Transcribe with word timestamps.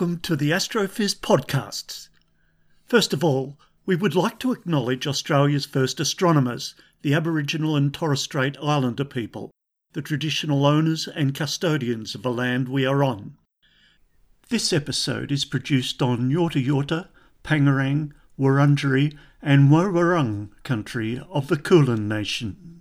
Welcome 0.00 0.20
to 0.20 0.34
the 0.34 0.50
Astrophiz 0.50 1.14
podcasts. 1.14 2.08
First 2.86 3.12
of 3.12 3.22
all, 3.22 3.58
we 3.84 3.96
would 3.96 4.14
like 4.14 4.38
to 4.38 4.50
acknowledge 4.50 5.06
Australia's 5.06 5.66
first 5.66 6.00
astronomers, 6.00 6.74
the 7.02 7.12
Aboriginal 7.12 7.76
and 7.76 7.92
Torres 7.92 8.22
Strait 8.22 8.56
Islander 8.62 9.04
people, 9.04 9.50
the 9.92 10.00
traditional 10.00 10.64
owners 10.64 11.06
and 11.06 11.34
custodians 11.34 12.14
of 12.14 12.22
the 12.22 12.32
land 12.32 12.66
we 12.66 12.86
are 12.86 13.04
on. 13.04 13.36
This 14.48 14.72
episode 14.72 15.30
is 15.30 15.44
produced 15.44 16.00
on 16.00 16.30
Yorta 16.30 16.64
Yorta, 16.64 17.08
Pangarang, 17.44 18.12
Wurundjeri, 18.38 19.14
and 19.42 19.68
Woiwurrung 19.68 20.48
country 20.62 21.20
of 21.28 21.48
the 21.48 21.58
Kulin 21.58 22.08
Nation. 22.08 22.79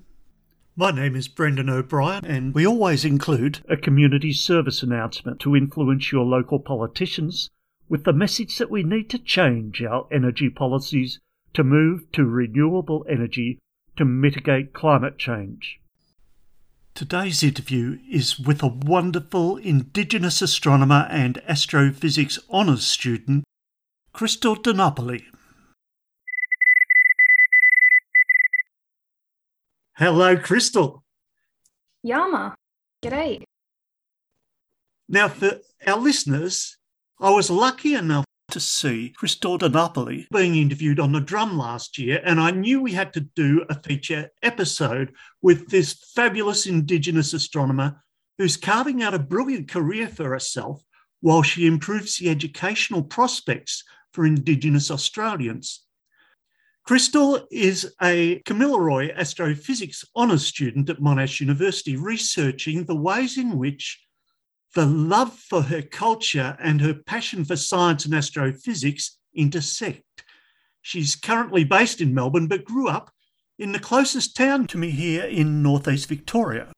My 0.79 0.91
name 0.91 1.17
is 1.17 1.27
Brendan 1.27 1.69
O'Brien, 1.69 2.23
and 2.23 2.55
we 2.55 2.65
always 2.65 3.03
include 3.03 3.59
a 3.67 3.75
community 3.75 4.31
service 4.31 4.81
announcement 4.81 5.41
to 5.41 5.53
influence 5.53 6.13
your 6.13 6.23
local 6.23 6.57
politicians 6.57 7.49
with 7.89 8.05
the 8.05 8.13
message 8.13 8.57
that 8.59 8.71
we 8.71 8.83
need 8.83 9.09
to 9.09 9.19
change 9.19 9.81
our 9.81 10.07
energy 10.09 10.49
policies 10.49 11.19
to 11.53 11.65
move 11.65 12.09
to 12.13 12.23
renewable 12.23 13.05
energy 13.09 13.59
to 13.97 14.05
mitigate 14.05 14.71
climate 14.71 15.17
change. 15.17 15.81
Today's 16.95 17.43
interview 17.43 17.99
is 18.09 18.39
with 18.39 18.63
a 18.63 18.67
wonderful 18.67 19.57
Indigenous 19.57 20.41
astronomer 20.41 21.09
and 21.11 21.41
astrophysics 21.45 22.39
honours 22.49 22.87
student, 22.87 23.43
Krystal 24.15 24.63
De 24.63 24.71
Napoli. 24.71 25.25
Hello, 29.99 30.37
Krystal. 30.37 31.01
Yama. 32.03 32.55
G'day. 33.03 33.43
Now, 35.09 35.27
for 35.27 35.59
our 35.85 35.97
listeners, 35.99 36.77
I 37.19 37.31
was 37.31 37.49
lucky 37.49 37.95
enough 37.95 38.23
to 38.51 38.61
see 38.61 39.13
Krystal 39.21 39.59
De 39.59 39.67
Napoli 39.67 40.25
being 40.31 40.55
interviewed 40.55 41.01
on 41.01 41.11
the 41.11 41.19
drum 41.19 41.57
last 41.57 41.97
year, 41.97 42.21
and 42.23 42.39
I 42.39 42.51
knew 42.51 42.81
we 42.81 42.93
had 42.93 43.11
to 43.11 43.19
do 43.19 43.65
a 43.69 43.75
feature 43.83 44.29
episode 44.41 45.11
with 45.41 45.67
this 45.67 46.01
fabulous 46.15 46.65
Indigenous 46.65 47.33
astronomer 47.33 48.01
who's 48.37 48.55
carving 48.55 49.03
out 49.03 49.13
a 49.13 49.19
brilliant 49.19 49.67
career 49.67 50.07
for 50.07 50.29
herself 50.29 50.81
while 51.19 51.41
she 51.41 51.67
improves 51.67 52.15
the 52.15 52.29
educational 52.29 53.03
prospects 53.03 53.83
for 54.13 54.25
Indigenous 54.25 54.91
Australians. 54.91 55.83
Krystal 56.87 57.45
is 57.51 57.93
a 58.01 58.39
Kamilaroi 58.43 59.15
astrophysics 59.15 60.03
honours 60.15 60.45
student 60.45 60.89
at 60.89 60.99
Monash 60.99 61.39
University, 61.39 61.95
researching 61.95 62.83
the 62.83 62.95
ways 62.95 63.37
in 63.37 63.57
which 63.57 64.03
the 64.75 64.85
love 64.85 65.33
for 65.33 65.61
her 65.63 65.81
culture 65.81 66.57
and 66.59 66.81
her 66.81 66.93
passion 66.93 67.45
for 67.45 67.55
science 67.55 68.05
and 68.05 68.13
astrophysics 68.13 69.17
intersect. 69.35 70.03
She's 70.81 71.15
currently 71.15 71.63
based 71.63 72.01
in 72.01 72.13
Melbourne, 72.13 72.47
but 72.47 72.65
grew 72.65 72.87
up 72.87 73.11
in 73.57 73.71
the 73.71 73.79
closest 73.79 74.35
town 74.35 74.65
to 74.67 74.77
me 74.77 74.89
here 74.89 75.25
in 75.25 75.61
northeast 75.61 76.07
Victoria. 76.07 76.71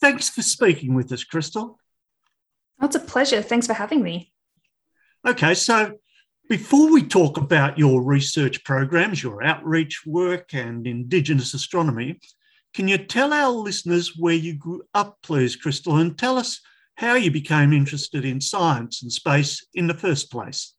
Thanks 0.00 0.28
for 0.28 0.42
speaking 0.42 0.94
with 0.94 1.10
us, 1.10 1.24
Krystal. 1.24 1.76
It's 2.82 2.96
a 2.96 3.00
pleasure. 3.00 3.40
Thanks 3.40 3.66
for 3.66 3.72
having 3.72 4.02
me. 4.02 4.32
Okay, 5.26 5.54
so 5.54 5.98
before 6.48 6.92
we 6.92 7.02
talk 7.02 7.38
about 7.38 7.78
your 7.78 8.02
research 8.02 8.62
programs, 8.64 9.22
your 9.22 9.42
outreach 9.42 10.06
work, 10.06 10.54
and 10.54 10.86
Indigenous 10.86 11.54
astronomy, 11.54 12.20
can 12.72 12.88
you 12.88 12.98
tell 12.98 13.32
our 13.32 13.50
listeners 13.50 14.16
where 14.16 14.34
you 14.34 14.54
grew 14.54 14.82
up, 14.94 15.18
please, 15.22 15.56
Krystal, 15.56 16.00
and 16.00 16.16
tell 16.16 16.38
us 16.38 16.60
how 16.94 17.14
you 17.14 17.30
became 17.30 17.72
interested 17.72 18.24
in 18.24 18.40
science 18.40 19.02
and 19.02 19.12
space 19.12 19.66
in 19.74 19.86
the 19.86 19.94
first 19.94 20.30
place? 20.30 20.74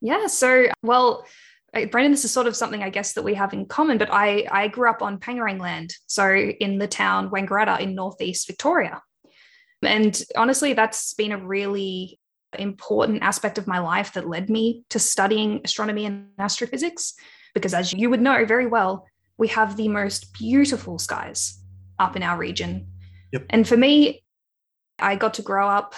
Yeah, 0.00 0.26
so, 0.26 0.66
well, 0.82 1.26
uh, 1.74 1.86
Brendan, 1.86 2.12
this 2.12 2.24
is 2.24 2.30
sort 2.30 2.46
of 2.46 2.56
something 2.56 2.82
I 2.82 2.90
guess 2.90 3.14
that 3.14 3.24
we 3.24 3.34
have 3.34 3.52
in 3.52 3.66
common, 3.66 3.98
but 3.98 4.12
I, 4.12 4.46
I 4.50 4.68
grew 4.68 4.88
up 4.88 5.02
on 5.02 5.18
Pangarang 5.18 5.60
land, 5.60 5.92
so 6.06 6.32
in 6.32 6.78
the 6.78 6.88
town 6.88 7.30
Wangaratta 7.30 7.80
in 7.80 7.94
northeast 7.94 8.46
Victoria. 8.46 9.02
And 9.82 10.20
honestly, 10.36 10.72
that's 10.72 11.14
been 11.14 11.32
a 11.32 11.38
really 11.38 12.18
important 12.58 13.22
aspect 13.22 13.58
of 13.58 13.66
my 13.66 13.78
life 13.78 14.12
that 14.14 14.28
led 14.28 14.48
me 14.48 14.84
to 14.90 14.98
studying 14.98 15.60
astronomy 15.64 16.06
and 16.06 16.28
astrophysics. 16.38 17.14
Because 17.54 17.74
as 17.74 17.92
you 17.92 18.10
would 18.10 18.20
know 18.20 18.44
very 18.44 18.66
well, 18.66 19.06
we 19.36 19.48
have 19.48 19.76
the 19.76 19.88
most 19.88 20.32
beautiful 20.32 20.98
skies 20.98 21.60
up 21.98 22.16
in 22.16 22.22
our 22.22 22.38
region. 22.38 22.88
Yep. 23.32 23.46
And 23.50 23.68
for 23.68 23.76
me, 23.76 24.24
I 24.98 25.16
got 25.16 25.34
to 25.34 25.42
grow 25.42 25.68
up, 25.68 25.94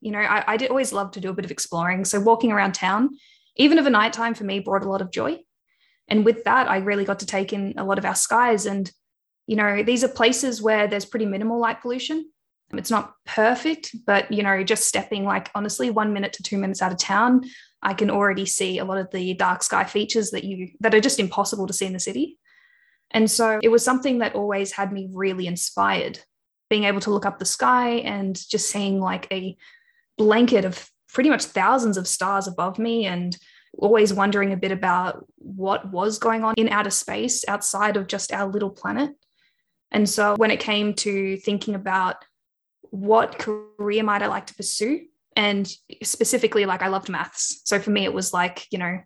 you 0.00 0.10
know, 0.10 0.18
I, 0.18 0.44
I 0.46 0.56
did 0.56 0.70
always 0.70 0.92
love 0.92 1.12
to 1.12 1.20
do 1.20 1.30
a 1.30 1.32
bit 1.32 1.44
of 1.44 1.50
exploring. 1.50 2.04
So 2.04 2.20
walking 2.20 2.52
around 2.52 2.72
town, 2.72 3.10
even 3.56 3.78
of 3.78 3.86
a 3.86 3.90
nighttime 3.90 4.34
for 4.34 4.44
me, 4.44 4.60
brought 4.60 4.84
a 4.84 4.88
lot 4.88 5.00
of 5.00 5.10
joy. 5.10 5.38
And 6.08 6.24
with 6.24 6.44
that, 6.44 6.68
I 6.68 6.78
really 6.78 7.04
got 7.04 7.20
to 7.20 7.26
take 7.26 7.52
in 7.52 7.74
a 7.76 7.84
lot 7.84 7.98
of 7.98 8.04
our 8.04 8.14
skies. 8.14 8.66
And, 8.66 8.90
you 9.46 9.56
know, 9.56 9.82
these 9.82 10.04
are 10.04 10.08
places 10.08 10.60
where 10.60 10.86
there's 10.86 11.04
pretty 11.04 11.26
minimal 11.26 11.60
light 11.60 11.80
pollution. 11.80 12.30
It's 12.72 12.90
not 12.90 13.14
perfect, 13.26 13.94
but 14.06 14.30
you 14.32 14.42
know, 14.42 14.62
just 14.62 14.86
stepping 14.86 15.24
like 15.24 15.50
honestly 15.54 15.90
one 15.90 16.12
minute 16.12 16.32
to 16.34 16.42
two 16.42 16.58
minutes 16.58 16.80
out 16.82 16.92
of 16.92 16.98
town, 16.98 17.42
I 17.82 17.94
can 17.94 18.10
already 18.10 18.46
see 18.46 18.78
a 18.78 18.84
lot 18.84 18.98
of 18.98 19.10
the 19.10 19.34
dark 19.34 19.62
sky 19.62 19.84
features 19.84 20.30
that 20.30 20.44
you 20.44 20.70
that 20.80 20.94
are 20.94 21.00
just 21.00 21.20
impossible 21.20 21.66
to 21.66 21.72
see 21.72 21.86
in 21.86 21.92
the 21.92 22.00
city. 22.00 22.38
And 23.10 23.30
so 23.30 23.60
it 23.62 23.68
was 23.68 23.84
something 23.84 24.18
that 24.18 24.34
always 24.34 24.72
had 24.72 24.92
me 24.92 25.08
really 25.12 25.46
inspired, 25.46 26.18
being 26.70 26.84
able 26.84 27.00
to 27.00 27.10
look 27.10 27.26
up 27.26 27.38
the 27.38 27.44
sky 27.44 27.96
and 27.96 28.40
just 28.48 28.70
seeing 28.70 29.00
like 29.00 29.28
a 29.30 29.56
blanket 30.16 30.64
of 30.64 30.88
pretty 31.12 31.28
much 31.28 31.44
thousands 31.44 31.98
of 31.98 32.08
stars 32.08 32.46
above 32.46 32.78
me 32.78 33.04
and 33.04 33.36
always 33.76 34.12
wondering 34.12 34.52
a 34.52 34.56
bit 34.56 34.72
about 34.72 35.26
what 35.36 35.90
was 35.90 36.18
going 36.18 36.44
on 36.44 36.54
in 36.56 36.68
outer 36.68 36.90
space 36.90 37.44
outside 37.48 37.96
of 37.96 38.06
just 38.06 38.32
our 38.32 38.50
little 38.50 38.70
planet. 38.70 39.10
And 39.90 40.08
so 40.08 40.36
when 40.36 40.50
it 40.50 40.60
came 40.60 40.94
to 40.94 41.36
thinking 41.38 41.74
about 41.74 42.24
what 42.92 43.38
career 43.38 44.02
might 44.02 44.22
I 44.22 44.26
like 44.26 44.46
to 44.46 44.54
pursue? 44.54 45.06
And 45.34 45.66
specifically, 46.02 46.66
like 46.66 46.82
I 46.82 46.88
loved 46.88 47.08
maths. 47.08 47.62
So 47.64 47.78
for 47.80 47.90
me, 47.90 48.04
it 48.04 48.12
was 48.12 48.34
like, 48.34 48.66
you 48.70 48.78
know, 48.78 48.98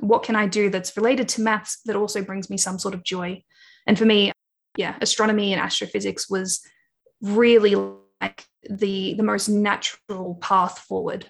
what 0.00 0.22
can 0.22 0.36
I 0.36 0.46
do 0.46 0.70
that's 0.70 0.96
related 0.96 1.28
to 1.30 1.42
maths 1.42 1.80
that 1.84 1.96
also 1.96 2.22
brings 2.22 2.48
me 2.48 2.56
some 2.56 2.78
sort 2.78 2.94
of 2.94 3.04
joy? 3.04 3.42
And 3.86 3.98
for 3.98 4.06
me, 4.06 4.32
yeah, 4.78 4.96
astronomy 5.02 5.52
and 5.52 5.60
astrophysics 5.60 6.30
was 6.30 6.62
really 7.20 7.74
like 8.22 8.46
the 8.68 9.14
the 9.14 9.22
most 9.22 9.48
natural 9.48 10.36
path 10.36 10.78
forward. 10.78 11.26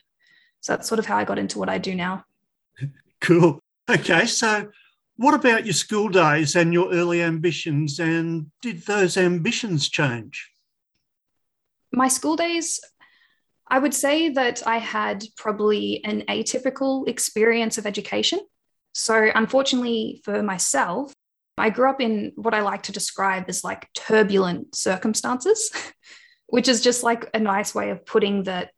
So 0.61 0.75
that's 0.75 0.89
sort 0.89 1.01
of 1.01 1.07
how 1.07 1.17
I 1.17 1.25
got 1.25 1.41
into 1.41 1.59
what 1.59 1.69
I 1.69 1.79
do 1.79 1.95
now. 1.95 2.25
Cool. 3.21 3.61
Okay, 3.87 4.25
so 4.25 4.71
what 5.17 5.35
about 5.35 5.67
your 5.67 5.75
school 5.75 6.09
days 6.09 6.57
and 6.57 6.73
your 6.73 6.91
early 6.91 7.21
ambitions? 7.21 8.01
And 8.01 8.51
did 8.63 8.87
those 8.87 9.19
ambitions 9.19 9.91
change? 9.91 10.51
My 11.93 12.09
school 12.09 12.37
days, 12.37 12.81
I 13.69 13.79
would 13.79 13.95
say 13.95 14.31
that 14.31 14.67
I 14.67 14.79
had 14.79 15.25
probably 15.37 16.03
an 16.05 16.23
atypical 16.29 17.09
experience 17.09 17.79
of 17.79 17.87
education. 17.87 18.41
So, 18.93 19.31
unfortunately 19.35 20.21
for 20.25 20.43
myself, 20.43 21.15
I 21.57 21.71
grew 21.71 21.89
up 21.89 22.01
in 22.01 22.33
what 22.37 22.55
I 22.55 22.63
like 22.63 22.85
to 22.85 22.93
describe 22.93 23.45
as 23.49 23.63
like 23.63 23.89
turbulent 23.95 24.75
circumstances, 24.75 25.71
which 26.47 26.69
is 26.69 26.81
just 26.81 27.03
like 27.03 27.31
a 27.33 27.39
nice 27.39 27.75
way 27.75 27.91
of 27.91 28.05
putting 28.05 28.45
that 28.45 28.71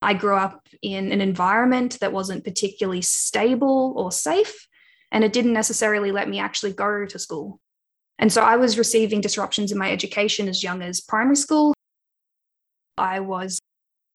I 0.00 0.14
grew 0.14 0.36
up 0.36 0.68
in 0.82 1.12
an 1.12 1.20
environment 1.20 1.98
that 2.00 2.12
wasn't 2.12 2.44
particularly 2.44 3.02
stable 3.02 3.94
or 3.96 4.12
safe, 4.12 4.68
and 5.10 5.24
it 5.24 5.32
didn't 5.32 5.54
necessarily 5.54 6.12
let 6.12 6.28
me 6.28 6.38
actually 6.38 6.72
go 6.72 7.06
to 7.06 7.18
school. 7.18 7.58
And 8.18 8.32
so 8.32 8.42
I 8.42 8.56
was 8.56 8.78
receiving 8.78 9.20
disruptions 9.20 9.72
in 9.72 9.78
my 9.78 9.90
education 9.90 10.48
as 10.48 10.62
young 10.62 10.82
as 10.82 11.00
primary 11.00 11.36
school. 11.36 11.73
I 12.96 13.20
was 13.20 13.58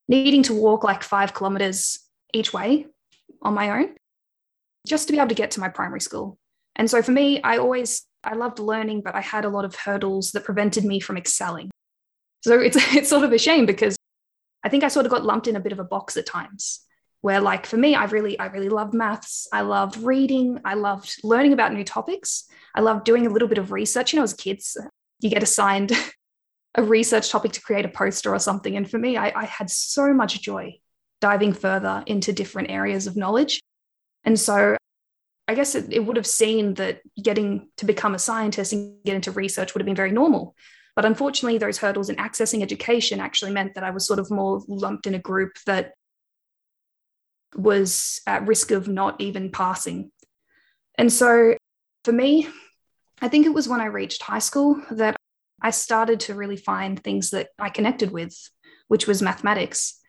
needing 0.07 0.43
to 0.43 0.53
walk 0.53 0.83
like 0.83 1.03
five 1.03 1.33
kilometers 1.33 1.99
each 2.33 2.53
way 2.53 2.87
on 3.41 3.53
my 3.53 3.79
own 3.79 3.95
just 4.87 5.07
to 5.07 5.13
be 5.13 5.19
able 5.19 5.29
to 5.29 5.35
get 5.35 5.51
to 5.51 5.59
my 5.59 5.69
primary 5.69 6.01
school. 6.01 6.37
And 6.75 6.89
so 6.89 7.01
for 7.01 7.11
me, 7.11 7.41
I 7.41 7.57
always 7.57 8.05
I 8.23 8.35
loved 8.35 8.59
learning, 8.59 9.01
but 9.01 9.15
I 9.15 9.21
had 9.21 9.45
a 9.45 9.49
lot 9.49 9.65
of 9.65 9.75
hurdles 9.75 10.31
that 10.31 10.43
prevented 10.43 10.83
me 10.83 10.99
from 10.99 11.17
excelling. 11.17 11.69
So 12.43 12.59
it's 12.59 12.77
it's 12.95 13.09
sort 13.09 13.23
of 13.23 13.31
a 13.31 13.37
shame 13.37 13.65
because 13.65 13.95
I 14.63 14.69
think 14.69 14.83
I 14.83 14.87
sort 14.89 15.05
of 15.05 15.11
got 15.11 15.25
lumped 15.25 15.47
in 15.47 15.55
a 15.55 15.59
bit 15.59 15.71
of 15.71 15.79
a 15.79 15.83
box 15.83 16.17
at 16.17 16.25
times 16.25 16.81
where 17.21 17.41
like 17.41 17.65
for 17.65 17.77
me, 17.77 17.95
I 17.95 18.05
really, 18.05 18.39
I 18.39 18.47
really 18.47 18.69
loved 18.69 18.93
maths. 18.93 19.47
I 19.51 19.61
loved 19.61 19.97
reading. 19.97 20.59
I 20.63 20.75
loved 20.75 21.19
learning 21.23 21.53
about 21.53 21.73
new 21.73 21.83
topics. 21.83 22.45
I 22.75 22.81
loved 22.81 23.05
doing 23.05 23.27
a 23.27 23.29
little 23.29 23.47
bit 23.47 23.57
of 23.57 23.71
research. 23.71 24.13
You 24.13 24.17
know, 24.17 24.23
as 24.23 24.33
kids, 24.33 24.77
you 25.19 25.29
get 25.29 25.43
assigned 25.43 25.91
a 26.75 26.83
research 26.83 27.29
topic 27.29 27.51
to 27.53 27.61
create 27.61 27.85
a 27.85 27.89
poster 27.89 28.33
or 28.33 28.39
something. 28.39 28.77
And 28.77 28.89
for 28.89 28.97
me, 28.97 29.17
I, 29.17 29.31
I 29.35 29.45
had 29.45 29.69
so 29.69 30.13
much 30.13 30.41
joy 30.41 30.79
diving 31.21 31.53
further 31.53 32.03
into 32.05 32.31
different 32.31 32.69
areas 32.69 33.07
of 33.07 33.17
knowledge. 33.17 33.61
And 34.23 34.39
so 34.39 34.77
I 35.47 35.55
guess 35.55 35.73
it, 35.75 35.91
it 35.91 36.05
would 36.05 36.15
have 36.15 36.27
seen 36.27 36.75
that 36.75 37.01
getting 37.21 37.69
to 37.77 37.85
become 37.85 38.13
a 38.13 38.19
scientist 38.19 38.71
and 38.71 39.03
get 39.03 39.15
into 39.15 39.31
research 39.31 39.73
would 39.73 39.81
have 39.81 39.85
been 39.87 39.95
very 39.95 40.11
normal. 40.11 40.55
But 40.95 41.05
unfortunately, 41.05 41.57
those 41.57 41.77
hurdles 41.77 42.09
in 42.09 42.17
accessing 42.17 42.61
education 42.61 43.19
actually 43.19 43.51
meant 43.51 43.73
that 43.75 43.83
I 43.83 43.89
was 43.89 44.05
sort 44.05 44.19
of 44.19 44.29
more 44.29 44.61
lumped 44.67 45.07
in 45.07 45.15
a 45.15 45.19
group 45.19 45.57
that 45.65 45.93
was 47.55 48.21
at 48.27 48.47
risk 48.47 48.71
of 48.71 48.87
not 48.87 49.19
even 49.19 49.51
passing. 49.51 50.11
And 50.95 51.11
so 51.11 51.55
for 52.03 52.11
me, 52.11 52.47
I 53.21 53.27
think 53.27 53.45
it 53.45 53.53
was 53.53 53.67
when 53.67 53.81
I 53.81 53.85
reached 53.85 54.21
high 54.21 54.39
school 54.39 54.81
that 54.91 55.15
I 55.61 55.71
started 55.71 56.21
to 56.21 56.35
really 56.35 56.57
find 56.57 57.01
things 57.01 57.31
that 57.31 57.49
I 57.57 57.69
connected 57.69 58.11
with, 58.11 58.35
which 58.87 59.07
was 59.07 59.21
mathematics, 59.21 59.99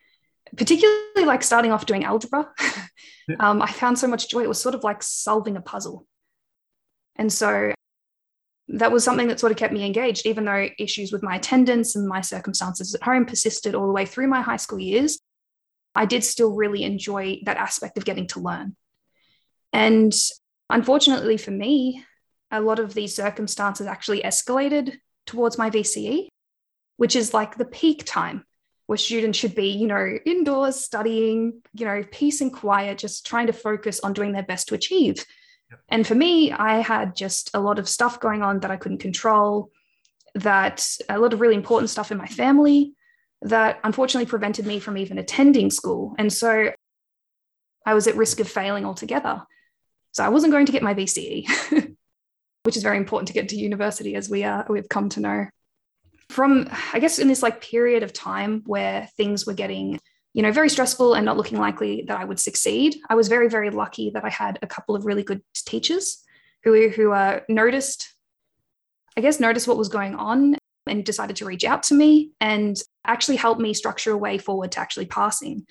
particularly 0.56 1.24
like 1.24 1.42
starting 1.42 1.72
off 1.72 1.86
doing 1.86 2.04
algebra. 2.04 2.48
um, 3.40 3.62
I 3.62 3.70
found 3.70 3.98
so 3.98 4.06
much 4.06 4.28
joy. 4.28 4.42
It 4.42 4.48
was 4.48 4.60
sort 4.60 4.74
of 4.74 4.84
like 4.84 5.02
solving 5.02 5.56
a 5.56 5.60
puzzle. 5.60 6.06
And 7.16 7.32
so 7.32 7.72
that 8.68 8.92
was 8.92 9.04
something 9.04 9.28
that 9.28 9.40
sort 9.40 9.52
of 9.52 9.58
kept 9.58 9.74
me 9.74 9.84
engaged, 9.84 10.26
even 10.26 10.44
though 10.44 10.68
issues 10.78 11.12
with 11.12 11.22
my 11.22 11.36
attendance 11.36 11.96
and 11.96 12.06
my 12.06 12.20
circumstances 12.20 12.94
at 12.94 13.02
home 13.02 13.26
persisted 13.26 13.74
all 13.74 13.86
the 13.86 13.92
way 13.92 14.06
through 14.06 14.28
my 14.28 14.40
high 14.40 14.56
school 14.56 14.78
years. 14.78 15.18
I 15.94 16.06
did 16.06 16.22
still 16.22 16.54
really 16.54 16.84
enjoy 16.84 17.40
that 17.44 17.56
aspect 17.56 17.98
of 17.98 18.04
getting 18.04 18.28
to 18.28 18.40
learn. 18.40 18.76
And 19.72 20.14
unfortunately 20.68 21.36
for 21.36 21.50
me, 21.50 22.04
a 22.50 22.60
lot 22.60 22.78
of 22.78 22.94
these 22.94 23.14
circumstances 23.14 23.86
actually 23.86 24.22
escalated 24.22 24.98
towards 25.30 25.56
my 25.56 25.70
VCE, 25.70 26.28
which 26.96 27.14
is 27.14 27.32
like 27.32 27.56
the 27.56 27.64
peak 27.64 28.04
time 28.04 28.44
where 28.86 28.96
students 28.96 29.38
should 29.38 29.54
be, 29.54 29.68
you 29.68 29.86
know, 29.86 30.18
indoors 30.26 30.74
studying, 30.74 31.62
you 31.72 31.86
know, 31.86 32.02
peace 32.10 32.40
and 32.40 32.52
quiet, 32.52 32.98
just 32.98 33.24
trying 33.24 33.46
to 33.46 33.52
focus 33.52 34.00
on 34.00 34.12
doing 34.12 34.32
their 34.32 34.42
best 34.42 34.66
to 34.66 34.74
achieve. 34.74 35.24
Yep. 35.70 35.80
And 35.88 36.06
for 36.06 36.16
me, 36.16 36.50
I 36.50 36.80
had 36.80 37.14
just 37.14 37.52
a 37.54 37.60
lot 37.60 37.78
of 37.78 37.88
stuff 37.88 38.18
going 38.18 38.42
on 38.42 38.58
that 38.60 38.72
I 38.72 38.76
couldn't 38.76 38.98
control, 38.98 39.70
that 40.34 40.84
a 41.08 41.20
lot 41.20 41.32
of 41.32 41.40
really 41.40 41.54
important 41.54 41.88
stuff 41.88 42.10
in 42.10 42.18
my 42.18 42.26
family 42.26 42.94
that 43.42 43.78
unfortunately 43.84 44.28
prevented 44.28 44.66
me 44.66 44.80
from 44.80 44.98
even 44.98 45.18
attending 45.18 45.70
school. 45.70 46.16
And 46.18 46.32
so 46.32 46.72
I 47.86 47.94
was 47.94 48.08
at 48.08 48.16
risk 48.16 48.40
of 48.40 48.48
failing 48.48 48.84
altogether. 48.84 49.42
So 50.12 50.24
I 50.24 50.28
wasn't 50.30 50.52
going 50.52 50.66
to 50.66 50.72
get 50.72 50.82
my 50.82 50.94
VCE, 50.94 51.46
which 52.62 52.76
is 52.76 52.82
very 52.82 52.96
important 52.96 53.28
to 53.28 53.34
get 53.34 53.48
to 53.48 53.56
university 53.56 54.14
as 54.14 54.28
we 54.28 54.44
are, 54.44 54.66
we've 54.68 54.88
come 54.88 55.08
to 55.10 55.20
know. 55.20 55.46
From, 56.28 56.68
I 56.92 57.00
guess, 57.00 57.18
in 57.18 57.28
this 57.28 57.42
like 57.42 57.60
period 57.60 58.02
of 58.02 58.12
time 58.12 58.62
where 58.66 59.08
things 59.16 59.46
were 59.46 59.54
getting, 59.54 59.98
you 60.32 60.42
know, 60.42 60.52
very 60.52 60.68
stressful 60.68 61.14
and 61.14 61.24
not 61.24 61.36
looking 61.36 61.58
likely 61.58 62.04
that 62.06 62.20
I 62.20 62.24
would 62.24 62.38
succeed, 62.38 62.96
I 63.08 63.14
was 63.14 63.28
very, 63.28 63.48
very 63.48 63.70
lucky 63.70 64.10
that 64.10 64.24
I 64.24 64.28
had 64.28 64.58
a 64.62 64.66
couple 64.66 64.94
of 64.94 65.06
really 65.06 65.24
good 65.24 65.42
teachers 65.54 66.22
who, 66.62 66.88
who 66.88 67.12
uh, 67.12 67.40
noticed, 67.48 68.14
I 69.16 69.22
guess, 69.22 69.40
noticed 69.40 69.66
what 69.66 69.78
was 69.78 69.88
going 69.88 70.14
on 70.14 70.56
and 70.86 71.04
decided 71.04 71.36
to 71.36 71.46
reach 71.46 71.64
out 71.64 71.82
to 71.84 71.94
me 71.94 72.32
and 72.40 72.80
actually 73.04 73.36
help 73.36 73.58
me 73.58 73.74
structure 73.74 74.12
a 74.12 74.16
way 74.16 74.38
forward 74.38 74.72
to 74.72 74.80
actually 74.80 75.06
passing. 75.06 75.66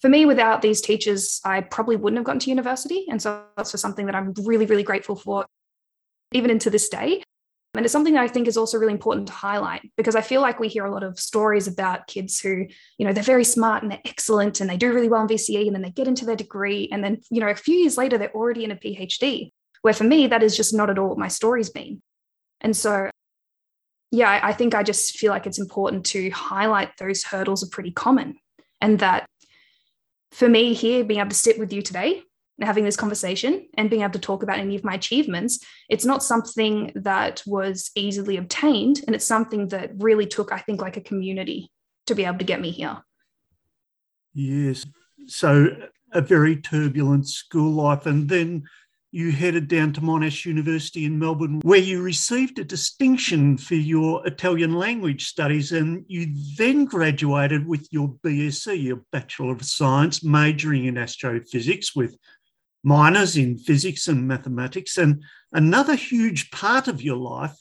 For 0.00 0.08
me, 0.08 0.24
without 0.24 0.62
these 0.62 0.80
teachers, 0.80 1.40
I 1.44 1.60
probably 1.60 1.96
wouldn't 1.96 2.18
have 2.18 2.24
gotten 2.24 2.40
to 2.40 2.50
university. 2.50 3.06
And 3.10 3.20
so 3.20 3.44
that's 3.56 3.70
just 3.70 3.82
something 3.82 4.06
that 4.06 4.14
I'm 4.14 4.32
really, 4.42 4.66
really 4.66 4.82
grateful 4.82 5.14
for, 5.14 5.44
even 6.32 6.50
into 6.50 6.70
this 6.70 6.88
day. 6.88 7.22
And 7.74 7.84
it's 7.84 7.92
something 7.92 8.14
that 8.14 8.24
I 8.24 8.28
think 8.28 8.48
is 8.48 8.56
also 8.56 8.78
really 8.78 8.92
important 8.92 9.28
to 9.28 9.32
highlight 9.32 9.88
because 9.96 10.16
I 10.16 10.22
feel 10.22 10.40
like 10.40 10.58
we 10.58 10.66
hear 10.66 10.84
a 10.84 10.90
lot 10.90 11.04
of 11.04 11.20
stories 11.20 11.68
about 11.68 12.08
kids 12.08 12.40
who, 12.40 12.66
you 12.98 13.06
know, 13.06 13.12
they're 13.12 13.22
very 13.22 13.44
smart 13.44 13.82
and 13.82 13.92
they're 13.92 14.00
excellent 14.04 14.60
and 14.60 14.68
they 14.68 14.76
do 14.76 14.92
really 14.92 15.08
well 15.08 15.22
in 15.22 15.28
VCE 15.28 15.66
and 15.66 15.74
then 15.74 15.82
they 15.82 15.90
get 15.90 16.08
into 16.08 16.24
their 16.24 16.34
degree. 16.34 16.88
And 16.90 17.04
then, 17.04 17.20
you 17.30 17.40
know, 17.40 17.48
a 17.48 17.54
few 17.54 17.76
years 17.76 17.96
later, 17.96 18.18
they're 18.18 18.34
already 18.34 18.64
in 18.64 18.72
a 18.72 18.76
PhD. 18.76 19.52
Where 19.82 19.94
for 19.94 20.04
me, 20.04 20.26
that 20.26 20.42
is 20.42 20.56
just 20.56 20.74
not 20.74 20.90
at 20.90 20.98
all 20.98 21.10
what 21.10 21.18
my 21.18 21.28
story's 21.28 21.70
been. 21.70 22.02
And 22.60 22.76
so 22.76 23.08
yeah, 24.10 24.40
I 24.42 24.52
think 24.52 24.74
I 24.74 24.82
just 24.82 25.18
feel 25.18 25.30
like 25.30 25.46
it's 25.46 25.58
important 25.58 26.04
to 26.06 26.30
highlight 26.30 26.96
those 26.96 27.22
hurdles 27.22 27.62
are 27.62 27.70
pretty 27.70 27.92
common. 27.92 28.36
And 28.80 28.98
that 28.98 29.26
for 30.32 30.48
me 30.48 30.74
here, 30.74 31.04
being 31.04 31.20
able 31.20 31.30
to 31.30 31.36
sit 31.36 31.58
with 31.58 31.72
you 31.72 31.82
today 31.82 32.22
having 32.60 32.84
this 32.84 32.96
conversation 32.96 33.66
and 33.74 33.90
being 33.90 34.02
able 34.02 34.12
to 34.12 34.18
talk 34.18 34.42
about 34.42 34.58
any 34.58 34.76
of 34.76 34.84
my 34.84 34.94
achievements, 34.94 35.60
it's 35.88 36.04
not 36.04 36.22
something 36.22 36.92
that 36.94 37.42
was 37.46 37.90
easily 37.94 38.36
obtained. 38.36 39.02
And 39.06 39.14
it's 39.14 39.26
something 39.26 39.68
that 39.68 39.92
really 39.98 40.26
took, 40.26 40.52
I 40.52 40.58
think, 40.58 40.80
like 40.80 40.96
a 40.96 41.00
community 41.00 41.70
to 42.06 42.14
be 42.14 42.24
able 42.24 42.38
to 42.38 42.44
get 42.44 42.60
me 42.60 42.70
here. 42.70 42.98
Yes. 44.34 44.86
So 45.26 45.68
a 46.12 46.20
very 46.20 46.56
turbulent 46.56 47.28
school 47.28 47.72
life. 47.72 48.06
And 48.06 48.28
then 48.28 48.64
you 49.12 49.32
headed 49.32 49.66
down 49.66 49.92
to 49.92 50.00
Monash 50.00 50.44
University 50.44 51.04
in 51.04 51.18
Melbourne, 51.18 51.60
where 51.64 51.80
you 51.80 52.00
received 52.00 52.58
a 52.58 52.64
distinction 52.64 53.56
for 53.56 53.74
your 53.74 54.24
Italian 54.26 54.74
language 54.74 55.26
studies, 55.26 55.72
and 55.72 56.04
you 56.06 56.32
then 56.56 56.84
graduated 56.84 57.66
with 57.66 57.88
your 57.90 58.14
BSc, 58.24 58.80
your 58.80 59.02
Bachelor 59.10 59.52
of 59.52 59.64
Science, 59.64 60.22
majoring 60.22 60.84
in 60.84 60.96
astrophysics 60.96 61.96
with 61.96 62.16
minors 62.82 63.36
in 63.36 63.58
physics 63.58 64.08
and 64.08 64.26
mathematics. 64.26 64.96
And 64.96 65.22
another 65.52 65.94
huge 65.94 66.50
part 66.50 66.88
of 66.88 67.02
your 67.02 67.16
life 67.16 67.56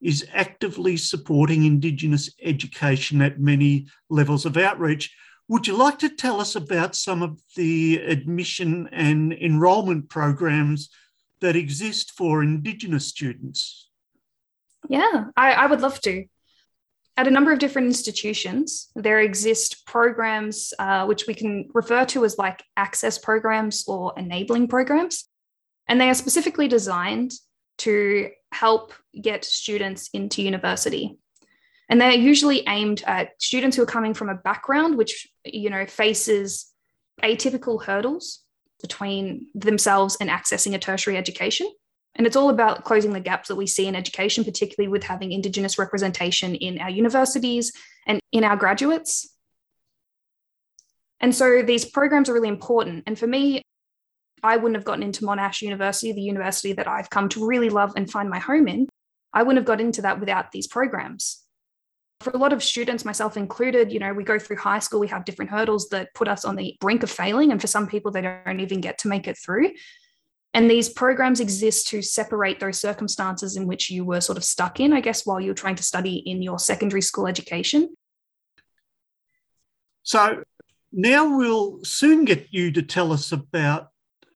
is 0.00 0.26
actively 0.34 0.96
supporting 0.96 1.64
Indigenous 1.64 2.30
education 2.42 3.22
at 3.22 3.40
many 3.40 3.86
levels 4.10 4.44
of 4.44 4.56
outreach. 4.56 5.14
Would 5.48 5.66
you 5.66 5.76
like 5.76 5.98
to 6.00 6.08
tell 6.08 6.40
us 6.40 6.56
about 6.56 6.94
some 6.94 7.22
of 7.22 7.40
the 7.56 7.98
admission 7.98 8.88
and 8.92 9.32
enrolment 9.32 10.08
programs 10.08 10.90
that 11.40 11.56
exist 11.56 12.12
for 12.16 12.42
Indigenous 12.42 13.06
students? 13.06 13.88
Yeah, 14.88 15.26
I, 15.36 15.52
I 15.52 15.66
would 15.66 15.80
love 15.80 16.00
to. 16.02 16.24
At 17.16 17.28
a 17.28 17.30
number 17.30 17.52
of 17.52 17.60
different 17.60 17.86
institutions, 17.86 18.90
there 18.96 19.20
exist 19.20 19.86
programs 19.86 20.74
uh, 20.78 21.06
which 21.06 21.26
we 21.28 21.34
can 21.34 21.68
refer 21.72 22.04
to 22.06 22.24
as 22.24 22.38
like 22.38 22.62
access 22.76 23.18
programs 23.18 23.84
or 23.86 24.12
enabling 24.16 24.68
programs. 24.68 25.28
And 25.86 26.00
they 26.00 26.08
are 26.08 26.14
specifically 26.14 26.66
designed 26.66 27.32
to 27.78 28.30
help 28.52 28.92
get 29.20 29.44
students 29.44 30.08
into 30.12 30.42
university 30.42 31.18
and 31.88 32.00
they're 32.00 32.12
usually 32.12 32.66
aimed 32.66 33.02
at 33.06 33.30
students 33.40 33.76
who 33.76 33.82
are 33.82 33.86
coming 33.86 34.14
from 34.14 34.28
a 34.28 34.34
background 34.34 34.96
which 34.96 35.28
you 35.44 35.70
know 35.70 35.86
faces 35.86 36.70
atypical 37.22 37.82
hurdles 37.82 38.40
between 38.80 39.46
themselves 39.54 40.16
and 40.20 40.30
accessing 40.30 40.74
a 40.74 40.78
tertiary 40.78 41.16
education 41.16 41.70
and 42.16 42.26
it's 42.26 42.36
all 42.36 42.48
about 42.48 42.84
closing 42.84 43.12
the 43.12 43.20
gaps 43.20 43.48
that 43.48 43.56
we 43.56 43.66
see 43.66 43.86
in 43.86 43.96
education 43.96 44.44
particularly 44.44 44.88
with 44.88 45.02
having 45.02 45.32
indigenous 45.32 45.78
representation 45.78 46.54
in 46.54 46.78
our 46.78 46.90
universities 46.90 47.72
and 48.06 48.20
in 48.32 48.44
our 48.44 48.56
graduates 48.56 49.34
and 51.20 51.34
so 51.34 51.62
these 51.62 51.84
programs 51.84 52.28
are 52.28 52.34
really 52.34 52.48
important 52.48 53.02
and 53.06 53.18
for 53.18 53.26
me 53.26 53.62
I 54.42 54.58
wouldn't 54.58 54.76
have 54.76 54.84
gotten 54.84 55.02
into 55.02 55.24
Monash 55.24 55.62
University, 55.62 56.12
the 56.12 56.20
university 56.20 56.74
that 56.74 56.86
I've 56.86 57.08
come 57.08 57.30
to 57.30 57.46
really 57.46 57.70
love 57.70 57.94
and 57.96 58.10
find 58.10 58.28
my 58.28 58.38
home 58.38 58.68
in. 58.68 58.88
I 59.32 59.42
wouldn't 59.42 59.56
have 59.56 59.64
got 59.64 59.80
into 59.80 60.02
that 60.02 60.20
without 60.20 60.52
these 60.52 60.66
programs 60.66 61.44
for 62.24 62.30
a 62.30 62.38
lot 62.38 62.52
of 62.52 62.62
students, 62.62 63.04
myself 63.04 63.36
included, 63.36 63.92
you 63.92 64.00
know, 64.00 64.12
we 64.12 64.24
go 64.24 64.38
through 64.38 64.56
high 64.56 64.78
school, 64.78 64.98
we 64.98 65.08
have 65.08 65.24
different 65.24 65.50
hurdles 65.50 65.88
that 65.90 66.12
put 66.14 66.26
us 66.26 66.44
on 66.44 66.56
the 66.56 66.74
brink 66.80 67.02
of 67.02 67.10
failing. 67.10 67.52
And 67.52 67.60
for 67.60 67.66
some 67.66 67.86
people, 67.86 68.10
they 68.10 68.22
don't 68.22 68.60
even 68.60 68.80
get 68.80 68.98
to 68.98 69.08
make 69.08 69.28
it 69.28 69.36
through. 69.36 69.70
And 70.54 70.70
these 70.70 70.88
programs 70.88 71.40
exist 71.40 71.88
to 71.88 72.00
separate 72.00 72.60
those 72.60 72.78
circumstances 72.78 73.56
in 73.56 73.66
which 73.66 73.90
you 73.90 74.04
were 74.04 74.20
sort 74.20 74.38
of 74.38 74.44
stuck 74.44 74.80
in, 74.80 74.92
I 74.92 75.00
guess, 75.00 75.26
while 75.26 75.40
you're 75.40 75.52
trying 75.52 75.74
to 75.76 75.82
study 75.82 76.16
in 76.16 76.42
your 76.42 76.60
secondary 76.60 77.02
school 77.02 77.26
education. 77.26 77.94
So 80.04 80.44
now 80.92 81.36
we'll 81.36 81.82
soon 81.82 82.24
get 82.24 82.46
you 82.50 82.70
to 82.72 82.82
tell 82.82 83.12
us 83.12 83.32
about 83.32 83.88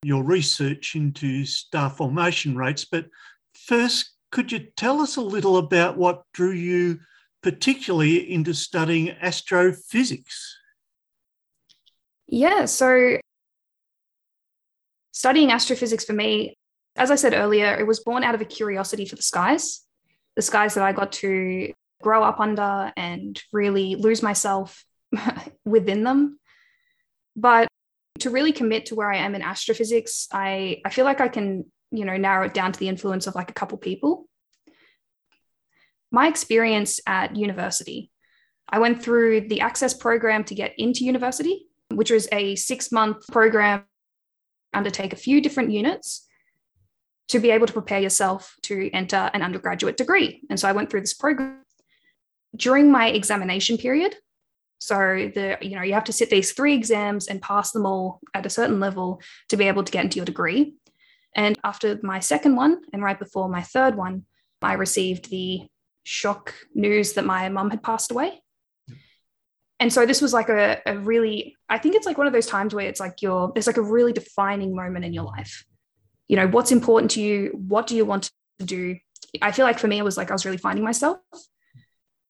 your 0.02 0.24
research 0.24 0.96
into 0.96 1.44
star 1.44 1.88
formation 1.88 2.56
rates. 2.56 2.84
But 2.84 3.06
first, 3.54 4.18
Could 4.30 4.52
you 4.52 4.58
tell 4.76 5.00
us 5.00 5.16
a 5.16 5.22
little 5.22 5.56
about 5.56 5.96
what 5.96 6.22
drew 6.32 6.52
you 6.52 7.00
particularly 7.42 8.30
into 8.30 8.52
studying 8.52 9.10
astrophysics? 9.10 10.56
Yeah, 12.26 12.66
so 12.66 13.18
studying 15.18 15.50
astrophysics 15.50 16.04
for 16.04 16.12
me, 16.12 16.56
as 16.94 17.10
I 17.10 17.16
said 17.16 17.34
earlier, 17.34 17.74
it 17.74 17.88
was 17.88 17.98
born 18.04 18.22
out 18.22 18.36
of 18.36 18.40
a 18.40 18.44
curiosity 18.44 19.04
for 19.04 19.16
the 19.16 19.22
skies, 19.22 19.80
the 20.36 20.42
skies 20.42 20.74
that 20.74 20.84
I 20.84 20.92
got 20.92 21.10
to 21.24 21.72
grow 22.00 22.22
up 22.22 22.38
under 22.38 22.92
and 22.96 23.36
really 23.52 23.96
lose 23.96 24.22
myself 24.22 24.84
within 25.64 26.04
them. 26.04 26.38
But 27.34 27.66
to 28.20 28.30
really 28.30 28.52
commit 28.52 28.86
to 28.86 28.94
where 28.94 29.10
I 29.10 29.16
am 29.16 29.34
in 29.34 29.42
astrophysics, 29.42 30.28
I, 30.32 30.82
I 30.86 30.90
feel 30.90 31.04
like 31.04 31.20
I 31.20 31.26
can, 31.26 31.64
you 31.90 32.04
know, 32.04 32.16
narrow 32.16 32.46
it 32.46 32.54
down 32.54 32.70
to 32.70 32.78
the 32.78 32.88
influence 32.88 33.26
of 33.26 33.34
like 33.34 33.50
a 33.50 33.54
couple 33.54 33.76
people. 33.76 34.28
My 36.12 36.28
experience 36.28 37.00
at 37.08 37.34
university, 37.34 38.12
I 38.68 38.78
went 38.78 39.02
through 39.02 39.48
the 39.48 39.62
access 39.62 39.94
program 39.94 40.44
to 40.44 40.54
get 40.54 40.74
into 40.78 41.04
university, 41.04 41.66
which 41.90 42.12
was 42.12 42.28
a 42.30 42.54
six 42.54 42.92
month 42.92 43.26
program, 43.32 43.82
undertake 44.74 45.12
a 45.12 45.16
few 45.16 45.40
different 45.40 45.70
units 45.70 46.26
to 47.28 47.38
be 47.38 47.50
able 47.50 47.66
to 47.66 47.72
prepare 47.72 48.00
yourself 48.00 48.56
to 48.62 48.90
enter 48.92 49.30
an 49.34 49.42
undergraduate 49.42 49.96
degree. 49.96 50.42
And 50.48 50.58
so 50.58 50.68
I 50.68 50.72
went 50.72 50.90
through 50.90 51.02
this 51.02 51.14
program. 51.14 51.62
During 52.56 52.90
my 52.90 53.08
examination 53.08 53.76
period, 53.76 54.16
so 54.78 54.96
the 55.34 55.58
you 55.60 55.76
know 55.76 55.82
you 55.82 55.92
have 55.92 56.04
to 56.04 56.12
sit 56.12 56.30
these 56.30 56.52
three 56.52 56.74
exams 56.74 57.26
and 57.26 57.42
pass 57.42 57.72
them 57.72 57.84
all 57.84 58.20
at 58.32 58.46
a 58.46 58.50
certain 58.50 58.80
level 58.80 59.20
to 59.48 59.56
be 59.56 59.68
able 59.68 59.84
to 59.84 59.92
get 59.92 60.04
into 60.04 60.16
your 60.16 60.24
degree. 60.24 60.74
And 61.34 61.58
after 61.62 61.98
my 62.02 62.20
second 62.20 62.56
one 62.56 62.80
and 62.92 63.02
right 63.02 63.18
before 63.18 63.48
my 63.48 63.62
third 63.62 63.96
one, 63.96 64.24
I 64.62 64.74
received 64.74 65.30
the 65.30 65.68
shock 66.04 66.54
news 66.74 67.12
that 67.14 67.26
my 67.26 67.48
mum 67.50 67.70
had 67.70 67.82
passed 67.82 68.10
away. 68.10 68.42
And 69.80 69.92
so 69.92 70.06
this 70.06 70.20
was 70.20 70.32
like 70.32 70.48
a, 70.48 70.80
a 70.86 70.98
really, 70.98 71.56
I 71.68 71.78
think 71.78 71.94
it's 71.94 72.06
like 72.06 72.18
one 72.18 72.26
of 72.26 72.32
those 72.32 72.46
times 72.46 72.74
where 72.74 72.86
it's 72.86 73.00
like 73.00 73.22
you're, 73.22 73.52
there's 73.54 73.68
like 73.68 73.76
a 73.76 73.82
really 73.82 74.12
defining 74.12 74.74
moment 74.74 75.04
in 75.04 75.12
your 75.12 75.24
life. 75.24 75.64
You 76.26 76.36
know, 76.36 76.48
what's 76.48 76.72
important 76.72 77.12
to 77.12 77.20
you? 77.20 77.50
What 77.54 77.86
do 77.86 77.94
you 77.96 78.04
want 78.04 78.30
to 78.58 78.64
do? 78.64 78.96
I 79.40 79.52
feel 79.52 79.64
like 79.64 79.78
for 79.78 79.86
me, 79.86 79.98
it 79.98 80.04
was 80.04 80.16
like 80.16 80.30
I 80.30 80.34
was 80.34 80.44
really 80.44 80.58
finding 80.58 80.84
myself. 80.84 81.18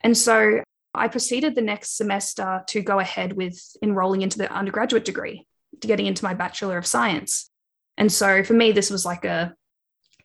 And 0.03 0.17
so 0.17 0.63
I 0.95 1.09
proceeded 1.09 1.55
the 1.55 1.63
next 1.63 1.97
semester 1.97 2.63
to 2.67 2.83
go 2.83 2.99
ahead 2.99 3.33
with 3.33 3.59
enrolling 3.83 4.23
into 4.23 4.39
the 4.39 4.53
undergraduate 4.53 5.05
degree, 5.05 5.47
to 5.81 5.89
getting 5.89 6.07
into 6.07 6.25
my 6.25 6.35
Bachelor 6.35 6.77
of 6.77 6.87
Science. 6.87 7.51
And 7.97 8.13
so 8.13 8.45
for 8.45 8.53
me, 8.53 8.73
this 8.73 8.91
was 8.91 9.05
like 9.05 9.25
a, 9.25 9.55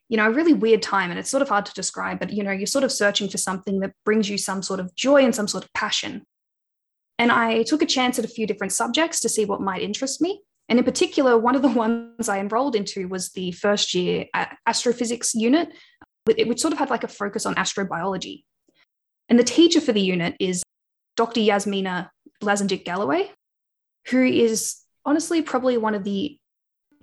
you 0.09 0.17
know, 0.17 0.27
a 0.27 0.31
really 0.31 0.53
weird 0.53 0.81
time. 0.81 1.09
And 1.09 1.19
it's 1.19 1.29
sort 1.29 1.41
of 1.41 1.49
hard 1.49 1.65
to 1.67 1.73
describe, 1.73 2.19
but, 2.19 2.31
you 2.31 2.43
know, 2.43 2.51
you're 2.51 2.67
sort 2.67 2.83
of 2.83 2.91
searching 2.91 3.29
for 3.29 3.37
something 3.37 3.79
that 3.79 3.93
brings 4.03 4.29
you 4.29 4.37
some 4.37 4.61
sort 4.61 4.79
of 4.79 4.93
joy 4.93 5.23
and 5.23 5.33
some 5.33 5.47
sort 5.47 5.63
of 5.63 5.73
passion. 5.73 6.25
And 7.20 7.32
I 7.32 7.63
took 7.63 7.82
a 7.82 7.88
chance 7.88 8.17
at 8.17 8.25
a 8.25 8.29
few 8.29 8.48
different 8.48 8.74
subjects 8.74 9.20
to 9.22 9.29
see 9.29 9.46
what 9.46 9.62
might 9.62 9.82
interest 9.82 10.22
me. 10.22 10.41
And 10.70 10.79
in 10.79 10.86
particular, 10.86 11.38
one 11.38 11.55
of 11.55 11.62
the 11.62 11.67
ones 11.84 12.29
I 12.29 12.39
enrolled 12.39 12.75
into 12.75 13.08
was 13.08 13.32
the 13.32 13.51
first 13.51 13.93
year 13.93 14.25
astrophysics 14.65 15.36
unit, 15.36 15.70
which 16.25 16.60
sort 16.60 16.74
of 16.74 16.79
had 16.79 16.89
like 16.89 17.03
a 17.03 17.08
focus 17.10 17.46
on 17.46 17.55
astrobiology. 17.55 18.43
And 19.29 19.39
the 19.39 19.43
teacher 19.43 19.82
for 19.82 19.93
the 19.93 20.01
unit 20.01 20.36
is 20.39 20.63
Dr. 21.15 21.41
Jasmina 21.41 22.10
Lazendic 22.41 22.86
Galloway, 22.86 23.32
who 24.08 24.24
is 24.24 24.77
honestly 25.05 25.41
probably 25.41 25.77
one 25.77 25.96
of 25.96 26.03
the 26.03 26.38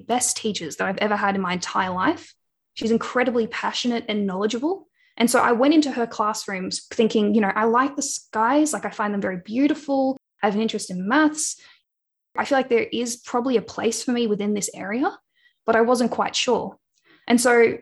best 0.07 0.37
teachers 0.37 0.77
that 0.77 0.89
I've 0.89 0.99
ever 0.99 1.17
had 1.17 1.35
in 1.35 1.41
my 1.41 1.55
entire 1.55 1.91
life. 1.91 2.35
She's 2.75 2.91
incredibly 2.91 3.47
passionate 3.47 4.05
and 4.09 4.27
knowledgeable. 4.27 4.89
And 5.21 5.31
so 5.31 5.39
I 5.39 5.53
went 5.53 5.75
into 5.75 5.91
her 5.91 6.07
classrooms 6.07 6.87
thinking, 6.93 7.35
you 7.35 7.43
know, 7.43 7.53
I 7.55 7.65
like 7.65 7.95
the 7.95 8.03
skies, 8.03 8.73
like 8.73 8.87
I 8.87 8.91
find 8.91 9.13
them 9.13 9.21
very 9.21 9.41
beautiful. 9.45 10.17
I 10.43 10.47
have 10.47 10.55
an 10.55 10.63
interest 10.63 10.91
in 10.91 11.07
maths. 11.07 11.61
I 12.37 12.47
feel 12.47 12.57
like 12.57 12.71
there 12.71 12.89
is 12.91 13.17
probably 13.17 13.59
a 13.59 13.63
place 13.63 14.03
for 14.03 14.13
me 14.13 14.27
within 14.27 14.55
this 14.55 14.71
area, 14.75 15.17
but 15.67 15.77
I 15.77 15.83
wasn't 15.83 16.11
quite 16.11 16.35
sure. 16.35 16.79
And 17.29 17.39
so 17.39 17.77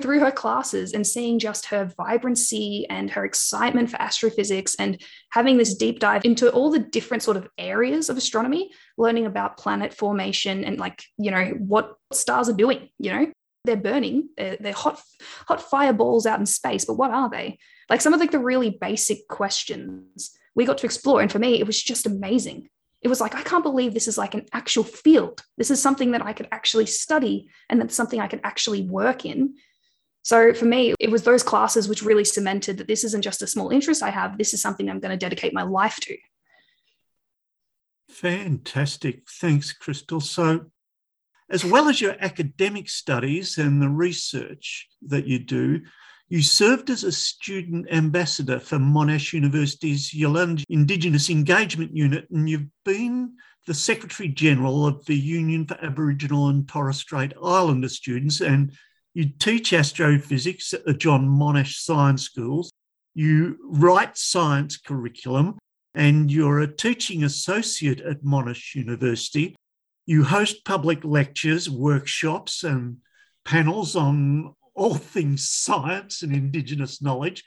through 0.00 0.20
her 0.20 0.30
classes 0.30 0.94
and 0.94 1.06
seeing 1.06 1.38
just 1.38 1.66
her 1.66 1.92
vibrancy 1.98 2.86
and 2.88 3.10
her 3.10 3.26
excitement 3.26 3.90
for 3.90 4.00
astrophysics 4.00 4.74
and 4.78 4.98
having 5.30 5.58
this 5.58 5.74
deep 5.74 6.00
dive 6.00 6.24
into 6.24 6.50
all 6.50 6.70
the 6.70 6.78
different 6.78 7.22
sort 7.22 7.36
of 7.36 7.48
areas 7.58 8.08
of 8.08 8.16
astronomy, 8.16 8.70
learning 8.96 9.26
about 9.26 9.58
planet 9.58 9.92
formation 9.92 10.64
and 10.64 10.78
like, 10.78 11.04
you 11.18 11.30
know, 11.30 11.44
what 11.58 11.96
stars 12.14 12.48
are 12.48 12.54
doing, 12.54 12.88
you 12.98 13.12
know, 13.12 13.26
they're 13.64 13.76
burning, 13.76 14.28
they're, 14.36 14.56
they're 14.58 14.72
hot, 14.72 15.00
hot 15.46 15.62
fireballs 15.62 16.26
out 16.26 16.40
in 16.40 16.46
space, 16.46 16.84
but 16.84 16.94
what 16.94 17.10
are 17.10 17.30
they? 17.30 17.58
Like 17.88 18.00
some 18.00 18.14
of 18.14 18.20
like 18.20 18.30
the 18.30 18.38
really 18.38 18.70
basic 18.70 19.28
questions 19.28 20.36
we 20.54 20.64
got 20.64 20.78
to 20.78 20.86
explore. 20.86 21.20
And 21.20 21.30
for 21.30 21.38
me, 21.38 21.60
it 21.60 21.66
was 21.66 21.82
just 21.82 22.06
amazing. 22.06 22.68
It 23.00 23.08
was 23.08 23.20
like, 23.20 23.34
I 23.34 23.42
can't 23.42 23.64
believe 23.64 23.94
this 23.94 24.08
is 24.08 24.18
like 24.18 24.34
an 24.34 24.46
actual 24.52 24.84
field. 24.84 25.42
This 25.58 25.70
is 25.70 25.82
something 25.82 26.12
that 26.12 26.24
I 26.24 26.32
could 26.32 26.48
actually 26.52 26.86
study 26.86 27.48
and 27.68 27.80
that's 27.80 27.94
something 27.94 28.20
I 28.20 28.28
could 28.28 28.40
actually 28.44 28.82
work 28.82 29.24
in 29.24 29.54
so 30.22 30.54
for 30.54 30.64
me, 30.64 30.94
it 31.00 31.10
was 31.10 31.24
those 31.24 31.42
classes 31.42 31.88
which 31.88 32.02
really 32.02 32.24
cemented 32.24 32.78
that 32.78 32.86
this 32.86 33.02
isn't 33.04 33.22
just 33.22 33.42
a 33.42 33.46
small 33.46 33.70
interest 33.70 34.02
I 34.02 34.10
have, 34.10 34.38
this 34.38 34.54
is 34.54 34.62
something 34.62 34.88
I'm 34.88 35.00
going 35.00 35.10
to 35.10 35.16
dedicate 35.16 35.52
my 35.52 35.62
life 35.62 35.96
to. 36.02 36.16
Fantastic. 38.08 39.28
Thanks, 39.28 39.74
Krystal. 39.76 40.22
So, 40.22 40.66
as 41.52 41.64
well 41.64 41.88
as 41.88 42.00
your 42.00 42.16
academic 42.18 42.88
studies 42.88 43.58
and 43.58 43.80
the 43.80 43.88
research 43.88 44.88
that 45.06 45.26
you 45.26 45.38
do, 45.38 45.82
you 46.28 46.42
served 46.42 46.88
as 46.88 47.04
a 47.04 47.12
student 47.12 47.86
ambassador 47.92 48.58
for 48.58 48.78
Monash 48.78 49.34
University's 49.34 50.10
Yulendj 50.12 50.64
Indigenous 50.70 51.28
Engagement 51.28 51.94
Unit, 51.94 52.26
and 52.30 52.48
you've 52.48 52.68
been 52.86 53.34
the 53.66 53.74
Secretary 53.74 54.30
General 54.30 54.86
of 54.86 55.04
the 55.04 55.14
Union 55.14 55.66
for 55.66 55.76
Aboriginal 55.84 56.48
and 56.48 56.66
Torres 56.66 56.96
Strait 56.96 57.34
Islander 57.40 57.88
Students 57.88 58.40
and 58.40 58.72
you 59.14 59.26
teach 59.26 59.74
astrophysics 59.74 60.72
at 60.72 60.86
the 60.86 60.94
John 60.94 61.28
Monash 61.28 61.74
Science 61.74 62.22
Schools. 62.22 62.72
You 63.14 63.58
write 63.62 64.16
science 64.16 64.78
curriculum 64.78 65.58
and 65.94 66.30
you're 66.30 66.60
a 66.60 66.66
teaching 66.66 67.24
associate 67.24 68.00
at 68.00 68.24
Monash 68.24 68.74
University. 68.74 69.54
You 70.04 70.24
host 70.24 70.64
public 70.64 71.04
lectures, 71.04 71.70
workshops, 71.70 72.64
and 72.64 72.98
panels 73.44 73.94
on 73.94 74.54
all 74.74 74.94
things 74.94 75.48
science 75.48 76.22
and 76.22 76.34
Indigenous 76.34 77.00
knowledge. 77.00 77.44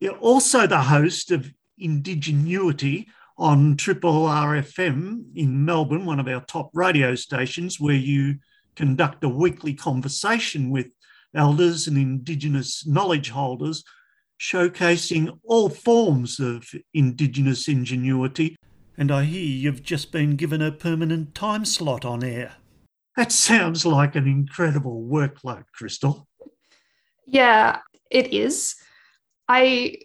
You're 0.00 0.16
also 0.18 0.66
the 0.66 0.82
host 0.82 1.30
of 1.30 1.52
Indigenuity 1.78 3.08
on 3.38 3.76
Triple 3.76 4.24
RFM 4.24 5.36
in 5.36 5.64
Melbourne, 5.64 6.06
one 6.06 6.20
of 6.20 6.28
our 6.28 6.40
top 6.42 6.70
radio 6.72 7.14
stations, 7.14 7.78
where 7.78 7.94
you 7.94 8.36
conduct 8.74 9.24
a 9.24 9.28
weekly 9.28 9.74
conversation 9.74 10.70
with 10.70 10.86
elders 11.34 11.86
and 11.86 11.98
Indigenous 11.98 12.86
knowledge 12.86 13.30
holders, 13.30 13.84
showcasing 14.40 15.38
all 15.44 15.68
forms 15.68 16.40
of 16.40 16.66
Indigenous 16.94 17.68
ingenuity. 17.68 18.56
And 18.98 19.12
I 19.12 19.24
hear 19.24 19.44
you've 19.44 19.82
just 19.82 20.10
been 20.10 20.36
given 20.36 20.62
a 20.62 20.72
permanent 20.72 21.34
time 21.34 21.64
slot 21.64 22.04
on 22.04 22.24
air. 22.24 22.54
That 23.16 23.32
sounds 23.32 23.84
like 23.84 24.14
an 24.16 24.26
incredible 24.26 25.06
workload, 25.10 25.64
Krystal. 25.78 26.26
Yeah, 27.26 27.80
it 28.10 28.32
is. 28.32 28.76
I 29.48 29.98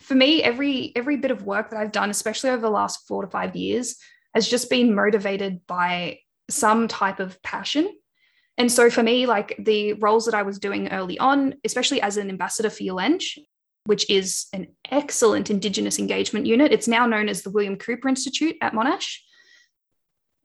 for 0.00 0.14
me 0.14 0.42
every 0.42 0.92
every 0.94 1.16
bit 1.16 1.30
of 1.30 1.44
work 1.44 1.70
that 1.70 1.80
I've 1.80 1.92
done 1.92 2.10
especially 2.10 2.50
over 2.50 2.60
the 2.60 2.70
last 2.70 3.08
4 3.08 3.22
to 3.22 3.30
5 3.30 3.56
years 3.56 3.96
has 4.34 4.48
just 4.48 4.68
been 4.68 4.94
motivated 4.94 5.66
by 5.66 6.18
some 6.50 6.88
type 6.88 7.20
of 7.20 7.42
passion. 7.42 7.90
And 8.58 8.70
so 8.70 8.90
for 8.90 9.02
me, 9.02 9.26
like 9.26 9.56
the 9.58 9.94
roles 9.94 10.26
that 10.26 10.34
I 10.34 10.42
was 10.42 10.58
doing 10.58 10.88
early 10.88 11.18
on, 11.18 11.54
especially 11.64 12.00
as 12.00 12.16
an 12.16 12.28
ambassador 12.28 12.70
for 12.70 12.82
Yulendj, 12.82 13.38
which 13.86 14.08
is 14.10 14.46
an 14.52 14.68
excellent 14.90 15.50
Indigenous 15.50 15.98
engagement 15.98 16.46
unit, 16.46 16.72
it's 16.72 16.88
now 16.88 17.06
known 17.06 17.28
as 17.28 17.42
the 17.42 17.50
William 17.50 17.76
Cooper 17.76 18.08
Institute 18.08 18.56
at 18.60 18.72
Monash. 18.72 19.18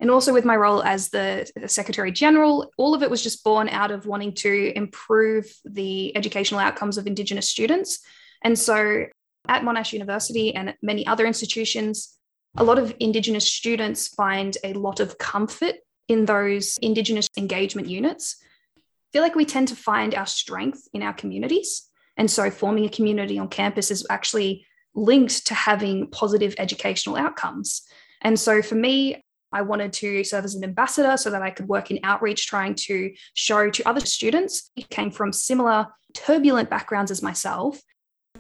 And 0.02 0.10
also 0.10 0.34
with 0.34 0.46
my 0.46 0.56
role 0.56 0.82
as 0.84 1.10
the, 1.10 1.50
Secretary 1.68 2.12
General, 2.12 2.72
all 2.78 2.94
of 2.94 3.04
it 3.04 3.10
was 3.10 3.22
just 3.22 3.44
born 3.44 3.68
out 3.68 3.92
of 3.92 4.06
wanting 4.06 4.34
to 4.34 4.72
improve 4.76 5.46
the 5.66 6.16
educational 6.16 6.60
outcomes 6.60 6.98
of 6.98 7.06
Indigenous 7.06 7.50
students. 7.50 8.00
And 8.44 8.58
so 8.58 9.06
at 9.48 9.64
Monash 9.64 9.92
University 9.92 10.56
and 10.56 10.74
many 10.82 11.06
other 11.06 11.26
institutions, 11.26 12.18
a 12.58 12.64
lot 12.64 12.80
of 12.80 12.96
Indigenous 13.00 13.52
students 13.52 14.08
find 14.08 14.58
a 14.64 14.74
lot 14.74 15.00
of 15.00 15.18
comfort 15.18 15.76
in 16.08 16.26
those 16.26 16.78
Indigenous 16.82 17.28
engagement 17.38 17.88
units, 17.88 18.38
I 18.78 18.82
feel 19.14 19.22
like 19.22 19.36
we 19.36 19.46
tend 19.46 19.70
to 19.70 19.76
find 19.76 20.14
our 20.14 20.26
strength 20.26 20.88
in 20.94 21.04
our 21.04 21.14
communities. 21.14 21.89
And 22.20 22.30
so 22.30 22.52
forming 22.52 22.86
a 22.86 22.90
community 22.90 23.40
on 23.40 23.48
campus 23.48 23.90
is 23.90 24.06
actually 24.10 24.66
linked 24.94 25.48
to 25.48 25.54
having 25.54 26.12
positive 26.12 26.54
educational 26.58 27.16
outcomes. 27.16 27.84
And 28.22 28.38
so 28.38 28.62
for 28.62 28.76
me, 28.76 29.24
I 29.54 29.62
wanted 29.62 29.94
to 29.94 30.26
serve 30.26 30.44
as 30.44 30.54
an 30.54 30.66
ambassador 30.66 31.16
so 31.16 31.32
that 31.32 31.42
I 31.42 31.50
could 31.50 31.70
work 31.70 31.90
in 31.90 32.00
outreach, 32.04 32.46
trying 32.46 32.76
to 32.76 33.14
show 33.36 33.70
to 33.70 33.88
other 33.88 34.02
students 34.02 34.70
who 34.76 34.84
came 34.84 35.12
from 35.12 35.32
similar 35.32 35.88
turbulent 36.14 36.70
backgrounds 36.70 37.10
as 37.10 37.24
myself 37.24 37.80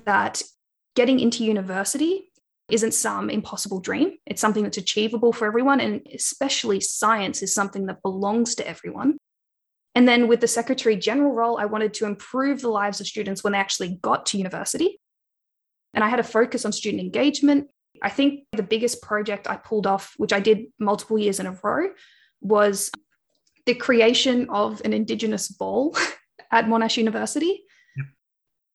that 0.05 0.43
getting 0.95 1.21
into 1.21 1.45
university 1.45 2.29
isn't 2.69 2.93
some 2.93 3.29
impossible 3.29 3.79
dream. 3.79 4.17
It's 4.25 4.41
something 4.41 4.63
that's 4.63 4.77
achievable 4.77 5.31
for 5.31 5.47
everyone. 5.47 5.79
And 5.79 6.05
especially 6.13 6.81
science 6.81 7.41
is 7.41 7.55
something 7.55 7.85
that 7.85 8.03
belongs 8.03 8.55
to 8.55 8.67
everyone. 8.67 9.17
And 9.99 10.07
then 10.07 10.29
with 10.29 10.39
the 10.39 10.47
Secretary 10.47 10.95
General 10.95 11.33
role, 11.33 11.57
I 11.59 11.65
wanted 11.65 11.93
to 11.95 12.05
improve 12.05 12.61
the 12.61 12.69
lives 12.69 13.01
of 13.01 13.07
students 13.07 13.43
when 13.43 13.51
they 13.51 13.59
actually 13.59 13.99
got 14.01 14.27
to 14.27 14.37
university. 14.37 14.97
And 15.93 16.05
I 16.05 16.07
had 16.07 16.21
a 16.21 16.23
focus 16.23 16.63
on 16.63 16.71
student 16.71 17.03
engagement. 17.03 17.67
I 18.01 18.07
think 18.07 18.45
the 18.53 18.63
biggest 18.63 19.01
project 19.01 19.49
I 19.49 19.57
pulled 19.57 19.85
off, 19.85 20.13
which 20.15 20.31
I 20.31 20.39
did 20.39 20.67
multiple 20.79 21.19
years 21.19 21.41
in 21.41 21.47
a 21.47 21.59
row, 21.61 21.89
was 22.39 22.91
the 23.65 23.73
creation 23.73 24.47
of 24.49 24.81
an 24.85 24.93
Indigenous 24.93 25.49
ball 25.49 25.97
at 26.49 26.67
Monash 26.67 26.95
University 26.95 27.65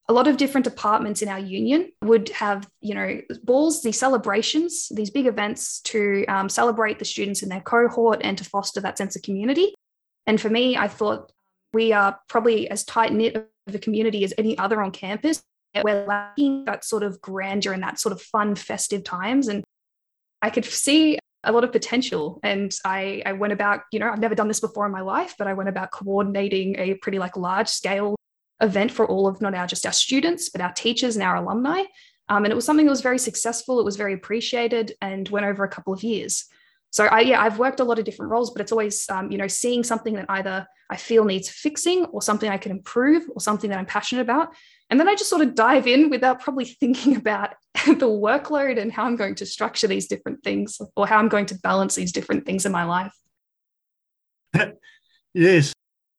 a 0.07 0.12
lot 0.12 0.28
of 0.28 0.37
different 0.37 0.64
departments 0.64 1.23
in 1.23 1.28
our 1.28 1.38
union 1.38 1.90
would 2.02 2.28
have 2.28 2.69
you 2.81 2.95
know 2.95 3.21
balls 3.43 3.83
these 3.83 3.99
celebrations 3.99 4.88
these 4.90 5.11
big 5.11 5.26
events 5.26 5.81
to 5.81 6.26
um, 6.26 6.49
celebrate 6.49 6.99
the 6.99 7.04
students 7.07 7.43
in 7.43 7.49
their 7.49 7.62
cohort 7.62 8.21
and 8.23 8.37
to 8.37 8.45
foster 8.45 8.81
that 8.81 8.99
sense 8.99 9.16
of 9.16 9.23
community 9.23 9.75
and 10.26 10.40
for 10.40 10.49
me 10.49 10.76
i 10.76 10.88
thought 10.88 11.33
we 11.73 11.93
are 11.93 12.19
probably 12.28 12.69
as 12.71 12.85
tight 12.85 13.12
knit 13.12 13.37
of 13.37 13.75
a 13.75 13.78
community 13.78 14.25
as 14.25 14.35
any 14.38 14.57
other 14.59 14.83
on 14.83 14.90
campus 14.90 15.43
we're 15.83 16.07
lacking 16.07 16.64
that 16.66 16.85
sort 16.85 17.02
of 17.02 17.21
grandeur 17.21 17.73
and 17.73 17.83
that 17.83 17.99
sort 17.99 18.12
of 18.12 18.23
fun 18.23 18.54
festive 18.54 19.02
times 19.02 19.49
and 19.49 19.64
i 20.43 20.50
could 20.50 20.64
see 20.64 21.19
a 21.47 21.52
lot 21.52 21.64
of 21.64 21.73
potential 21.73 22.40
and 22.43 22.75
I, 22.87 23.23
I 23.26 23.33
went 23.33 23.52
about 23.52 23.81
you 23.93 23.99
know 23.99 24.09
i've 24.09 24.21
never 24.21 24.35
done 24.35 24.49
this 24.49 24.61
before 24.61 24.87
in 24.87 24.93
my 24.93 25.02
life 25.02 25.35
but 25.37 25.47
i 25.47 25.52
went 25.52 25.69
about 25.69 25.90
coordinating 25.90 26.76
a 26.78 26.95
pretty 26.95 27.19
like 27.19 27.37
large 27.37 27.69
scale 27.69 28.16
event 28.61 28.90
for 28.90 29.07
all 29.07 29.26
of 29.26 29.40
not 29.40 29.54
our 29.54 29.66
just 29.66 29.87
our 29.87 29.93
students, 29.93 30.49
but 30.49 30.61
our 30.61 30.73
teachers 30.73 31.16
and 31.16 31.23
our 31.23 31.37
alumni. 31.37 31.85
Um, 32.28 32.45
and 32.45 32.52
it 32.52 32.54
was 32.54 32.64
something 32.64 32.87
that 32.87 32.90
was 32.90 33.02
very 33.02 33.19
successful. 33.19 33.81
It 33.81 33.85
was 33.85 33.97
very 33.97 34.14
appreciated 34.14 34.95
and 35.00 35.28
went 35.28 35.47
over 35.47 35.64
a 35.64 35.69
couple 35.69 35.93
of 35.93 36.02
years. 36.02 36.47
So 36.95 37.07
I, 37.07 37.23
yeah, 37.23 37.43
I've 37.43 37.59
worked 37.59 37.81
a 37.81 37.85
lot 37.85 37.99
of 37.99 38.05
different 38.05 38.31
roles, 38.31 38.53
but 38.53 38.61
it's 38.63 38.71
always, 38.71 39.11
um, 39.11 39.29
you 39.33 39.37
know, 39.37 39.49
seeing 39.49 39.83
something 39.83 40.15
that 40.15 40.27
either 40.29 40.65
I 40.89 40.97
feel 40.97 41.25
needs 41.25 41.49
fixing 41.49 42.05
or 42.05 42.23
something 42.23 42.49
I 42.49 42.57
can 42.57 42.71
improve 42.71 43.25
or 43.35 43.41
something 43.41 43.69
that 43.71 43.81
I'm 43.81 43.85
passionate 43.85 44.23
about. 44.23 44.55
And 44.91 45.01
then 45.01 45.09
I 45.09 45.17
just 45.17 45.29
sort 45.29 45.43
of 45.43 45.57
dive 45.57 45.89
in 45.89 46.09
without 46.09 46.41
probably 46.41 46.65
thinking 46.81 47.17
about 47.17 47.55
the 47.85 48.07
workload 48.07 48.81
and 48.81 48.93
how 48.93 49.07
I'm 49.07 49.17
going 49.17 49.35
to 49.35 49.45
structure 49.45 49.89
these 49.89 50.07
different 50.07 50.45
things 50.45 50.81
or 50.95 51.05
how 51.05 51.19
I'm 51.19 51.29
going 51.29 51.47
to 51.47 51.57
balance 51.57 51.97
these 51.97 52.13
different 52.13 52.47
things 52.47 52.65
in 52.65 52.71
my 52.71 52.85
life. 52.85 53.13
yes, 55.35 55.73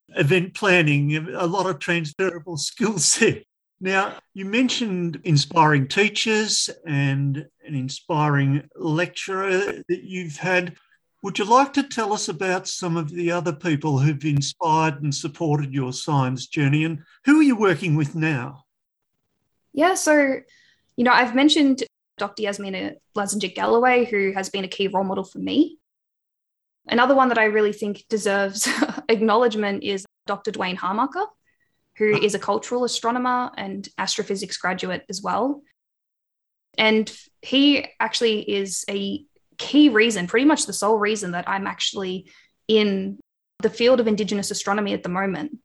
event 0.10 0.56
planning, 0.56 1.16
a 1.16 1.48
lot 1.48 1.68
of 1.68 1.80
transferable 1.80 2.58
skill 2.70 3.00
set. 3.00 3.46
Now, 3.82 4.18
you 4.34 4.46
mentioned 4.46 5.20
inspiring 5.24 5.88
teachers 5.88 6.70
and 6.88 7.46
an 7.66 7.76
inspiring 7.76 8.70
lecturer 8.76 9.84
that 9.88 10.04
you've 10.04 10.38
had. 10.38 10.76
Would 11.24 11.40
you 11.40 11.46
like 11.46 11.74
to 11.74 11.84
tell 11.84 12.14
us 12.14 12.30
about 12.30 12.68
some 12.68 12.96
of 12.96 13.10
the 13.10 13.32
other 13.32 13.52
people 13.52 14.00
who've 14.00 14.24
inspired 14.24 15.02
and 15.02 15.14
supported 15.14 15.74
your 15.74 15.92
science 15.92 16.48
journey? 16.48 16.86
And 16.86 17.00
who 17.26 17.40
are 17.40 17.44
you 17.44 17.56
working 17.56 17.96
with 17.96 18.16
now? 18.16 18.64
Yeah, 19.74 19.96
so, 19.96 20.38
you 20.96 21.04
know, 21.04 21.12
I've 21.12 21.36
mentioned 21.36 21.84
Dr. 22.18 22.44
Jasmina 22.44 22.96
Lazendic 23.16 23.56
Galloway, 23.56 24.06
who 24.06 24.32
has 24.34 24.50
been 24.50 24.64
a 24.64 24.70
key 24.70 24.88
role 24.88 25.04
model 25.04 25.26
for 25.26 25.40
me. 25.40 25.80
Another 26.88 27.16
one 27.16 27.30
that 27.30 27.38
I 27.38 27.46
really 27.46 27.74
think 27.74 28.06
deserves 28.08 28.70
acknowledgement 29.10 29.84
is 29.84 30.06
Dr. 30.28 30.52
Duane 30.52 30.78
Hamacher, 30.78 31.26
who 31.98 32.14
uh-huh. 32.14 32.24
is 32.24 32.36
a 32.36 32.40
cultural 32.40 32.84
astronomer 32.84 33.52
and 33.58 33.88
astrophysics 33.98 34.58
graduate 34.58 35.04
as 35.10 35.22
well. 35.22 35.62
And 36.78 37.12
he 37.42 37.88
actually 38.00 38.40
is 38.40 38.84
a 38.90 39.24
key 39.58 39.90
reason, 39.90 40.28
pretty 40.28 40.46
much 40.46 40.66
the 40.66 40.74
sole 40.74 40.98
reason 40.98 41.32
that 41.32 41.48
I'm 41.48 41.68
actually 41.68 42.30
in 42.68 43.20
the 43.60 43.70
field 43.70 44.00
of 44.00 44.08
Indigenous 44.08 44.52
astronomy 44.52 44.94
at 44.94 45.04
the 45.04 45.10
moment. 45.10 45.58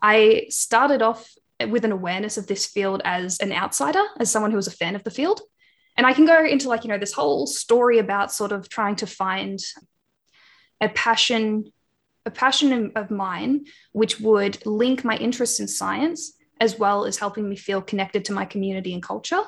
I 0.00 0.46
started 0.48 1.02
off 1.02 1.30
with 1.68 1.84
an 1.84 1.92
awareness 1.92 2.38
of 2.38 2.46
this 2.46 2.66
field 2.66 3.02
as 3.04 3.38
an 3.40 3.52
outsider, 3.52 4.02
as 4.18 4.30
someone 4.30 4.52
who 4.52 4.56
was 4.56 4.68
a 4.68 4.72
fan 4.72 4.94
of 4.94 5.04
the 5.04 5.10
field. 5.10 5.40
And 5.96 6.06
I 6.06 6.12
can 6.12 6.24
go 6.24 6.44
into 6.44 6.68
like, 6.68 6.84
you 6.84 6.88
know, 6.88 6.98
this 6.98 7.12
whole 7.12 7.46
story 7.46 7.98
about 7.98 8.32
sort 8.32 8.52
of 8.52 8.68
trying 8.68 8.96
to 8.96 9.06
find 9.06 9.58
a 10.80 10.88
passion 10.88 11.72
a 12.28 12.30
passion 12.30 12.92
of 12.94 13.10
mine 13.10 13.64
which 13.92 14.20
would 14.20 14.64
link 14.64 15.02
my 15.02 15.16
interest 15.16 15.58
in 15.58 15.66
science 15.66 16.34
as 16.60 16.78
well 16.78 17.04
as 17.04 17.16
helping 17.16 17.48
me 17.48 17.56
feel 17.56 17.82
connected 17.82 18.24
to 18.26 18.32
my 18.32 18.44
community 18.44 18.92
and 18.94 19.02
culture 19.02 19.42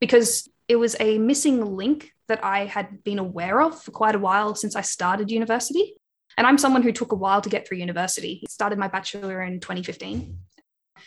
because 0.00 0.48
it 0.68 0.76
was 0.76 0.96
a 1.00 1.18
missing 1.18 1.64
link 1.64 2.12
that 2.28 2.44
I 2.44 2.66
had 2.66 3.02
been 3.04 3.18
aware 3.18 3.60
of 3.60 3.80
for 3.82 3.92
quite 3.92 4.14
a 4.14 4.18
while 4.18 4.54
since 4.54 4.76
I 4.76 4.80
started 4.82 5.30
university. 5.30 5.94
And 6.36 6.46
I'm 6.46 6.58
someone 6.58 6.82
who 6.82 6.92
took 6.92 7.12
a 7.12 7.16
while 7.16 7.40
to 7.40 7.48
get 7.48 7.66
through 7.66 7.78
university. 7.78 8.42
I 8.44 8.50
started 8.50 8.78
my 8.78 8.88
bachelor 8.88 9.42
in 9.42 9.60
2015. 9.60 10.38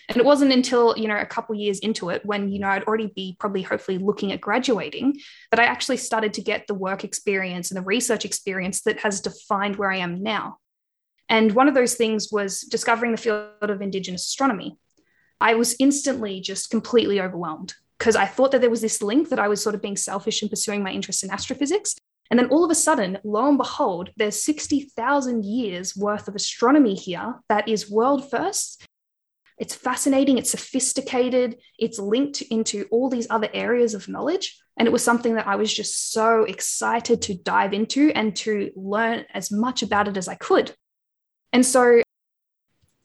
And 0.08 0.18
it 0.18 0.26
wasn't 0.26 0.52
until, 0.52 0.98
you 0.98 1.08
know, 1.08 1.18
a 1.18 1.26
couple 1.26 1.54
years 1.56 1.80
into 1.80 2.10
it 2.10 2.26
when, 2.26 2.50
you 2.50 2.60
know, 2.60 2.68
I'd 2.68 2.86
already 2.86 3.12
be 3.16 3.36
probably 3.40 3.62
hopefully 3.62 4.00
looking 4.00 4.32
at 4.32 4.42
graduating 4.42 5.20
that 5.52 5.60
I 5.60 5.66
actually 5.66 5.98
started 5.98 6.34
to 6.36 6.42
get 6.42 6.66
the 6.66 6.74
work 6.74 7.04
experience 7.04 7.70
and 7.70 7.78
the 7.78 7.86
research 7.86 8.26
experience 8.26 8.82
that 8.82 9.00
has 9.00 9.22
defined 9.22 9.76
where 9.76 9.92
I 9.92 9.98
am 9.98 10.24
now. 10.24 10.58
And 11.30 11.54
one 11.54 11.68
of 11.68 11.76
those 11.76 11.96
things 11.96 12.30
was 12.32 12.62
discovering 12.62 13.12
the 13.12 13.18
field 13.18 13.52
of 13.62 13.82
Indigenous 13.82 14.26
astronomy. 14.26 14.78
I 15.40 15.56
was 15.56 15.76
instantly 15.80 16.42
just 16.42 16.70
completely 16.70 17.22
overwhelmed 17.22 17.76
because 17.98 18.16
I 18.16 18.26
thought 18.26 18.52
that 18.52 18.62
there 18.62 18.70
was 18.70 18.82
this 18.82 19.02
link 19.02 19.30
that 19.30 19.40
I 19.40 19.48
was 19.48 19.62
sort 19.62 19.76
of 19.76 19.82
being 19.82 19.96
selfish 19.96 20.42
in 20.42 20.50
pursuing 20.50 20.84
my 20.84 20.92
interest 20.92 21.24
in 21.24 21.32
astrophysics. 21.32 21.96
And 22.30 22.40
then 22.40 22.50
all 22.50 22.64
of 22.64 22.72
a 22.72 22.76
sudden, 22.76 23.18
lo 23.24 23.48
and 23.48 23.58
behold, 23.58 24.12
there's 24.18 24.42
60,000 24.44 25.46
years 25.46 25.96
worth 25.96 26.28
of 26.28 26.36
astronomy 26.36 26.96
here 26.96 27.36
that 27.48 27.68
is 27.68 27.90
world 27.90 28.30
first. 28.30 28.86
It's 29.58 29.76
fascinating, 29.76 30.38
it's 30.38 30.52
sophisticated, 30.52 31.58
it's 31.78 32.00
linked 32.00 32.42
into 32.44 32.88
all 32.92 33.10
these 33.10 33.28
other 33.30 33.50
areas 33.54 33.94
of 33.94 34.08
knowledge. 34.08 34.58
And 34.78 34.88
it 34.88 34.92
was 34.92 35.04
something 35.04 35.36
that 35.36 35.48
I 35.48 35.58
was 35.58 35.74
just 35.74 36.14
so 36.14 36.46
excited 36.46 37.22
to 37.24 37.34
dive 37.34 37.74
into 37.74 38.12
and 38.16 38.36
to 38.38 38.72
learn 38.76 39.26
as 39.34 39.52
much 39.52 39.84
about 39.84 40.08
it 40.08 40.16
as 40.16 40.30
I 40.30 40.36
could. 40.36 40.74
And 41.52 41.66
so 41.66 42.02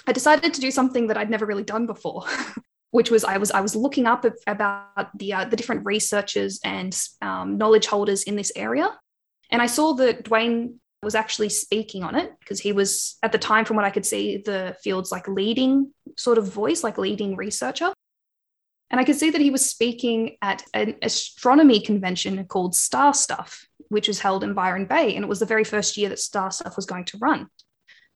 I 0.07 0.12
decided 0.12 0.54
to 0.54 0.61
do 0.61 0.70
something 0.70 1.07
that 1.09 1.16
I'd 1.16 1.30
never 1.30 1.46
really 1.46 1.64
done 1.64 1.87
before, 1.87 2.24
which 2.90 3.11
was 3.11 3.24
I 3.24 3.38
was 3.38 3.50
I 3.50 3.61
was 3.61 3.74
looking 3.74 4.07
up 4.07 4.24
about 4.46 5.18
the 5.18 5.33
uh, 5.33 5.44
the 5.46 5.57
different 5.57 5.85
researchers 5.85 6.61
and 6.64 6.96
um, 7.22 7.59
knowledge 7.59 7.87
holders 7.87 8.24
in 8.24 8.37
this 8.37 8.52
area, 8.54 8.88
and 9.50 9.62
I 9.62 9.66
saw 9.66 9.94
that 9.94 10.24
Duane 10.24 10.80
was 11.04 11.14
actually 11.14 11.50
speaking 11.50 12.02
on 12.02 12.16
it 12.16 12.33
because 12.40 12.59
he 12.59 12.72
was 12.72 13.16
at 13.22 13.30
the 13.30 13.38
time, 13.38 13.64
from 13.64 13.76
what 13.76 13.85
I 13.85 13.90
could 13.90 14.07
see, 14.07 14.38
the 14.38 14.76
field's 14.83 15.12
like 15.12 15.28
leading 15.28 15.92
sort 16.16 16.38
of 16.38 16.48
voice, 16.48 16.83
like 16.83 16.98
leading 16.98 17.37
researcher. 17.37 17.92
And 18.90 19.00
I 19.00 19.04
could 19.04 19.16
see 19.16 19.30
that 19.30 19.40
he 19.40 19.50
was 19.50 19.68
speaking 19.68 20.37
at 20.40 20.64
an 20.72 20.96
astronomy 21.02 21.80
convention 21.80 22.44
called 22.46 22.74
Star 22.74 23.12
Stuff, 23.12 23.66
which 23.88 24.09
was 24.09 24.20
held 24.20 24.44
in 24.44 24.54
Byron 24.54 24.87
Bay. 24.87 25.14
And 25.14 25.24
it 25.24 25.28
was 25.28 25.40
the 25.40 25.46
very 25.46 25.64
first 25.64 25.96
year 25.96 26.09
that 26.09 26.18
Star 26.18 26.50
Stuff 26.50 26.76
was 26.76 26.87
going 26.87 27.04
to 27.07 27.18
run. 27.18 27.48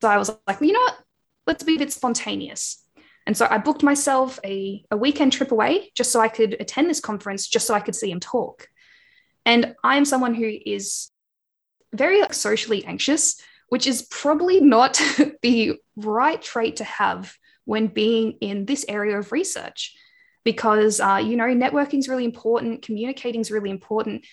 So 0.01 0.09
I 0.09 0.19
was 0.19 0.29
like, 0.29 0.61
well, 0.61 0.67
you 0.67 0.73
know 0.73 0.81
what? 0.81 0.99
Let's 1.47 1.63
be 1.63 1.77
a 1.77 1.79
bit 1.79 1.93
spontaneous. 1.93 2.85
And 3.27 3.37
so 3.37 3.47
I 3.51 3.59
booked 3.59 3.83
myself 3.83 4.39
a, 4.45 4.85
a 4.91 4.97
weekend 4.97 5.33
trip 5.33 5.53
away 5.53 5.91
just 5.95 6.13
so 6.13 6.21
I 6.21 6.29
could 6.29 6.57
attend 6.61 6.89
this 6.89 7.01
conference, 7.01 7.47
just 7.47 7.67
so 7.67 7.75
I 7.75 7.81
could 7.81 7.95
see 7.95 8.11
him 8.11 8.21
talk. 8.21 8.69
And 9.45 9.75
I 9.83 9.97
am 9.97 10.05
someone 10.05 10.35
who 10.35 10.51
is 10.65 11.11
very 11.93 12.21
like, 12.21 12.35
socially 12.35 12.85
anxious, 12.85 13.41
which 13.69 13.87
is 13.87 14.03
probably 14.03 14.61
not 14.61 15.01
the 15.43 15.75
right 15.97 16.41
trait 16.41 16.77
to 16.77 16.85
have 16.85 17.35
when 17.65 17.89
being 17.89 18.33
in 18.41 18.65
this 18.65 18.87
area 18.89 19.19
of 19.19 19.31
research 19.31 19.95
because 20.45 21.01
uh, 21.01 21.21
you 21.23 21.37
know 21.37 21.45
networking 21.45 21.99
is 21.99 22.09
really 22.09 22.25
important 22.25 22.81
communicating 22.81 23.43
is 23.43 23.51
really 23.51 23.69
important 23.69 24.25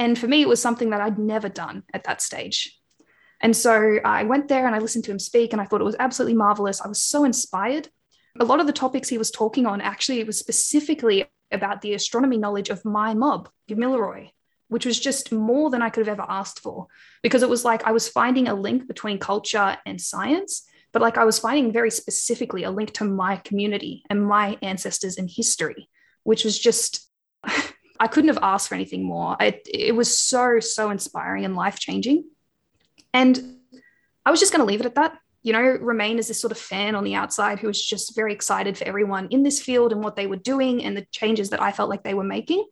and 0.00 0.18
for 0.18 0.26
me 0.26 0.42
it 0.42 0.48
was 0.48 0.60
something 0.60 0.90
that 0.90 1.00
i'd 1.00 1.18
never 1.18 1.48
done 1.48 1.84
at 1.94 2.02
that 2.04 2.20
stage 2.20 2.76
and 3.42 3.56
so 3.56 3.98
I 4.04 4.22
went 4.22 4.46
there 4.46 4.66
and 4.66 4.74
I 4.74 4.78
listened 4.78 5.04
to 5.04 5.10
him 5.10 5.18
speak, 5.18 5.52
and 5.52 5.60
I 5.60 5.64
thought 5.64 5.80
it 5.80 5.84
was 5.84 5.96
absolutely 5.98 6.36
marvelous. 6.36 6.80
I 6.80 6.88
was 6.88 7.02
so 7.02 7.24
inspired. 7.24 7.88
A 8.38 8.44
lot 8.44 8.60
of 8.60 8.66
the 8.66 8.72
topics 8.72 9.08
he 9.08 9.18
was 9.18 9.30
talking 9.30 9.66
on 9.66 9.80
actually 9.80 10.20
it 10.20 10.26
was 10.26 10.38
specifically 10.38 11.26
about 11.50 11.82
the 11.82 11.92
astronomy 11.92 12.38
knowledge 12.38 12.70
of 12.70 12.84
my 12.84 13.12
mob, 13.12 13.50
Gamilaroi, 13.68 14.30
which 14.68 14.86
was 14.86 14.98
just 14.98 15.32
more 15.32 15.68
than 15.68 15.82
I 15.82 15.90
could 15.90 16.06
have 16.06 16.18
ever 16.18 16.26
asked 16.26 16.60
for 16.60 16.86
because 17.22 17.42
it 17.42 17.50
was 17.50 17.64
like 17.64 17.84
I 17.84 17.92
was 17.92 18.08
finding 18.08 18.48
a 18.48 18.54
link 18.54 18.86
between 18.88 19.18
culture 19.18 19.76
and 19.84 20.00
science, 20.00 20.66
but 20.92 21.02
like 21.02 21.18
I 21.18 21.24
was 21.24 21.40
finding 21.40 21.72
very 21.72 21.90
specifically 21.90 22.62
a 22.62 22.70
link 22.70 22.92
to 22.94 23.04
my 23.04 23.36
community 23.36 24.04
and 24.08 24.24
my 24.24 24.56
ancestors 24.62 25.18
and 25.18 25.28
history, 25.28 25.88
which 26.22 26.44
was 26.44 26.58
just. 26.58 27.08
I 28.00 28.08
couldn't 28.08 28.34
have 28.34 28.42
asked 28.42 28.68
for 28.68 28.74
anything 28.74 29.04
more. 29.04 29.36
It, 29.38 29.64
it 29.72 29.94
was 29.94 30.18
so, 30.18 30.58
so 30.58 30.90
inspiring 30.90 31.44
and 31.44 31.54
life 31.54 31.78
changing. 31.78 32.24
And 33.12 33.58
I 34.24 34.30
was 34.30 34.40
just 34.40 34.52
going 34.52 34.60
to 34.60 34.66
leave 34.66 34.80
it 34.80 34.86
at 34.86 34.94
that. 34.94 35.18
You 35.42 35.52
know, 35.52 35.60
remain 35.60 36.18
as 36.18 36.28
this 36.28 36.40
sort 36.40 36.52
of 36.52 36.58
fan 36.58 36.94
on 36.94 37.02
the 37.02 37.16
outside 37.16 37.58
who 37.58 37.66
was 37.66 37.84
just 37.84 38.14
very 38.14 38.32
excited 38.32 38.78
for 38.78 38.84
everyone 38.84 39.28
in 39.30 39.42
this 39.42 39.60
field 39.60 39.92
and 39.92 40.02
what 40.02 40.14
they 40.14 40.28
were 40.28 40.36
doing 40.36 40.84
and 40.84 40.96
the 40.96 41.06
changes 41.10 41.50
that 41.50 41.60
I 41.60 41.72
felt 41.72 41.90
like 41.90 42.04
they 42.04 42.14
were 42.14 42.22
making. 42.22 42.64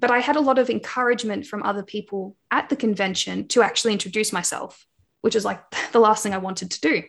But 0.00 0.10
I 0.10 0.20
had 0.20 0.36
a 0.36 0.40
lot 0.40 0.58
of 0.58 0.70
encouragement 0.70 1.46
from 1.46 1.62
other 1.62 1.82
people 1.82 2.36
at 2.50 2.70
the 2.70 2.76
convention 2.76 3.48
to 3.48 3.62
actually 3.62 3.92
introduce 3.92 4.32
myself, 4.32 4.86
which 5.20 5.36
is 5.36 5.44
like 5.44 5.62
the 5.92 6.00
last 6.00 6.22
thing 6.22 6.32
I 6.32 6.38
wanted 6.38 6.70
to 6.70 6.80
do. 6.80 7.02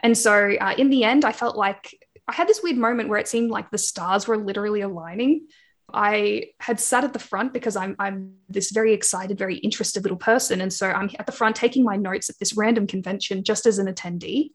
And 0.00 0.16
so 0.16 0.54
uh, 0.60 0.74
in 0.78 0.90
the 0.90 1.02
end, 1.02 1.24
I 1.24 1.32
felt 1.32 1.56
like 1.56 1.92
I 2.28 2.34
had 2.34 2.46
this 2.46 2.62
weird 2.62 2.76
moment 2.76 3.08
where 3.08 3.18
it 3.18 3.26
seemed 3.26 3.50
like 3.50 3.70
the 3.70 3.78
stars 3.78 4.28
were 4.28 4.36
literally 4.36 4.82
aligning. 4.82 5.48
I 5.92 6.50
had 6.60 6.80
sat 6.80 7.04
at 7.04 7.12
the 7.12 7.18
front 7.18 7.52
because 7.52 7.76
I'm 7.76 7.96
I'm 7.98 8.34
this 8.48 8.70
very 8.70 8.92
excited, 8.92 9.38
very 9.38 9.56
interested 9.56 10.02
little 10.02 10.18
person, 10.18 10.60
and 10.60 10.72
so 10.72 10.90
I'm 10.90 11.10
at 11.18 11.26
the 11.26 11.32
front 11.32 11.56
taking 11.56 11.84
my 11.84 11.96
notes 11.96 12.28
at 12.28 12.38
this 12.38 12.56
random 12.56 12.86
convention 12.86 13.44
just 13.44 13.66
as 13.66 13.78
an 13.78 13.86
attendee. 13.86 14.50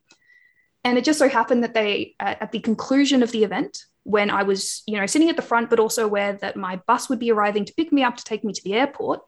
And 0.84 0.98
it 0.98 1.06
just 1.06 1.20
so 1.20 1.30
happened 1.30 1.64
that 1.64 1.74
they, 1.74 2.14
at 2.20 2.52
the 2.52 2.60
conclusion 2.60 3.24
of 3.24 3.32
the 3.32 3.46
event, 3.46 3.86
when 4.04 4.30
I 4.30 4.44
was, 4.44 4.84
you 4.86 5.00
know, 5.00 5.06
sitting 5.06 5.30
at 5.30 5.38
the 5.38 5.42
front, 5.42 5.70
but 5.70 5.80
also 5.80 6.04
aware 6.04 6.34
that 6.34 6.58
my 6.58 6.82
bus 6.88 7.10
would 7.10 7.20
be 7.20 7.32
arriving 7.32 7.64
to 7.66 7.74
pick 7.74 7.94
me 7.94 8.04
up 8.04 8.18
to 8.18 8.24
take 8.24 8.44
me 8.44 8.52
to 8.52 8.64
the 8.64 8.74
airport, 8.74 9.22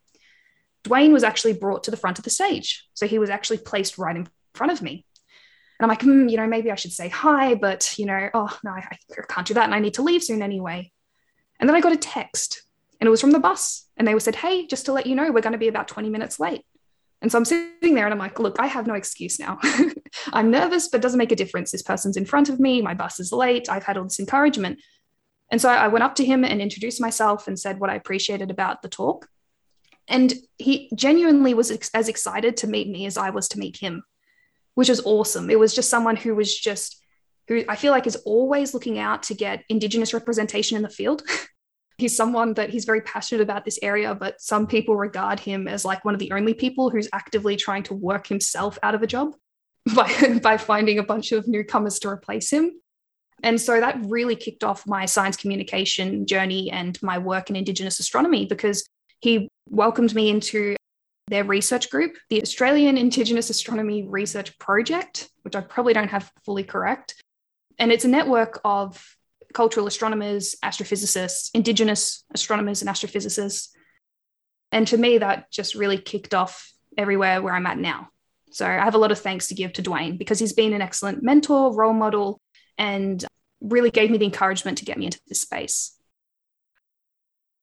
Duane 0.83 1.13
was 1.13 1.23
actually 1.23 1.53
brought 1.53 1.85
to 1.85 1.91
the 1.91 1.97
front 1.97 2.17
of 2.17 2.25
the 2.25 2.29
stage. 2.29 2.85
So 2.93 3.07
he 3.07 3.19
was 3.19 3.29
actually 3.29 3.59
placed 3.59 3.97
right 3.97 4.15
in 4.15 4.27
front 4.53 4.73
of 4.73 4.81
me. 4.81 5.05
And 5.79 5.85
I'm 5.85 5.89
like, 5.89 6.01
mm, 6.01 6.29
you 6.29 6.37
know, 6.37 6.47
maybe 6.47 6.71
I 6.71 6.75
should 6.75 6.93
say 6.93 7.09
hi, 7.09 7.55
but 7.55 7.97
you 7.97 8.05
know, 8.05 8.29
oh 8.33 8.57
no, 8.63 8.71
I, 8.71 8.85
I 8.91 9.21
can't 9.27 9.47
do 9.47 9.53
that, 9.55 9.65
and 9.65 9.73
I 9.73 9.79
need 9.79 9.95
to 9.95 10.03
leave 10.03 10.23
soon 10.23 10.41
anyway. 10.41 10.91
And 11.65 11.69
then 11.71 11.75
I 11.75 11.81
got 11.81 11.93
a 11.93 11.97
text 11.97 12.61
and 12.99 13.07
it 13.07 13.09
was 13.09 13.19
from 13.19 13.31
the 13.31 13.39
bus. 13.39 13.87
And 13.97 14.07
they 14.07 14.19
said, 14.19 14.35
Hey, 14.35 14.67
just 14.67 14.85
to 14.85 14.93
let 14.93 15.07
you 15.07 15.15
know, 15.15 15.31
we're 15.31 15.41
going 15.41 15.53
to 15.53 15.57
be 15.57 15.67
about 15.67 15.87
20 15.87 16.11
minutes 16.11 16.39
late. 16.39 16.61
And 17.23 17.31
so 17.31 17.39
I'm 17.39 17.45
sitting 17.45 17.95
there 17.95 18.05
and 18.05 18.13
I'm 18.13 18.19
like, 18.19 18.37
Look, 18.37 18.57
I 18.59 18.67
have 18.67 18.85
no 18.85 18.93
excuse 18.93 19.39
now. 19.39 19.57
I'm 20.31 20.51
nervous, 20.51 20.89
but 20.89 21.01
doesn't 21.01 21.17
make 21.17 21.31
a 21.31 21.35
difference. 21.35 21.71
This 21.71 21.81
person's 21.81 22.17
in 22.17 22.25
front 22.25 22.49
of 22.49 22.59
me. 22.59 22.83
My 22.83 22.93
bus 22.93 23.19
is 23.19 23.31
late. 23.31 23.67
I've 23.67 23.83
had 23.83 23.97
all 23.97 24.03
this 24.03 24.19
encouragement. 24.19 24.79
And 25.49 25.59
so 25.59 25.67
I 25.67 25.87
went 25.87 26.03
up 26.03 26.13
to 26.17 26.23
him 26.23 26.43
and 26.43 26.61
introduced 26.61 27.01
myself 27.01 27.47
and 27.47 27.57
said 27.57 27.79
what 27.79 27.89
I 27.89 27.95
appreciated 27.95 28.51
about 28.51 28.83
the 28.83 28.87
talk. 28.87 29.27
And 30.07 30.35
he 30.59 30.91
genuinely 30.93 31.55
was 31.55 31.71
ex- 31.71 31.89
as 31.95 32.09
excited 32.09 32.57
to 32.57 32.67
meet 32.67 32.89
me 32.89 33.07
as 33.07 33.17
I 33.17 33.31
was 33.31 33.47
to 33.49 33.59
meet 33.59 33.77
him, 33.77 34.03
which 34.75 34.89
was 34.89 35.03
awesome. 35.03 35.49
It 35.49 35.57
was 35.57 35.73
just 35.73 35.89
someone 35.89 36.15
who 36.15 36.35
was 36.35 36.55
just 36.55 37.01
who 37.47 37.63
I 37.67 37.75
feel 37.75 37.91
like 37.91 38.05
is 38.05 38.17
always 38.17 38.75
looking 38.75 38.99
out 38.99 39.23
to 39.23 39.33
get 39.33 39.63
Indigenous 39.67 40.13
representation 40.13 40.77
in 40.77 40.83
the 40.83 40.89
field. 40.89 41.23
he's 41.97 42.15
someone 42.15 42.53
that 42.55 42.69
he's 42.69 42.85
very 42.85 43.01
passionate 43.01 43.41
about 43.41 43.65
this 43.65 43.79
area, 43.81 44.13
but 44.13 44.41
some 44.41 44.67
people 44.67 44.95
regard 44.95 45.39
him 45.39 45.67
as 45.67 45.85
like 45.85 46.03
one 46.03 46.13
of 46.13 46.19
the 46.19 46.31
only 46.31 46.53
people 46.53 46.89
who's 46.89 47.09
actively 47.13 47.55
trying 47.55 47.83
to 47.83 47.93
work 47.93 48.27
himself 48.27 48.77
out 48.83 48.95
of 48.95 49.01
a 49.01 49.07
job 49.07 49.33
by, 49.95 50.39
by 50.41 50.57
finding 50.57 50.99
a 50.99 51.03
bunch 51.03 51.31
of 51.31 51.47
newcomers 51.47 51.99
to 51.99 52.09
replace 52.09 52.51
him. 52.51 52.71
And 53.43 53.59
so 53.59 53.79
that 53.79 53.99
really 54.05 54.35
kicked 54.35 54.63
off 54.63 54.87
my 54.87 55.05
science 55.05 55.37
communication 55.37 56.25
journey 56.25 56.71
and 56.71 57.01
my 57.01 57.17
work 57.17 57.49
in 57.49 57.55
Indigenous 57.55 57.99
astronomy 57.99 58.45
because 58.45 58.87
he 59.19 59.49
welcomed 59.69 60.15
me 60.15 60.29
into 60.29 60.75
their 61.27 61.43
research 61.43 61.89
group, 61.89 62.15
the 62.29 62.41
Australian 62.41 62.97
Indigenous 62.97 63.49
Astronomy 63.49 64.03
Research 64.03 64.57
Project, 64.59 65.29
which 65.41 65.55
I 65.55 65.61
probably 65.61 65.93
don't 65.93 66.09
have 66.09 66.31
fully 66.45 66.63
correct. 66.63 67.15
And 67.79 67.91
it's 67.91 68.05
a 68.05 68.09
network 68.09 68.61
of 68.63 69.14
cultural 69.55 69.87
astronomers, 69.87 70.55
astrophysicists, 70.63 71.49
Indigenous 71.55 72.23
astronomers, 72.33 72.81
and 72.81 72.89
astrophysicists. 72.89 73.69
And 74.71 74.87
to 74.89 74.97
me, 74.97 75.17
that 75.17 75.49
just 75.49 75.73
really 75.73 75.97
kicked 75.97 76.35
off 76.35 76.71
everywhere 76.97 77.41
where 77.41 77.55
I'm 77.55 77.65
at 77.65 77.79
now. 77.79 78.09
So 78.51 78.67
I 78.67 78.73
have 78.73 78.95
a 78.95 78.99
lot 78.99 79.11
of 79.11 79.19
thanks 79.19 79.47
to 79.47 79.55
give 79.55 79.73
to 79.73 79.81
Duane 79.81 80.17
because 80.17 80.39
he's 80.39 80.53
been 80.53 80.73
an 80.73 80.81
excellent 80.81 81.23
mentor, 81.23 81.73
role 81.73 81.93
model, 81.93 82.41
and 82.77 83.25
really 83.61 83.89
gave 83.89 84.11
me 84.11 84.17
the 84.17 84.25
encouragement 84.25 84.77
to 84.79 84.85
get 84.85 84.97
me 84.97 85.05
into 85.05 85.19
this 85.27 85.41
space. 85.41 85.97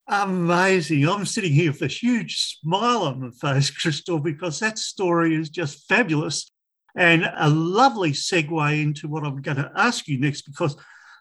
Amazing. 0.07 1.07
I'm 1.07 1.25
sitting 1.25 1.53
here 1.53 1.71
with 1.71 1.81
a 1.83 1.87
huge 1.87 2.59
smile 2.59 3.03
on 3.03 3.21
my 3.21 3.29
face, 3.29 3.71
Krystal, 3.79 4.21
because 4.21 4.59
that 4.59 4.77
story 4.77 5.35
is 5.35 5.49
just 5.49 5.87
fabulous 5.87 6.51
and 6.95 7.31
a 7.37 7.49
lovely 7.49 8.11
segue 8.11 8.81
into 8.81 9.07
what 9.07 9.23
I'm 9.23 9.41
going 9.41 9.57
to 9.57 9.71
ask 9.75 10.07
you 10.07 10.19
next, 10.19 10.43
because 10.43 10.75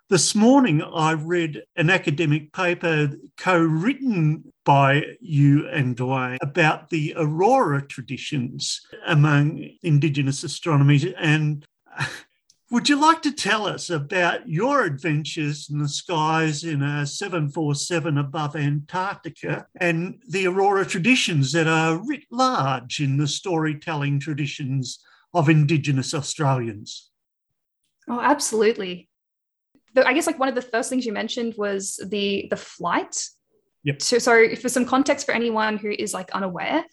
this 0.09 0.35
morning 0.35 0.83
I 0.83 1.13
read 1.13 1.63
an 1.77 1.89
academic 1.89 2.53
paper 2.53 3.13
co 3.37 3.59
written 3.59 4.53
by 4.65 5.05
you 5.21 5.69
and 5.69 5.97
Duane 5.97 6.39
about 6.43 6.91
the 6.91 7.15
aurora 7.17 7.87
traditions 7.87 8.81
among 9.07 9.67
Indigenous 9.83 10.45
astronomers. 10.45 11.07
And 11.19 11.65
would 12.71 12.89
you 12.89 13.01
like 13.01 13.23
to 13.23 13.33
tell 13.33 13.67
us 13.67 13.91
about 13.91 14.49
your 14.49 14.85
adventures 14.85 15.69
in 15.71 15.79
the 15.79 15.89
skies 15.89 16.65
in 16.65 16.83
a 16.83 17.07
747 17.07 18.19
above 18.19 18.55
Antarctica 18.55 19.67
and 19.81 20.23
the 20.29 20.47
aurora 20.47 20.85
traditions 20.85 21.53
that 21.53 21.67
are 21.67 21.97
writ 22.07 22.25
large 22.31 23.01
in 23.01 23.17
the 23.17 23.29
storytelling 23.29 24.21
traditions 24.21 25.03
of 25.33 25.49
Indigenous 25.49 26.13
Australians. 26.13 27.11
Oh, 28.09 28.21
absolutely. 28.21 29.09
I 29.97 30.13
guess 30.15 30.27
like 30.27 30.39
one 30.39 30.49
of 30.49 30.55
the 30.55 30.63
first 30.63 30.89
things 30.89 31.05
you 31.05 31.13
mentioned 31.13 31.55
was 31.57 32.01
the 32.05 32.47
the 32.51 32.57
flight. 32.57 33.27
Yep. 33.85 34.01
So, 34.01 34.19
so 34.19 34.55
for 34.57 34.69
some 34.69 34.87
context 34.87 35.27
for 35.27 35.33
anyone 35.33 35.77
who 35.77 35.91
is 35.91 36.15
like 36.15 36.31
unaware, 36.31 36.85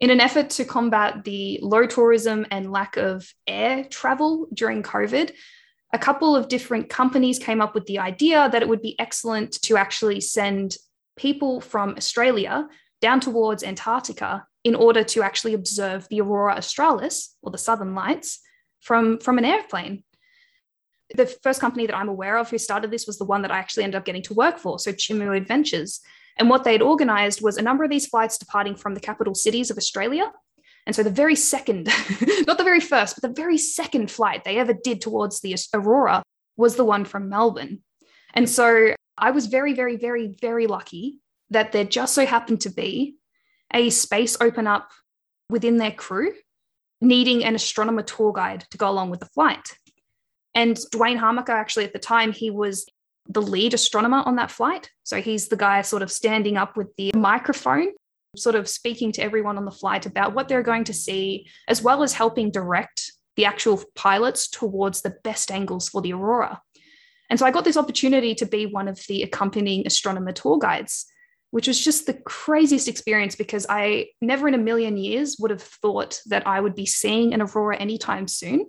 in 0.00 0.10
an 0.10 0.20
effort 0.20 0.50
to 0.50 0.64
combat 0.64 1.24
the 1.24 1.58
low 1.62 1.86
tourism 1.86 2.46
and 2.50 2.72
lack 2.72 2.96
of 2.96 3.32
air 3.46 3.84
travel 3.84 4.48
during 4.52 4.82
COVID, 4.82 5.32
a 5.92 5.98
couple 5.98 6.36
of 6.36 6.48
different 6.48 6.88
companies 6.88 7.38
came 7.38 7.60
up 7.60 7.74
with 7.74 7.86
the 7.86 7.98
idea 7.98 8.48
that 8.50 8.62
it 8.62 8.68
would 8.68 8.82
be 8.82 8.98
excellent 8.98 9.52
to 9.62 9.76
actually 9.76 10.20
send 10.20 10.76
people 11.16 11.60
from 11.60 11.94
Australia 11.96 12.68
down 13.00 13.20
towards 13.20 13.62
Antarctica 13.62 14.44
in 14.64 14.74
order 14.74 15.04
to 15.04 15.22
actually 15.22 15.54
observe 15.54 16.06
the 16.08 16.20
aurora 16.20 16.54
australis 16.54 17.36
or 17.40 17.52
the 17.52 17.58
southern 17.58 17.94
lights 17.94 18.40
from, 18.80 19.18
from 19.20 19.38
an 19.38 19.44
airplane. 19.44 20.02
The 21.14 21.26
first 21.26 21.60
company 21.60 21.86
that 21.86 21.96
I'm 21.96 22.08
aware 22.08 22.36
of 22.36 22.50
who 22.50 22.58
started 22.58 22.90
this 22.90 23.06
was 23.06 23.18
the 23.18 23.24
one 23.24 23.42
that 23.42 23.50
I 23.50 23.58
actually 23.58 23.84
ended 23.84 23.98
up 23.98 24.04
getting 24.04 24.22
to 24.22 24.34
work 24.34 24.58
for, 24.58 24.78
so 24.78 24.92
Chimu 24.92 25.36
Adventures. 25.36 26.00
And 26.38 26.50
what 26.50 26.64
they'd 26.64 26.82
organized 26.82 27.42
was 27.42 27.56
a 27.56 27.62
number 27.62 27.84
of 27.84 27.90
these 27.90 28.06
flights 28.06 28.38
departing 28.38 28.76
from 28.76 28.94
the 28.94 29.00
capital 29.00 29.34
cities 29.34 29.70
of 29.70 29.78
Australia. 29.78 30.30
And 30.86 30.94
so 30.94 31.02
the 31.02 31.10
very 31.10 31.34
second, 31.34 31.86
not 32.46 32.58
the 32.58 32.64
very 32.64 32.80
first, 32.80 33.16
but 33.16 33.28
the 33.28 33.42
very 33.42 33.58
second 33.58 34.10
flight 34.10 34.44
they 34.44 34.58
ever 34.58 34.72
did 34.72 35.00
towards 35.00 35.40
the 35.40 35.56
Aurora 35.74 36.22
was 36.56 36.76
the 36.76 36.84
one 36.84 37.04
from 37.04 37.28
Melbourne. 37.28 37.80
And 38.34 38.48
so 38.48 38.94
I 39.18 39.30
was 39.30 39.46
very, 39.46 39.72
very, 39.72 39.96
very, 39.96 40.34
very 40.40 40.66
lucky 40.66 41.20
that 41.50 41.72
there 41.72 41.84
just 41.84 42.14
so 42.14 42.26
happened 42.26 42.60
to 42.62 42.70
be 42.70 43.16
a 43.72 43.90
space 43.90 44.36
open 44.40 44.66
up 44.66 44.90
within 45.48 45.78
their 45.78 45.92
crew, 45.92 46.32
needing 47.00 47.44
an 47.44 47.54
astronomer 47.54 48.02
tour 48.02 48.32
guide 48.32 48.64
to 48.70 48.78
go 48.78 48.88
along 48.88 49.10
with 49.10 49.20
the 49.20 49.26
flight. 49.26 49.76
And 50.56 50.78
Duane 50.90 51.18
Hamacher, 51.18 51.50
actually, 51.50 51.84
at 51.84 51.92
the 51.92 51.98
time, 51.98 52.32
he 52.32 52.50
was 52.50 52.86
the 53.28 53.42
lead 53.42 53.74
astronomer 53.74 54.22
on 54.24 54.36
that 54.36 54.50
flight. 54.50 54.90
So 55.04 55.20
he's 55.20 55.48
the 55.48 55.56
guy 55.56 55.82
sort 55.82 56.02
of 56.02 56.10
standing 56.10 56.56
up 56.56 56.76
with 56.76 56.88
the 56.96 57.12
microphone, 57.14 57.88
sort 58.36 58.54
of 58.54 58.68
speaking 58.68 59.12
to 59.12 59.22
everyone 59.22 59.58
on 59.58 59.66
the 59.66 59.70
flight 59.70 60.06
about 60.06 60.34
what 60.34 60.48
they're 60.48 60.62
going 60.62 60.84
to 60.84 60.94
see, 60.94 61.46
as 61.68 61.82
well 61.82 62.02
as 62.02 62.14
helping 62.14 62.50
direct 62.50 63.12
the 63.36 63.44
actual 63.44 63.84
pilots 63.94 64.48
towards 64.48 65.02
the 65.02 65.14
best 65.22 65.50
angles 65.50 65.90
for 65.90 66.00
the 66.00 66.14
aurora. 66.14 66.62
And 67.28 67.38
so 67.38 67.44
I 67.44 67.50
got 67.50 67.64
this 67.64 67.76
opportunity 67.76 68.34
to 68.36 68.46
be 68.46 68.64
one 68.64 68.88
of 68.88 68.98
the 69.08 69.22
accompanying 69.22 69.86
astronomer 69.86 70.32
tour 70.32 70.58
guides 70.58 71.06
which 71.50 71.68
was 71.68 71.82
just 71.82 72.06
the 72.06 72.12
craziest 72.12 72.88
experience 72.88 73.36
because 73.36 73.66
I 73.68 74.08
never 74.20 74.48
in 74.48 74.54
a 74.54 74.58
million 74.58 74.96
years 74.96 75.36
would 75.38 75.50
have 75.50 75.62
thought 75.62 76.20
that 76.26 76.46
I 76.46 76.60
would 76.60 76.74
be 76.74 76.86
seeing 76.86 77.32
an 77.32 77.40
aurora 77.40 77.76
anytime 77.76 78.28
soon. 78.28 78.68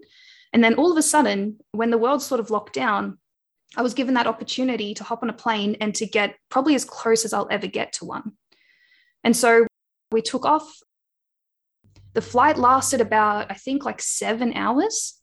And 0.53 0.63
then 0.63 0.75
all 0.75 0.91
of 0.91 0.97
a 0.97 1.01
sudden, 1.01 1.59
when 1.71 1.91
the 1.91 1.97
world 1.97 2.21
sort 2.21 2.39
of 2.39 2.49
locked 2.49 2.73
down, 2.73 3.17
I 3.75 3.81
was 3.81 3.93
given 3.93 4.13
that 4.13 4.27
opportunity 4.27 4.93
to 4.93 5.03
hop 5.03 5.23
on 5.23 5.29
a 5.29 5.33
plane 5.33 5.75
and 5.81 5.93
to 5.95 6.05
get 6.05 6.35
probably 6.49 6.75
as 6.75 6.85
close 6.85 7.25
as 7.25 7.33
I'll 7.33 7.47
ever 7.51 7.67
get 7.67 7.93
to 7.93 8.05
one. 8.05 8.33
And 9.23 9.35
so 9.35 9.67
we 10.11 10.21
took 10.21 10.45
off. 10.45 10.79
The 12.13 12.21
flight 12.21 12.57
lasted 12.57 13.01
about, 13.01 13.51
I 13.51 13.55
think, 13.55 13.83
like 13.83 14.01
seven 14.01 14.53
hours. 14.53 15.19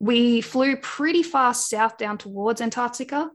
We 0.00 0.40
flew 0.40 0.76
pretty 0.76 1.22
fast 1.22 1.70
south 1.70 1.96
down 1.96 2.18
towards 2.18 2.60
Antarctica. 2.60 3.30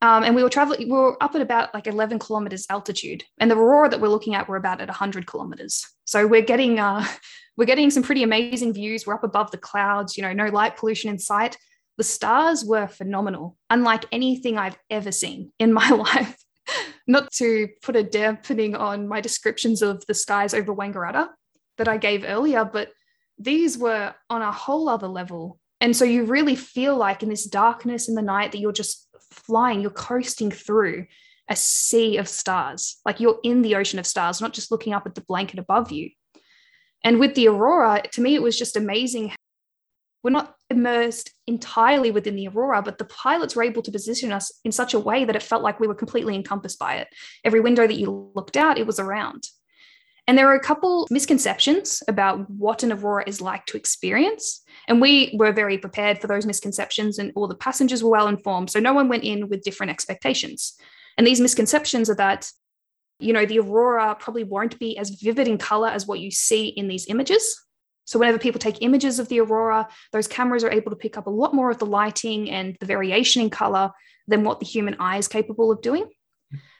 Um, 0.00 0.24
and 0.24 0.34
we 0.34 0.42
were 0.42 0.50
traveling, 0.50 0.88
we 0.88 0.96
were 0.96 1.22
up 1.22 1.34
at 1.34 1.40
about 1.40 1.72
like 1.72 1.86
11 1.86 2.18
kilometers 2.18 2.66
altitude. 2.68 3.22
And 3.38 3.50
the 3.50 3.56
aurora 3.56 3.88
that 3.90 4.00
we're 4.00 4.08
looking 4.08 4.34
at, 4.34 4.48
we're 4.48 4.56
about 4.56 4.80
at 4.80 4.88
100 4.88 5.26
kilometers. 5.26 5.86
So 6.04 6.26
we're 6.26 6.42
getting, 6.42 6.78
uh, 6.78 7.06
we're 7.56 7.64
getting 7.66 7.90
some 7.90 8.02
pretty 8.02 8.22
amazing 8.22 8.72
views. 8.72 9.06
We're 9.06 9.14
up 9.14 9.24
above 9.24 9.50
the 9.50 9.58
clouds, 9.58 10.16
you 10.16 10.22
know, 10.22 10.32
no 10.32 10.46
light 10.46 10.76
pollution 10.76 11.10
in 11.10 11.18
sight. 11.18 11.56
The 11.96 12.04
stars 12.04 12.64
were 12.64 12.88
phenomenal, 12.88 13.56
unlike 13.70 14.06
anything 14.10 14.58
I've 14.58 14.78
ever 14.90 15.12
seen 15.12 15.52
in 15.58 15.72
my 15.72 15.88
life. 15.90 16.36
Not 17.06 17.30
to 17.32 17.68
put 17.82 17.96
a 17.96 18.02
dampening 18.02 18.74
on 18.74 19.06
my 19.06 19.20
descriptions 19.20 19.82
of 19.82 20.04
the 20.06 20.14
skies 20.14 20.54
over 20.54 20.74
Wangaratta, 20.74 21.28
that 21.78 21.88
I 21.88 21.96
gave 21.96 22.24
earlier, 22.24 22.64
but 22.64 22.90
these 23.38 23.76
were 23.76 24.14
on 24.30 24.42
a 24.42 24.52
whole 24.52 24.88
other 24.88 25.08
level. 25.08 25.58
And 25.80 25.96
so 25.96 26.04
you 26.04 26.24
really 26.24 26.56
feel 26.56 26.96
like 26.96 27.22
in 27.22 27.28
this 27.28 27.46
darkness 27.46 28.08
in 28.08 28.14
the 28.14 28.22
night 28.22 28.52
that 28.52 28.58
you're 28.58 28.72
just 28.72 29.08
flying, 29.32 29.80
you're 29.80 29.90
coasting 29.90 30.50
through 30.50 31.06
a 31.48 31.56
sea 31.56 32.16
of 32.16 32.28
stars. 32.28 32.96
Like 33.04 33.20
you're 33.20 33.40
in 33.42 33.62
the 33.62 33.76
ocean 33.76 33.98
of 33.98 34.06
stars, 34.06 34.40
not 34.40 34.54
just 34.54 34.70
looking 34.70 34.92
up 34.94 35.06
at 35.06 35.14
the 35.14 35.20
blanket 35.22 35.58
above 35.58 35.90
you. 35.90 36.10
And 37.04 37.20
with 37.20 37.34
the 37.34 37.48
aurora, 37.48 38.02
to 38.12 38.20
me, 38.20 38.34
it 38.34 38.42
was 38.42 38.58
just 38.58 38.76
amazing. 38.76 39.32
We're 40.22 40.30
not 40.30 40.56
immersed 40.70 41.30
entirely 41.46 42.10
within 42.10 42.34
the 42.34 42.48
aurora, 42.48 42.80
but 42.80 42.96
the 42.96 43.04
pilots 43.04 43.54
were 43.54 43.62
able 43.62 43.82
to 43.82 43.92
position 43.92 44.32
us 44.32 44.50
in 44.64 44.72
such 44.72 44.94
a 44.94 44.98
way 44.98 45.26
that 45.26 45.36
it 45.36 45.42
felt 45.42 45.62
like 45.62 45.78
we 45.78 45.86
were 45.86 45.94
completely 45.94 46.34
encompassed 46.34 46.78
by 46.78 46.96
it. 46.96 47.08
Every 47.44 47.60
window 47.60 47.86
that 47.86 47.98
you 47.98 48.32
looked 48.34 48.56
out, 48.56 48.78
it 48.78 48.86
was 48.86 48.98
around. 48.98 49.44
And 50.26 50.38
there 50.38 50.48
are 50.48 50.54
a 50.54 50.60
couple 50.60 51.06
misconceptions 51.10 52.02
about 52.08 52.48
what 52.48 52.82
an 52.82 52.92
aurora 52.92 53.24
is 53.26 53.42
like 53.42 53.66
to 53.66 53.76
experience. 53.76 54.62
And 54.88 54.98
we 55.02 55.36
were 55.38 55.52
very 55.52 55.76
prepared 55.76 56.18
for 56.18 56.26
those 56.26 56.46
misconceptions, 56.46 57.18
and 57.18 57.30
all 57.36 57.46
the 57.46 57.54
passengers 57.54 58.02
were 58.02 58.10
well 58.10 58.26
informed. 58.26 58.70
So 58.70 58.80
no 58.80 58.94
one 58.94 59.08
went 59.08 59.24
in 59.24 59.50
with 59.50 59.62
different 59.62 59.90
expectations. 59.90 60.74
And 61.18 61.26
these 61.26 61.42
misconceptions 61.42 62.08
are 62.08 62.14
that, 62.14 62.50
you 63.18 63.32
know, 63.32 63.46
the 63.46 63.60
aurora 63.60 64.16
probably 64.18 64.44
won't 64.44 64.78
be 64.78 64.98
as 64.98 65.10
vivid 65.10 65.48
in 65.48 65.58
color 65.58 65.88
as 65.88 66.06
what 66.06 66.20
you 66.20 66.30
see 66.30 66.68
in 66.68 66.88
these 66.88 67.06
images. 67.08 67.60
So 68.06 68.18
whenever 68.18 68.38
people 68.38 68.58
take 68.58 68.82
images 68.82 69.18
of 69.18 69.28
the 69.28 69.40
aurora, 69.40 69.88
those 70.12 70.28
cameras 70.28 70.62
are 70.62 70.70
able 70.70 70.90
to 70.90 70.96
pick 70.96 71.16
up 71.16 71.26
a 71.26 71.30
lot 71.30 71.54
more 71.54 71.70
of 71.70 71.78
the 71.78 71.86
lighting 71.86 72.50
and 72.50 72.76
the 72.80 72.86
variation 72.86 73.40
in 73.40 73.50
color 73.50 73.90
than 74.26 74.44
what 74.44 74.60
the 74.60 74.66
human 74.66 74.96
eye 74.98 75.16
is 75.16 75.28
capable 75.28 75.70
of 75.70 75.80
doing. 75.80 76.06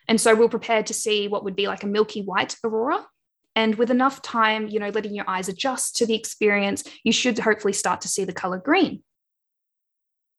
And 0.07 0.21
so 0.21 0.35
we're 0.35 0.49
prepared 0.49 0.87
to 0.87 0.95
see 0.95 1.29
what 1.29 1.45
would 1.45 1.57
be 1.57 1.67
like 1.67 1.83
a 1.83 1.87
milky 1.87 2.23
white 2.23 2.57
aurora. 2.63 3.07
And 3.57 3.77
with 3.77 3.91
enough 3.91 4.21
time, 4.21 4.69
you 4.69 4.81
know, 4.81 4.91
letting 4.91 5.15
your 5.15 5.29
eyes 5.29 5.49
adjust 5.49 5.97
to 5.97 6.07
the 6.07 6.15
experience, 6.15 6.85
you 7.05 7.13
should 7.13 7.39
hopefully 7.39 7.73
start 7.73 8.01
to 8.03 8.09
see 8.09 8.25
the 8.25 8.33
color 8.33 8.59
green. 8.59 9.03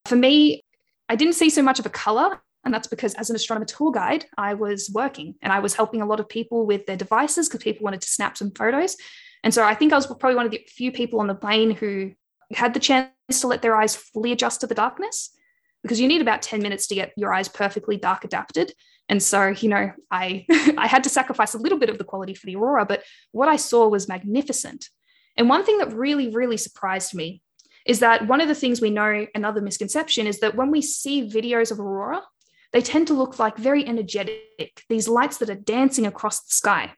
For 0.06 0.16
me, 0.16 0.64
I 1.10 1.16
didn't 1.16 1.34
see 1.34 1.50
so 1.50 1.64
much 1.64 1.80
of 1.80 1.86
a 1.86 1.90
color 1.90 2.42
and 2.66 2.74
that's 2.74 2.88
because 2.88 3.14
as 3.14 3.30
an 3.30 3.36
astronomer 3.36 3.66
tour 3.66 3.92
guide, 3.92 4.26
I 4.38 4.56
was 4.56 4.90
working 4.92 5.36
and 5.42 5.54
I 5.54 5.60
was 5.60 5.76
helping 5.76 6.02
a 6.02 6.06
lot 6.06 6.20
of 6.20 6.28
people 6.28 6.66
with 6.66 6.88
their 6.88 6.98
devices 6.98 7.48
because 7.48 7.64
people 7.64 7.84
wanted 7.84 8.02
to 8.02 8.10
snap 8.10 8.38
some 8.38 8.52
photos. 8.52 8.98
And 9.44 9.54
so 9.54 9.64
I 9.64 9.76
think 9.76 9.94
I 9.94 9.96
was 9.96 10.08
probably 10.08 10.36
one 10.36 10.48
of 10.48 10.52
the 10.52 10.66
few 10.68 10.92
people 10.92 11.20
on 11.20 11.28
the 11.28 11.36
plane 11.36 11.72
who 11.72 12.14
had 12.54 12.74
the 12.74 12.80
chance 12.80 13.12
to 13.42 13.48
let 13.48 13.62
their 13.62 13.76
eyes 13.76 13.96
fully 13.96 14.32
adjust 14.32 14.62
to 14.62 14.68
the 14.68 14.76
darkness 14.76 15.30
because 15.84 16.02
you 16.02 16.08
need 16.08 16.22
about 16.22 16.42
10 16.42 16.64
minutes 16.64 16.88
to 16.88 16.96
get 16.96 17.14
your 17.16 17.32
eyes 17.32 17.48
perfectly 17.48 17.98
dark 17.98 18.24
adapted. 18.24 18.74
And 19.08 19.22
so, 19.22 19.50
you 19.50 19.70
know, 19.70 19.92
I 20.10 20.48
I 20.78 20.88
had 20.88 21.04
to 21.04 21.10
sacrifice 21.10 21.54
a 21.54 21.60
little 21.60 21.78
bit 21.78 21.90
of 21.90 22.00
the 22.00 22.04
quality 22.04 22.34
for 22.34 22.48
the 22.48 22.56
aurora, 22.56 22.86
but 22.86 23.04
what 23.32 23.48
I 23.48 23.58
saw 23.58 23.88
was 23.88 24.08
magnificent. 24.08 24.90
And 25.38 25.50
one 25.50 25.64
thing 25.64 25.78
that 25.78 25.94
really, 25.94 26.30
really 26.30 26.58
surprised 26.58 27.14
me 27.14 27.44
is 27.86 28.00
that 28.00 28.28
one 28.28 28.42
of 28.42 28.48
the 28.48 28.56
things 28.56 28.82
we 28.82 28.90
know, 28.90 29.28
another 29.36 29.62
misconception, 29.62 30.26
is 30.26 30.40
that 30.40 30.56
when 30.56 30.72
we 30.72 30.82
see 30.82 31.30
videos 31.30 31.72
of 31.72 31.80
aurora, 31.80 32.24
they 32.76 32.82
tend 32.82 33.08
to 33.08 33.14
look 33.14 33.40
like 33.40 33.56
very 33.56 33.88
energetic, 33.88 34.84
these 34.90 35.08
lights 35.08 35.38
that 35.38 35.50
are 35.50 35.56
dancing 35.56 36.06
across 36.06 36.42
the 36.42 36.52
sky. 36.52 36.94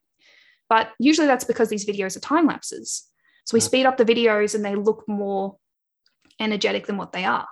But 0.70 0.90
usually 0.98 1.28
that's 1.28 1.44
because 1.44 1.70
these 1.70 1.86
videos 1.86 2.18
are 2.18 2.20
time 2.20 2.48
lapses. 2.48 3.04
So 3.46 3.54
we 3.54 3.60
speed 3.60 3.86
up 3.86 3.96
the 3.96 4.04
videos 4.04 4.56
and 4.56 4.66
they 4.66 4.74
look 4.74 5.04
more 5.08 5.58
energetic 6.40 6.88
than 6.88 6.98
what 6.98 7.12
they 7.12 7.26
are. 7.26 7.48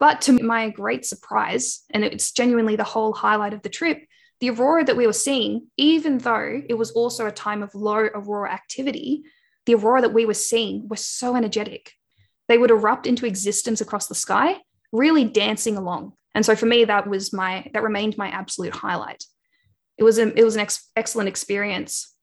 But 0.00 0.22
to 0.22 0.32
my 0.32 0.70
great 0.70 1.04
surprise, 1.06 1.82
and 1.90 2.04
it's 2.04 2.32
genuinely 2.32 2.74
the 2.74 2.82
whole 2.82 3.12
highlight 3.12 3.54
of 3.54 3.62
the 3.62 3.68
trip, 3.68 4.04
the 4.40 4.50
aurora 4.50 4.84
that 4.86 4.96
we 4.96 5.06
were 5.06 5.12
seeing, 5.12 5.68
even 5.76 6.18
though 6.18 6.60
it 6.68 6.74
was 6.74 6.90
also 6.90 7.26
a 7.26 7.30
time 7.30 7.62
of 7.62 7.72
low 7.76 7.98
aurora 7.98 8.50
activity, 8.50 9.22
the 9.66 9.76
aurora 9.76 10.00
that 10.00 10.12
we 10.12 10.26
were 10.26 10.34
seeing 10.34 10.88
was 10.88 11.06
so 11.06 11.36
energetic. 11.36 11.92
They 12.48 12.58
would 12.58 12.72
erupt 12.72 13.06
into 13.06 13.26
existence 13.26 13.80
across 13.80 14.08
the 14.08 14.16
sky, 14.16 14.56
really 14.90 15.22
dancing 15.24 15.76
along. 15.76 16.14
And 16.34 16.44
so 16.44 16.56
for 16.56 16.66
me, 16.66 16.84
that 16.84 17.06
was 17.06 17.32
my 17.32 17.68
that 17.72 17.82
remained 17.82 18.16
my 18.16 18.28
absolute 18.28 18.74
highlight. 18.74 19.24
It 19.98 20.04
was 20.04 20.18
a, 20.18 20.36
it 20.38 20.44
was 20.44 20.54
an 20.54 20.62
ex- 20.62 20.90
excellent 20.96 21.28
experience. 21.28 22.14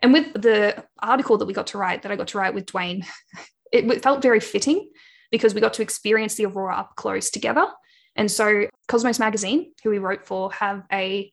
And 0.00 0.12
with 0.12 0.32
the 0.34 0.84
article 1.00 1.38
that 1.38 1.46
we 1.46 1.52
got 1.52 1.68
to 1.68 1.78
write, 1.78 2.02
that 2.02 2.12
I 2.12 2.16
got 2.16 2.28
to 2.28 2.38
write 2.38 2.54
with 2.54 2.66
Duane, 2.66 3.04
it, 3.72 3.90
it 3.90 4.02
felt 4.02 4.22
very 4.22 4.40
fitting 4.40 4.88
because 5.30 5.54
we 5.54 5.60
got 5.60 5.74
to 5.74 5.82
experience 5.82 6.34
the 6.34 6.46
aurora 6.46 6.76
up 6.76 6.96
close 6.96 7.30
together. 7.30 7.66
And 8.14 8.30
so 8.30 8.68
Cosmos 8.88 9.18
Magazine, 9.18 9.72
who 9.82 9.90
we 9.90 9.98
wrote 9.98 10.24
for, 10.24 10.52
have 10.52 10.84
a 10.92 11.32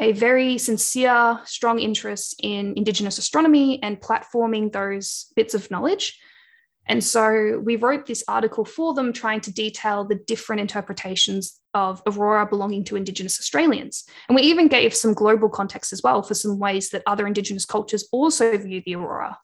a 0.00 0.12
very 0.12 0.58
sincere, 0.58 1.40
strong 1.44 1.78
interest 1.78 2.34
in 2.42 2.74
Indigenous 2.76 3.18
astronomy 3.18 3.80
and 3.82 4.00
platforming 4.00 4.72
those 4.72 5.26
bits 5.36 5.54
of 5.54 5.70
knowledge. 5.70 6.18
And 6.86 7.02
so 7.02 7.60
we 7.64 7.76
wrote 7.76 8.06
this 8.06 8.22
article 8.28 8.64
for 8.64 8.92
them, 8.94 9.12
trying 9.12 9.40
to 9.42 9.52
detail 9.52 10.04
the 10.04 10.16
different 10.16 10.60
interpretations 10.60 11.58
of 11.72 12.02
Aurora 12.06 12.46
belonging 12.46 12.84
to 12.84 12.96
Indigenous 12.96 13.38
Australians. 13.40 14.04
And 14.28 14.36
we 14.36 14.42
even 14.42 14.68
gave 14.68 14.94
some 14.94 15.14
global 15.14 15.48
context 15.48 15.92
as 15.92 16.02
well 16.02 16.22
for 16.22 16.34
some 16.34 16.58
ways 16.58 16.90
that 16.90 17.02
other 17.06 17.26
Indigenous 17.26 17.64
cultures 17.64 18.06
also 18.12 18.56
view 18.58 18.82
the 18.84 18.96
Aurora. 18.96 19.38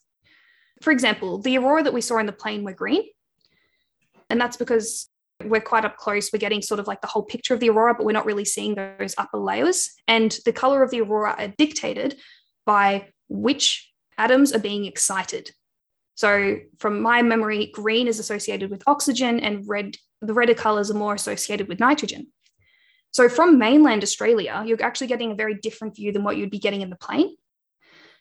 For 0.83 0.92
example, 0.92 1.38
the 1.38 1.59
Aurora 1.59 1.83
that 1.83 1.94
we 1.94 2.00
saw 2.00 2.18
in 2.18 2.26
the 2.26 2.33
plane 2.33 2.62
were 2.62 2.72
green. 2.72 3.05
And 4.29 4.40
that's 4.40 4.57
because 4.57 5.09
we're 5.44 5.61
quite 5.61 5.85
up 5.85 5.96
close. 5.96 6.31
We're 6.33 6.38
getting 6.38 6.62
sort 6.62 6.81
of 6.81 6.87
like 6.87 7.00
the 7.00 7.07
whole 7.07 7.22
picture 7.22 7.55
of 7.55 7.61
the 7.61 7.70
Aurora, 7.70 7.94
but 7.94 8.05
we're 8.05 8.12
not 8.12 8.26
really 8.26 8.44
seeing 8.44 8.74
those 8.74 9.14
upper 9.18 9.38
layers. 9.38 9.90
And 10.07 10.38
the 10.44 10.53
color 10.53 10.83
of 10.83 10.90
the 10.90 11.00
Aurora 11.00 11.35
are 11.38 11.55
dictated 11.57 12.16
by 12.66 13.09
which 13.29 13.90
atoms 14.18 14.53
are 14.53 14.59
being 14.59 14.85
excited. 14.85 15.53
So, 16.21 16.59
from 16.79 17.01
my 17.01 17.23
memory, 17.23 17.71
green 17.73 18.07
is 18.07 18.19
associated 18.19 18.71
with 18.71 18.83
oxygen, 18.87 19.41
and 19.41 19.67
red, 19.67 19.97
the 20.21 20.35
redder 20.35 20.53
colors 20.53 20.91
are 20.91 21.03
more 21.03 21.15
associated 21.15 21.67
with 21.67 21.81
nitrogen. 21.81 22.27
So, 23.11 23.31
from 23.31 23.59
mainland 23.59 24.03
Australia, 24.03 24.63
you're 24.67 24.83
actually 24.83 25.07
getting 25.07 25.33
a 25.33 25.35
very 25.35 25.55
different 25.55 25.97
view 25.97 26.13
than 26.13 26.23
what 26.23 26.37
you'd 26.37 26.51
be 26.51 26.59
getting 26.59 26.83
in 26.83 26.91
the 26.91 26.97
plane. 26.97 27.37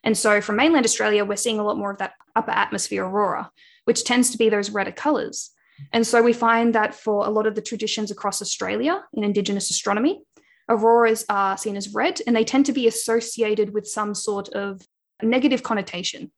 And 0.02 0.18
so, 0.18 0.40
from 0.40 0.56
mainland 0.56 0.86
Australia, 0.86 1.26
we're 1.26 1.36
seeing 1.36 1.60
a 1.60 1.64
lot 1.66 1.78
more 1.78 1.92
of 1.92 1.98
that 1.98 2.14
upper 2.38 2.52
atmosphere 2.52 3.04
aurora, 3.04 3.52
which 3.84 4.06
tends 4.06 4.30
to 4.30 4.38
be 4.38 4.48
those 4.48 4.70
redder 4.70 4.94
colors. 4.94 5.52
And 5.92 6.08
so, 6.08 6.22
we 6.22 6.32
find 6.32 6.76
that 6.76 6.96
for 6.96 7.26
a 7.26 7.30
lot 7.30 7.48
of 7.48 7.56
the 7.56 7.62
traditions 7.62 8.12
across 8.12 8.42
Australia 8.42 9.04
in 9.12 9.26
Indigenous 9.26 9.72
astronomy, 9.72 10.22
auroras 10.70 11.26
are 11.28 11.58
seen 11.58 11.76
as 11.76 11.94
red 11.94 12.22
and 12.26 12.34
they 12.34 12.46
tend 12.46 12.66
to 12.68 12.72
be 12.72 12.88
associated 12.88 13.74
with 13.74 13.86
some 13.86 14.16
sort 14.16 14.48
of 14.54 14.88
negative 15.22 15.64
connotation. 15.64 16.32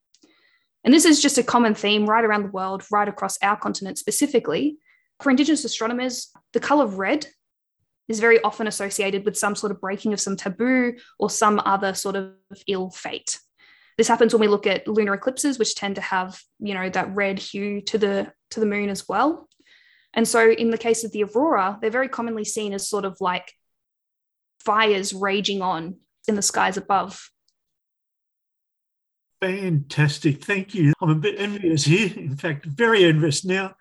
And 0.83 0.93
this 0.93 1.05
is 1.05 1.21
just 1.21 1.37
a 1.37 1.43
common 1.43 1.75
theme 1.75 2.05
right 2.05 2.23
around 2.23 2.43
the 2.43 2.51
world, 2.51 2.83
right 2.91 3.07
across 3.07 3.37
our 3.41 3.57
continent 3.57 3.97
specifically. 3.97 4.77
For 5.21 5.29
Indigenous 5.29 5.65
astronomers, 5.65 6.31
the 6.53 6.59
colour 6.59 6.87
red 6.87 7.27
is 8.07 8.19
very 8.19 8.41
often 8.41 8.67
associated 8.67 9.23
with 9.25 9.37
some 9.37 9.55
sort 9.55 9.71
of 9.71 9.79
breaking 9.79 10.13
of 10.13 10.19
some 10.19 10.35
taboo 10.35 10.93
or 11.19 11.29
some 11.29 11.61
other 11.65 11.93
sort 11.93 12.15
of 12.15 12.33
ill 12.67 12.89
fate. 12.89 13.39
This 13.97 14.07
happens 14.07 14.33
when 14.33 14.41
we 14.41 14.47
look 14.47 14.65
at 14.65 14.87
lunar 14.87 15.13
eclipses, 15.13 15.59
which 15.59 15.75
tend 15.75 15.95
to 15.95 16.01
have, 16.01 16.39
you 16.59 16.73
know, 16.73 16.89
that 16.89 17.13
red 17.13 17.37
hue 17.39 17.81
to 17.81 17.97
the 17.97 18.33
to 18.49 18.59
the 18.59 18.65
moon 18.65 18.89
as 18.89 19.07
well. 19.07 19.47
And 20.13 20.27
so 20.27 20.51
in 20.51 20.71
the 20.71 20.77
case 20.77 21.03
of 21.03 21.11
the 21.11 21.23
aurora, 21.23 21.77
they're 21.81 21.89
very 21.89 22.09
commonly 22.09 22.43
seen 22.43 22.73
as 22.73 22.89
sort 22.89 23.05
of 23.05 23.17
like 23.21 23.53
fires 24.59 25.13
raging 25.13 25.61
on 25.61 25.97
in 26.27 26.35
the 26.35 26.41
skies 26.41 26.77
above. 26.77 27.29
Fantastic. 29.41 30.43
Thank 30.43 30.75
you. 30.75 30.93
I'm 31.01 31.09
a 31.09 31.15
bit 31.15 31.39
envious 31.39 31.83
here. 31.83 32.13
In 32.15 32.37
fact, 32.37 32.65
very 32.65 33.03
envious. 33.05 33.43
Now, 33.43 33.73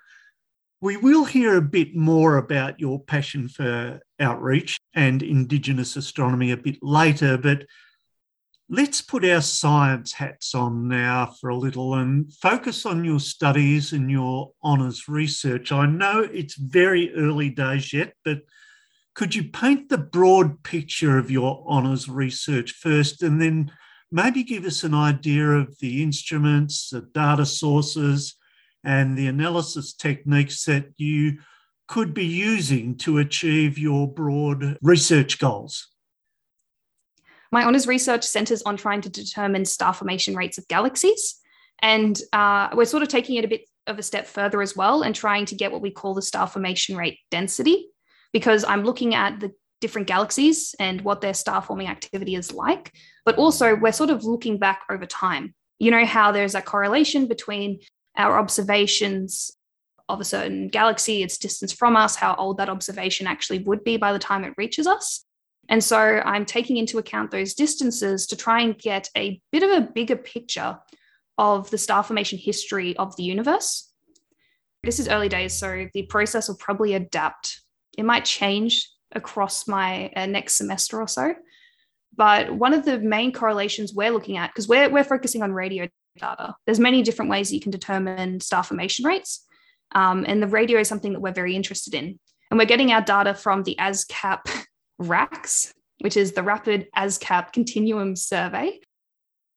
we 0.80 0.96
will 0.96 1.26
hear 1.26 1.56
a 1.56 1.62
bit 1.62 1.94
more 1.94 2.38
about 2.38 2.80
your 2.80 2.98
passion 3.04 3.46
for 3.46 4.00
outreach 4.18 4.78
and 4.94 5.22
Indigenous 5.22 5.96
astronomy 5.96 6.52
a 6.52 6.56
bit 6.56 6.78
later, 6.80 7.36
but 7.36 7.66
let's 8.70 9.02
put 9.02 9.22
our 9.22 9.42
science 9.42 10.14
hats 10.14 10.54
on 10.54 10.88
now 10.88 11.34
for 11.38 11.50
a 11.50 11.56
little 11.56 11.94
and 11.94 12.32
focus 12.32 12.86
on 12.86 13.04
your 13.04 13.20
studies 13.20 13.92
and 13.92 14.10
your 14.10 14.52
honours 14.64 15.08
research. 15.08 15.72
I 15.72 15.84
know 15.84 16.20
it's 16.20 16.54
very 16.54 17.14
early 17.14 17.50
days 17.50 17.92
yet, 17.92 18.14
but 18.24 18.38
could 19.14 19.34
you 19.34 19.44
paint 19.44 19.90
the 19.90 19.98
broad 19.98 20.62
picture 20.62 21.18
of 21.18 21.30
your 21.30 21.62
honours 21.68 22.08
research 22.08 22.72
first 22.72 23.22
and 23.22 23.42
then 23.42 23.70
maybe 24.10 24.42
give 24.42 24.64
us 24.64 24.84
an 24.84 24.94
idea 24.94 25.46
of 25.46 25.78
the 25.78 26.02
instruments, 26.02 26.90
the 26.90 27.02
data 27.02 27.46
sources, 27.46 28.36
and 28.82 29.16
the 29.16 29.26
analysis 29.26 29.92
techniques 29.92 30.64
that 30.64 30.86
you 30.96 31.38
could 31.86 32.14
be 32.14 32.24
using 32.24 32.96
to 32.96 33.18
achieve 33.18 33.78
your 33.78 34.06
broad 34.06 34.78
research 34.80 35.38
goals? 35.38 35.88
My 37.52 37.64
honours 37.64 37.86
research 37.86 38.24
centres 38.24 38.62
on 38.62 38.76
trying 38.76 39.00
to 39.00 39.10
determine 39.10 39.64
star 39.64 39.92
formation 39.92 40.36
rates 40.36 40.56
of 40.56 40.68
galaxies. 40.68 41.36
And 41.82 42.20
uh, 42.32 42.68
we're 42.74 42.84
sort 42.84 43.02
of 43.02 43.08
taking 43.08 43.36
it 43.36 43.44
a 43.44 43.48
bit 43.48 43.62
of 43.86 43.98
a 43.98 44.02
step 44.02 44.26
further 44.26 44.62
as 44.62 44.76
well 44.76 45.02
and 45.02 45.14
trying 45.14 45.46
to 45.46 45.56
get 45.56 45.72
what 45.72 45.82
we 45.82 45.90
call 45.90 46.14
the 46.14 46.22
star 46.22 46.46
formation 46.46 46.96
rate 46.96 47.18
density, 47.30 47.88
because 48.32 48.64
I'm 48.64 48.84
looking 48.84 49.14
at 49.14 49.40
the 49.40 49.52
different 49.80 50.06
galaxies 50.06 50.74
and 50.78 51.00
what 51.00 51.22
their 51.22 51.34
star 51.34 51.60
forming 51.60 51.88
activity 51.88 52.34
is 52.34 52.52
like. 52.52 52.92
But 53.24 53.36
also 53.36 53.74
we're 53.76 53.92
sort 53.92 54.10
of 54.10 54.24
looking 54.24 54.58
back 54.58 54.82
over 54.90 55.06
time. 55.06 55.54
You 55.78 55.90
know 55.90 56.04
how 56.04 56.32
there's 56.32 56.54
a 56.54 56.62
correlation 56.62 57.26
between 57.26 57.80
our 58.16 58.38
observations 58.38 59.50
of 60.08 60.20
a 60.20 60.24
certain 60.24 60.68
galaxy, 60.68 61.22
its 61.22 61.38
distance 61.38 61.72
from 61.72 61.96
us, 61.96 62.16
how 62.16 62.34
old 62.34 62.58
that 62.58 62.68
observation 62.68 63.26
actually 63.26 63.60
would 63.60 63.84
be 63.84 63.96
by 63.96 64.12
the 64.12 64.18
time 64.18 64.44
it 64.44 64.54
reaches 64.56 64.86
us. 64.86 65.24
And 65.68 65.82
so 65.82 65.98
I'm 65.98 66.44
taking 66.44 66.76
into 66.76 66.98
account 66.98 67.30
those 67.30 67.54
distances 67.54 68.26
to 68.26 68.36
try 68.36 68.60
and 68.60 68.76
get 68.76 69.08
a 69.16 69.40
bit 69.52 69.62
of 69.62 69.70
a 69.70 69.86
bigger 69.86 70.16
picture 70.16 70.78
of 71.38 71.70
the 71.70 71.78
star 71.78 72.02
formation 72.02 72.38
history 72.38 72.96
of 72.96 73.16
the 73.16 73.22
universe. 73.22 73.90
This 74.82 74.98
is 74.98 75.08
early 75.08 75.28
days, 75.28 75.52
so 75.52 75.86
the 75.94 76.02
process 76.02 76.48
will 76.48 76.56
probably 76.56 76.94
adapt. 76.94 77.60
It 77.96 78.04
might 78.04 78.24
change 78.24 78.90
across 79.12 79.68
my 79.68 80.10
uh, 80.16 80.26
next 80.26 80.54
semester 80.54 81.00
or 81.00 81.08
so. 81.08 81.34
But 82.16 82.54
one 82.54 82.74
of 82.74 82.84
the 82.84 82.98
main 82.98 83.32
correlations 83.32 83.94
we're 83.94 84.10
looking 84.10 84.36
at, 84.36 84.50
because 84.50 84.68
we're, 84.68 84.88
we're 84.90 85.04
focusing 85.04 85.42
on 85.42 85.52
radio 85.52 85.88
data, 86.18 86.54
there's 86.66 86.80
many 86.80 87.02
different 87.02 87.30
ways 87.30 87.52
you 87.52 87.60
can 87.60 87.70
determine 87.70 88.40
star 88.40 88.62
formation 88.62 89.04
rates. 89.04 89.46
Um, 89.92 90.24
and 90.26 90.42
the 90.42 90.48
radio 90.48 90.80
is 90.80 90.88
something 90.88 91.12
that 91.12 91.20
we're 91.20 91.32
very 91.32 91.56
interested 91.56 91.94
in. 91.94 92.18
And 92.50 92.58
we're 92.58 92.66
getting 92.66 92.92
our 92.92 93.00
data 93.00 93.34
from 93.34 93.62
the 93.62 93.76
ASKAP 93.78 94.64
RACS, 94.98 95.72
which 96.00 96.16
is 96.16 96.32
the 96.32 96.42
Rapid 96.42 96.88
ASKAP 96.96 97.52
Continuum 97.52 98.16
Survey, 98.16 98.80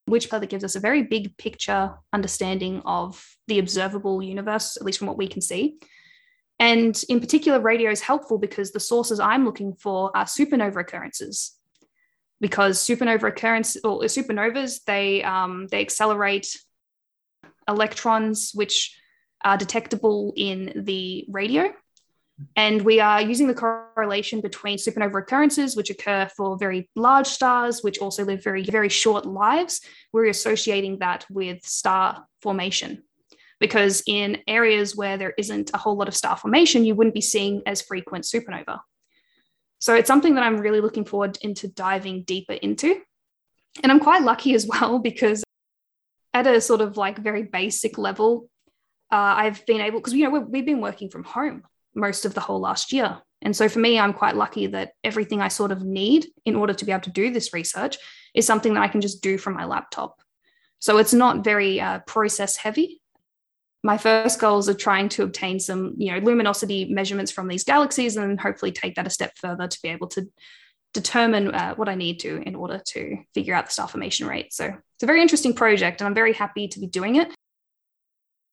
which 0.05 0.29
probably 0.29 0.47
gives 0.47 0.63
us 0.63 0.75
a 0.75 0.79
very 0.79 1.03
big 1.03 1.35
picture 1.37 1.93
understanding 2.11 2.81
of 2.85 3.23
the 3.47 3.59
observable 3.59 4.21
universe, 4.21 4.77
at 4.77 4.83
least 4.83 4.99
from 4.99 5.07
what 5.07 5.17
we 5.17 5.27
can 5.27 5.41
see. 5.41 5.77
And 6.59 7.01
in 7.09 7.19
particular, 7.19 7.59
radio 7.59 7.89
is 7.89 8.01
helpful 8.01 8.37
because 8.37 8.71
the 8.71 8.79
sources 8.79 9.19
I'm 9.19 9.45
looking 9.45 9.73
for 9.73 10.15
are 10.15 10.25
supernova 10.25 10.81
occurrences. 10.81 11.57
Because 12.43 12.83
supernova 12.85 13.29
occurrence 13.29 13.77
or 13.85 14.01
supernovas, 14.01 14.83
they 14.83 15.23
um, 15.23 15.67
they 15.71 15.79
accelerate 15.79 16.47
electrons, 17.69 18.51
which 18.53 18.75
are 19.45 19.57
detectable 19.57 20.33
in 20.35 20.57
the 20.75 21.25
radio. 21.29 21.71
And 22.57 22.81
we 22.81 22.99
are 22.99 23.21
using 23.21 23.47
the 23.47 23.53
correlation 23.53 24.41
between 24.41 24.77
supernova 24.77 25.21
occurrences, 25.21 25.77
which 25.77 25.89
occur 25.89 26.27
for 26.35 26.57
very 26.57 26.89
large 26.97 27.27
stars, 27.27 27.81
which 27.81 27.99
also 27.99 28.25
live 28.25 28.43
very, 28.43 28.63
very 28.63 28.89
short 28.89 29.25
lives. 29.25 29.79
We're 30.11 30.25
associating 30.25 30.99
that 30.99 31.25
with 31.29 31.63
star 31.63 32.25
formation. 32.41 33.03
Because 33.61 34.03
in 34.05 34.39
areas 34.47 34.97
where 34.97 35.17
there 35.17 35.33
isn't 35.37 35.71
a 35.73 35.77
whole 35.77 35.95
lot 35.95 36.09
of 36.09 36.15
star 36.15 36.35
formation, 36.35 36.83
you 36.83 36.95
wouldn't 36.95 37.15
be 37.15 37.21
seeing 37.21 37.61
as 37.65 37.81
frequent 37.81 38.25
supernova. 38.25 38.81
So 39.83 39.93
it's 39.95 40.07
something 40.07 40.35
that 40.35 40.45
I'm 40.45 40.61
really 40.61 40.79
looking 40.79 41.03
forward 41.03 41.37
into 41.41 41.67
diving 41.67 42.23
deeper 42.23 42.53
into. 42.53 43.01
And 43.83 43.91
I'm 43.91 43.99
quite 43.99 44.21
lucky 44.21 44.55
as 44.55 44.65
well 44.65 44.97
because 45.09 45.43
at 46.33 46.47
a 46.47 46.61
sort 46.61 46.79
of 46.79 46.95
like 46.95 47.17
very 47.17 47.43
basic 47.43 47.97
level, 47.97 48.49
uh, 49.11 49.35
I've 49.43 49.65
been 49.65 49.81
able, 49.81 49.99
because, 49.99 50.13
you 50.13 50.23
know, 50.23 50.39
we've 50.39 50.65
been 50.65 50.79
working 50.79 51.09
from 51.09 51.25
home 51.25 51.63
most 51.93 52.23
of 52.23 52.33
the 52.33 52.39
whole 52.39 52.61
last 52.61 52.93
year. 52.93 53.19
And 53.41 53.53
so 53.53 53.67
for 53.67 53.79
me, 53.79 53.99
I'm 53.99 54.13
quite 54.13 54.37
lucky 54.37 54.67
that 54.67 54.93
everything 55.03 55.41
I 55.41 55.49
sort 55.49 55.73
of 55.73 55.83
need 55.83 56.27
in 56.45 56.55
order 56.55 56.73
to 56.73 56.85
be 56.85 56.93
able 56.93 57.01
to 57.01 57.11
do 57.11 57.33
this 57.33 57.53
research 57.53 57.97
is 58.33 58.45
something 58.47 58.75
that 58.75 58.83
I 58.83 58.87
can 58.87 59.01
just 59.01 59.21
do 59.21 59.37
from 59.37 59.53
my 59.53 59.65
laptop. 59.65 60.15
So 60.79 60.97
it's 60.97 61.13
not 61.13 61.43
very 61.43 61.81
uh, 61.81 61.99
process 62.07 62.55
heavy. 62.55 63.01
My 63.83 63.97
first 63.97 64.39
goals 64.39 64.69
are 64.69 64.73
trying 64.73 65.09
to 65.09 65.23
obtain 65.23 65.59
some, 65.59 65.95
you 65.97 66.11
know, 66.11 66.19
luminosity 66.19 66.85
measurements 66.85 67.31
from 67.31 67.49
these 67.49 67.65
galaxies 67.65 68.15
and 68.15 68.39
hopefully 68.39 68.71
take 68.71 68.95
that 68.95 69.07
a 69.07 69.09
step 69.09 69.33
further 69.37 69.67
to 69.67 69.79
be 69.83 69.89
able 69.89 70.07
to 70.09 70.29
determine 70.93 71.53
uh, 71.53 71.75
what 71.75 71.89
I 71.89 71.95
need 71.95 72.19
to 72.21 72.41
in 72.43 72.55
order 72.55 72.81
to 72.89 73.17
figure 73.33 73.53
out 73.53 73.65
the 73.65 73.71
star 73.71 73.87
formation 73.87 74.27
rate. 74.27 74.53
So 74.53 74.65
it's 74.65 75.03
a 75.03 75.05
very 75.05 75.21
interesting 75.21 75.53
project 75.53 75.99
and 75.99 76.07
I'm 76.07 76.13
very 76.13 76.33
happy 76.33 76.67
to 76.69 76.79
be 76.79 76.87
doing 76.87 77.15
it. 77.15 77.33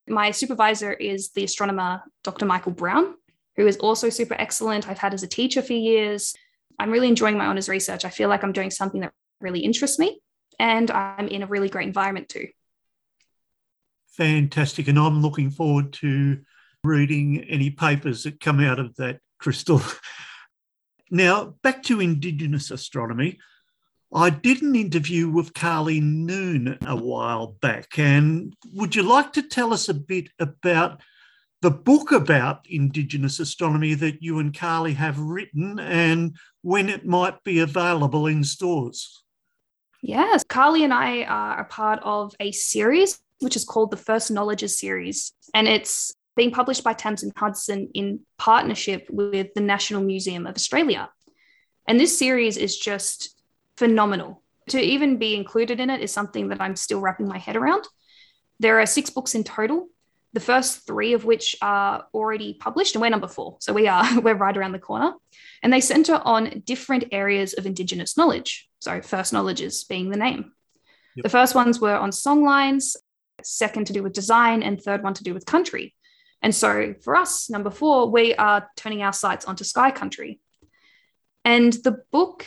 My 0.08 0.32
supervisor 0.32 0.92
is 0.92 1.30
the 1.30 1.44
astronomer 1.44 2.02
Dr. 2.24 2.46
Michael 2.46 2.72
Brown, 2.72 3.14
who 3.56 3.66
is 3.66 3.76
also 3.76 4.08
super 4.08 4.34
excellent. 4.34 4.88
I've 4.88 4.98
had 4.98 5.14
as 5.14 5.22
a 5.22 5.28
teacher 5.28 5.62
for 5.62 5.74
years. 5.74 6.34
I'm 6.78 6.90
really 6.90 7.08
enjoying 7.08 7.38
my 7.38 7.46
honours 7.46 7.68
research. 7.68 8.04
I 8.04 8.10
feel 8.10 8.28
like 8.28 8.42
I'm 8.42 8.52
doing 8.52 8.70
something 8.70 9.02
that 9.02 9.12
really 9.40 9.60
interests 9.60 9.98
me 9.98 10.20
and 10.58 10.90
I'm 10.90 11.28
in 11.28 11.42
a 11.42 11.46
really 11.46 11.68
great 11.68 11.86
environment 11.86 12.28
too. 12.28 12.48
Fantastic. 14.20 14.86
And 14.86 14.98
I'm 14.98 15.22
looking 15.22 15.48
forward 15.48 15.94
to 15.94 16.40
reading 16.84 17.42
any 17.44 17.70
papers 17.70 18.24
that 18.24 18.38
come 18.38 18.60
out 18.60 18.78
of 18.78 18.94
that 18.96 19.20
Krystal. 19.42 19.98
now, 21.10 21.54
back 21.62 21.82
to 21.84 22.02
Indigenous 22.02 22.70
astronomy. 22.70 23.38
I 24.12 24.28
did 24.28 24.60
an 24.60 24.76
interview 24.76 25.30
with 25.30 25.54
Karlie 25.54 26.02
Noon 26.02 26.76
a 26.86 26.96
while 26.96 27.56
back, 27.62 27.98
and 27.98 28.54
would 28.74 28.94
you 28.94 29.04
like 29.04 29.32
to 29.32 29.42
tell 29.42 29.72
us 29.72 29.88
a 29.88 29.94
bit 29.94 30.28
about 30.38 31.00
the 31.62 31.70
book 31.70 32.12
about 32.12 32.66
Indigenous 32.68 33.40
astronomy 33.40 33.94
that 33.94 34.22
you 34.22 34.38
and 34.38 34.52
Karlie 34.52 34.96
have 34.96 35.18
written 35.18 35.78
and 35.78 36.36
when 36.60 36.90
it 36.90 37.06
might 37.06 37.42
be 37.42 37.60
available 37.60 38.26
in 38.26 38.44
stores. 38.44 39.22
Yes, 40.02 40.44
Karlie 40.44 40.84
and 40.84 40.92
I 40.92 41.22
uh, 41.22 41.26
are 41.26 41.60
a 41.62 41.64
part 41.64 42.00
of 42.02 42.34
a 42.38 42.52
series 42.52 43.18
which 43.40 43.56
is 43.56 43.64
called 43.64 43.90
the 43.90 43.96
First 43.96 44.30
Knowledges 44.30 44.78
series, 44.78 45.32
and 45.54 45.66
it's 45.66 46.14
being 46.36 46.50
published 46.50 46.84
by 46.84 46.92
Thames 46.92 47.22
and 47.22 47.32
Hudson 47.36 47.90
in 47.94 48.20
partnership 48.38 49.06
with 49.10 49.52
the 49.54 49.60
National 49.60 50.02
Museum 50.02 50.46
of 50.46 50.54
Australia. 50.54 51.10
And 51.88 51.98
this 51.98 52.16
series 52.16 52.56
is 52.56 52.78
just 52.78 53.36
phenomenal. 53.76 54.42
To 54.68 54.80
even 54.80 55.16
be 55.16 55.34
included 55.34 55.80
in 55.80 55.90
it 55.90 56.00
is 56.00 56.12
something 56.12 56.48
that 56.48 56.60
I'm 56.60 56.76
still 56.76 57.00
wrapping 57.00 57.26
my 57.26 57.38
head 57.38 57.56
around. 57.56 57.84
There 58.60 58.78
are 58.78 58.86
six 58.86 59.10
books 59.10 59.34
in 59.34 59.42
total, 59.42 59.88
the 60.32 60.40
first 60.40 60.86
three 60.86 61.14
of 61.14 61.24
which 61.24 61.56
are 61.60 62.06
already 62.14 62.54
published, 62.54 62.94
and 62.94 63.02
we're 63.02 63.10
number 63.10 63.26
four. 63.26 63.56
So 63.60 63.72
we 63.72 63.88
are, 63.88 64.20
we're 64.22 64.34
right 64.34 64.56
around 64.56 64.72
the 64.72 64.78
corner. 64.78 65.14
And 65.62 65.72
they 65.72 65.80
center 65.80 66.20
on 66.24 66.62
different 66.64 67.04
areas 67.10 67.54
of 67.54 67.66
Indigenous 67.66 68.16
knowledge. 68.16 68.68
So, 68.78 69.02
first 69.02 69.32
knowledges 69.32 69.84
being 69.84 70.10
the 70.10 70.16
name. 70.16 70.52
Yep. 71.16 71.24
The 71.24 71.28
first 71.28 71.54
ones 71.54 71.80
were 71.80 71.96
on 71.96 72.10
songlines, 72.10 72.96
second 73.46 73.86
to 73.86 73.92
do 73.92 74.02
with 74.02 74.12
design, 74.12 74.62
and 74.62 74.80
third 74.80 75.02
one 75.02 75.14
to 75.14 75.24
do 75.24 75.34
with 75.34 75.46
country. 75.46 75.94
And 76.42 76.54
so 76.54 76.94
for 77.02 77.16
us, 77.16 77.50
number 77.50 77.70
four, 77.70 78.10
we 78.10 78.34
are 78.34 78.68
turning 78.76 79.02
our 79.02 79.12
sights 79.12 79.44
onto 79.44 79.64
sky 79.64 79.90
country. 79.90 80.40
And 81.44 81.72
the 81.72 82.02
book, 82.10 82.46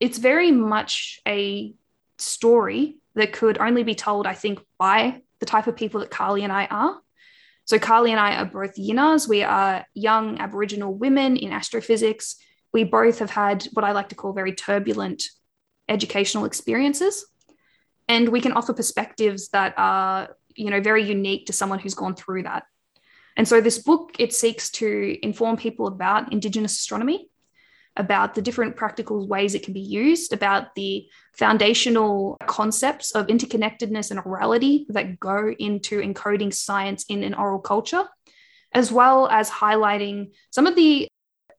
it's 0.00 0.18
very 0.18 0.50
much 0.50 1.20
a 1.26 1.74
story 2.18 2.98
that 3.14 3.32
could 3.32 3.58
only 3.58 3.82
be 3.82 3.94
told, 3.94 4.26
I 4.26 4.34
think, 4.34 4.60
by 4.78 5.22
the 5.40 5.46
type 5.46 5.66
of 5.66 5.76
people 5.76 6.00
that 6.00 6.10
Karlie 6.10 6.42
and 6.42 6.52
I 6.52 6.66
are. 6.66 7.00
So, 7.66 7.78
Karlie 7.78 8.10
and 8.10 8.20
I 8.20 8.36
are 8.36 8.44
both 8.44 8.76
Yinnars. 8.76 9.28
We 9.28 9.42
are 9.42 9.86
young 9.94 10.38
Aboriginal 10.38 10.94
women 10.94 11.36
in 11.36 11.52
astrophysics. 11.52 12.36
We 12.72 12.84
both 12.84 13.20
have 13.20 13.30
had 13.30 13.64
what 13.72 13.84
I 13.84 13.92
like 13.92 14.10
to 14.10 14.14
call 14.14 14.32
very 14.32 14.52
turbulent 14.52 15.24
educational 15.88 16.44
experiences. 16.44 17.24
And 18.08 18.28
we 18.28 18.40
can 18.40 18.52
offer 18.52 18.72
perspectives 18.72 19.48
that 19.50 19.74
are, 19.76 20.36
you 20.54 20.70
know, 20.70 20.80
very 20.80 21.04
unique 21.04 21.46
to 21.46 21.52
someone 21.52 21.78
who's 21.78 21.94
gone 21.94 22.14
through 22.14 22.42
that. 22.44 22.64
And 23.36 23.48
so 23.48 23.60
this 23.60 23.78
book, 23.78 24.16
it 24.18 24.32
seeks 24.32 24.70
to 24.72 25.18
inform 25.22 25.56
people 25.56 25.86
about 25.86 26.32
Indigenous 26.32 26.72
astronomy 26.72 27.28
about 27.96 28.34
the 28.34 28.42
different 28.42 28.76
practical 28.76 29.26
ways 29.26 29.54
it 29.54 29.62
can 29.62 29.72
be 29.72 29.80
used, 29.80 30.32
about 30.32 30.74
the 30.74 31.06
foundational 31.32 32.36
concepts 32.46 33.12
of 33.12 33.28
interconnectedness 33.28 34.10
and 34.10 34.20
orality 34.20 34.84
that 34.88 35.20
go 35.20 35.54
into 35.58 36.00
encoding 36.00 36.52
science 36.52 37.04
in 37.08 37.22
an 37.22 37.34
oral 37.34 37.60
culture, 37.60 38.04
as 38.72 38.90
well 38.90 39.28
as 39.28 39.48
highlighting 39.48 40.32
some 40.50 40.66
of 40.66 40.74
the 40.74 41.08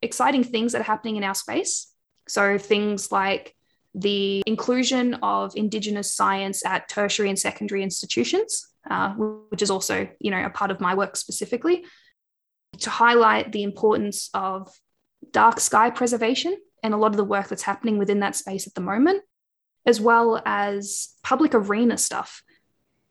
exciting 0.02 0.44
things 0.44 0.74
that 0.74 0.82
are 0.82 0.86
happening 0.86 1.16
in 1.16 1.24
our 1.24 1.36
space. 1.36 1.88
So, 2.28 2.58
things 2.58 3.12
like 3.12 3.55
the 3.96 4.44
inclusion 4.46 5.14
of 5.16 5.54
Indigenous 5.56 6.14
science 6.14 6.66
at 6.66 6.90
tertiary 6.90 7.30
and 7.30 7.40
secondary 7.40 7.82
institutions, 7.82 8.68
uh, 8.90 9.14
which 9.14 9.62
is 9.62 9.72
also, 9.72 10.08
you 10.20 10.32
know, 10.32 10.46
a 10.46 10.50
part 10.50 10.70
of 10.70 10.82
my 10.82 10.94
work 10.94 11.16
specifically, 11.16 11.86
to 12.80 12.90
highlight 12.90 13.54
the 13.54 13.64
importance 13.64 14.30
of 14.34 14.70
dark 15.32 15.62
sky 15.62 15.90
preservation 15.90 16.58
and 16.84 16.94
a 16.94 16.98
lot 16.98 17.12
of 17.12 17.18
the 17.18 17.24
work 17.24 17.48
that's 17.48 17.64
happening 17.64 17.98
within 17.98 18.20
that 18.20 18.36
space 18.36 18.68
at 18.68 18.74
the 18.74 18.82
moment, 18.82 19.24
as 19.86 20.02
well 20.02 20.42
as 20.46 21.14
public 21.24 21.56
arena 21.56 21.98
stuff, 21.98 22.44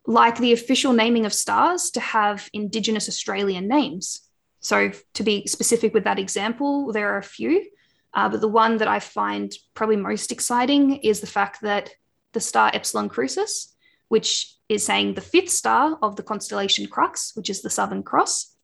like 0.07 0.37
the 0.37 0.53
official 0.53 0.93
naming 0.93 1.25
of 1.25 1.33
stars 1.33 1.91
to 1.93 2.01
have 2.01 2.51
Indigenous 2.53 3.09
Australian 3.09 3.69
names. 3.69 4.21
So, 4.61 4.93
to 5.15 5.23
be 5.23 5.47
specific 5.47 5.95
with 5.95 6.05
that 6.05 6.19
example, 6.19 6.93
there 6.93 7.15
are 7.15 7.19
a 7.19 7.23
few, 7.23 7.65
uh, 8.15 8.29
but 8.29 8.41
the 8.41 8.49
one 8.49 8.77
that 8.79 8.89
I 8.89 9.01
find 9.01 9.53
probably 9.75 9.97
most 9.97 10.31
exciting 10.31 10.97
is 10.97 11.21
the 11.21 11.27
fact 11.27 11.61
that 11.63 11.91
the 12.33 12.41
star 12.41 12.71
Epsilon 12.73 13.09
Crucis, 13.09 13.75
which 14.09 14.55
is 14.69 14.85
saying 14.85 15.15
the 15.15 15.21
fifth 15.21 15.51
star 15.51 15.99
of 16.01 16.17
the 16.17 16.23
constellation 16.23 16.87
Crux, 16.87 17.33
which 17.35 17.51
is 17.51 17.63
the 17.63 17.71
Southern 17.71 18.03
Cross, 18.03 18.55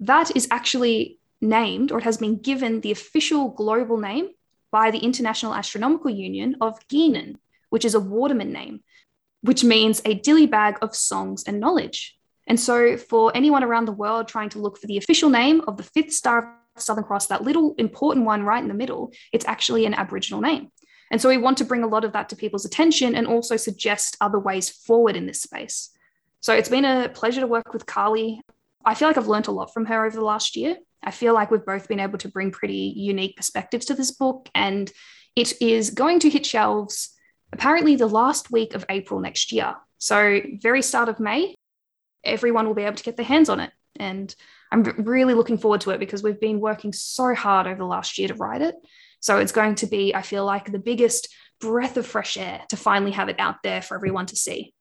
that 0.00 0.36
is 0.36 0.48
actually 0.50 1.18
named 1.40 1.92
or 1.92 1.98
it 1.98 2.04
has 2.04 2.18
been 2.18 2.36
given 2.36 2.80
the 2.80 2.90
official 2.90 3.50
global 3.50 3.98
name 3.98 4.30
by 4.70 4.90
the 4.90 4.98
International 4.98 5.54
Astronomical 5.54 6.10
Union 6.10 6.56
of 6.60 6.78
Ginan, 6.88 7.36
which 7.70 7.84
is 7.84 7.94
a 7.94 8.00
Wardaman 8.00 8.50
name, 8.50 8.80
which 9.42 9.62
means 9.62 10.02
a 10.04 10.14
dilly 10.14 10.46
bag 10.46 10.76
of 10.82 10.94
songs 10.94 11.44
and 11.44 11.60
knowledge. 11.60 12.18
And 12.48 12.58
so, 12.58 12.96
for 12.96 13.32
anyone 13.34 13.64
around 13.64 13.86
the 13.86 13.92
world 13.92 14.28
trying 14.28 14.50
to 14.50 14.58
look 14.58 14.78
for 14.78 14.86
the 14.86 14.98
official 14.98 15.30
name 15.30 15.62
of 15.66 15.76
the 15.76 15.82
fifth 15.82 16.12
star 16.12 16.56
Southern 16.78 17.04
Cross, 17.04 17.26
that 17.26 17.44
little 17.44 17.74
important 17.78 18.26
one 18.26 18.42
right 18.42 18.62
in 18.62 18.68
the 18.68 18.74
middle, 18.74 19.12
it's 19.32 19.46
actually 19.46 19.86
an 19.86 19.94
Aboriginal 19.94 20.40
name. 20.40 20.70
And 21.10 21.20
so, 21.20 21.28
we 21.28 21.36
want 21.36 21.58
to 21.58 21.64
bring 21.64 21.84
a 21.84 21.88
lot 21.88 22.04
of 22.04 22.12
that 22.12 22.28
to 22.30 22.36
people's 22.36 22.64
attention 22.64 23.14
and 23.14 23.26
also 23.26 23.56
suggest 23.56 24.16
other 24.20 24.38
ways 24.38 24.70
forward 24.70 25.16
in 25.16 25.26
this 25.26 25.42
space. 25.42 25.90
So, 26.40 26.54
it's 26.54 26.68
been 26.68 26.84
a 26.84 27.08
pleasure 27.08 27.40
to 27.40 27.46
work 27.46 27.72
with 27.72 27.86
Karlie. 27.86 28.40
I 28.84 28.94
feel 28.94 29.08
like 29.08 29.16
I've 29.16 29.28
learned 29.28 29.48
a 29.48 29.52
lot 29.52 29.72
from 29.72 29.86
her 29.86 30.04
over 30.04 30.16
the 30.16 30.24
last 30.24 30.56
year. 30.56 30.76
I 31.02 31.12
feel 31.12 31.34
like 31.34 31.50
we've 31.50 31.64
both 31.64 31.86
been 31.88 32.00
able 32.00 32.18
to 32.18 32.28
bring 32.28 32.50
pretty 32.50 32.92
unique 32.96 33.36
perspectives 33.36 33.86
to 33.86 33.94
this 33.94 34.10
book, 34.10 34.48
and 34.54 34.90
it 35.36 35.60
is 35.62 35.90
going 35.90 36.18
to 36.20 36.30
hit 36.30 36.44
shelves 36.44 37.10
apparently 37.52 37.94
the 37.94 38.06
last 38.06 38.50
week 38.50 38.74
of 38.74 38.84
April 38.88 39.20
next 39.20 39.52
year. 39.52 39.76
So, 39.98 40.40
very 40.60 40.82
start 40.82 41.08
of 41.08 41.20
May, 41.20 41.54
everyone 42.24 42.66
will 42.66 42.74
be 42.74 42.82
able 42.82 42.96
to 42.96 43.04
get 43.04 43.16
their 43.16 43.24
hands 43.24 43.48
on 43.48 43.60
it. 43.60 43.70
And 43.98 44.34
I'm 44.72 44.82
really 44.82 45.34
looking 45.34 45.58
forward 45.58 45.80
to 45.82 45.90
it 45.90 46.00
because 46.00 46.22
we've 46.22 46.40
been 46.40 46.60
working 46.60 46.92
so 46.92 47.34
hard 47.34 47.66
over 47.66 47.78
the 47.78 47.86
last 47.86 48.18
year 48.18 48.28
to 48.28 48.34
write 48.34 48.62
it. 48.62 48.74
So, 49.20 49.38
it's 49.38 49.52
going 49.52 49.76
to 49.76 49.86
be, 49.86 50.14
I 50.14 50.22
feel 50.22 50.44
like, 50.44 50.70
the 50.70 50.78
biggest 50.78 51.34
breath 51.60 51.96
of 51.96 52.06
fresh 52.06 52.36
air 52.36 52.62
to 52.68 52.76
finally 52.76 53.12
have 53.12 53.28
it 53.28 53.36
out 53.38 53.56
there 53.62 53.80
for 53.80 53.94
everyone 53.94 54.26
to 54.26 54.36
see. 54.36 54.74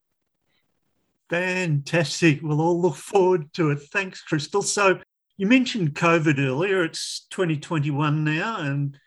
Fantastic. 1.29 2.41
We'll 2.41 2.61
all 2.61 2.79
look 2.79 2.95
forward 2.95 3.51
to 3.53 3.71
it. 3.71 3.79
Thanks, 3.91 4.23
Krystal. 4.29 4.63
So, 4.63 4.99
you 5.38 5.47
mentioned 5.47 5.95
COVID 5.95 6.39
earlier. 6.39 6.83
It's 6.83 7.27
2021 7.29 8.23
now, 8.23 8.57
and 8.59 8.97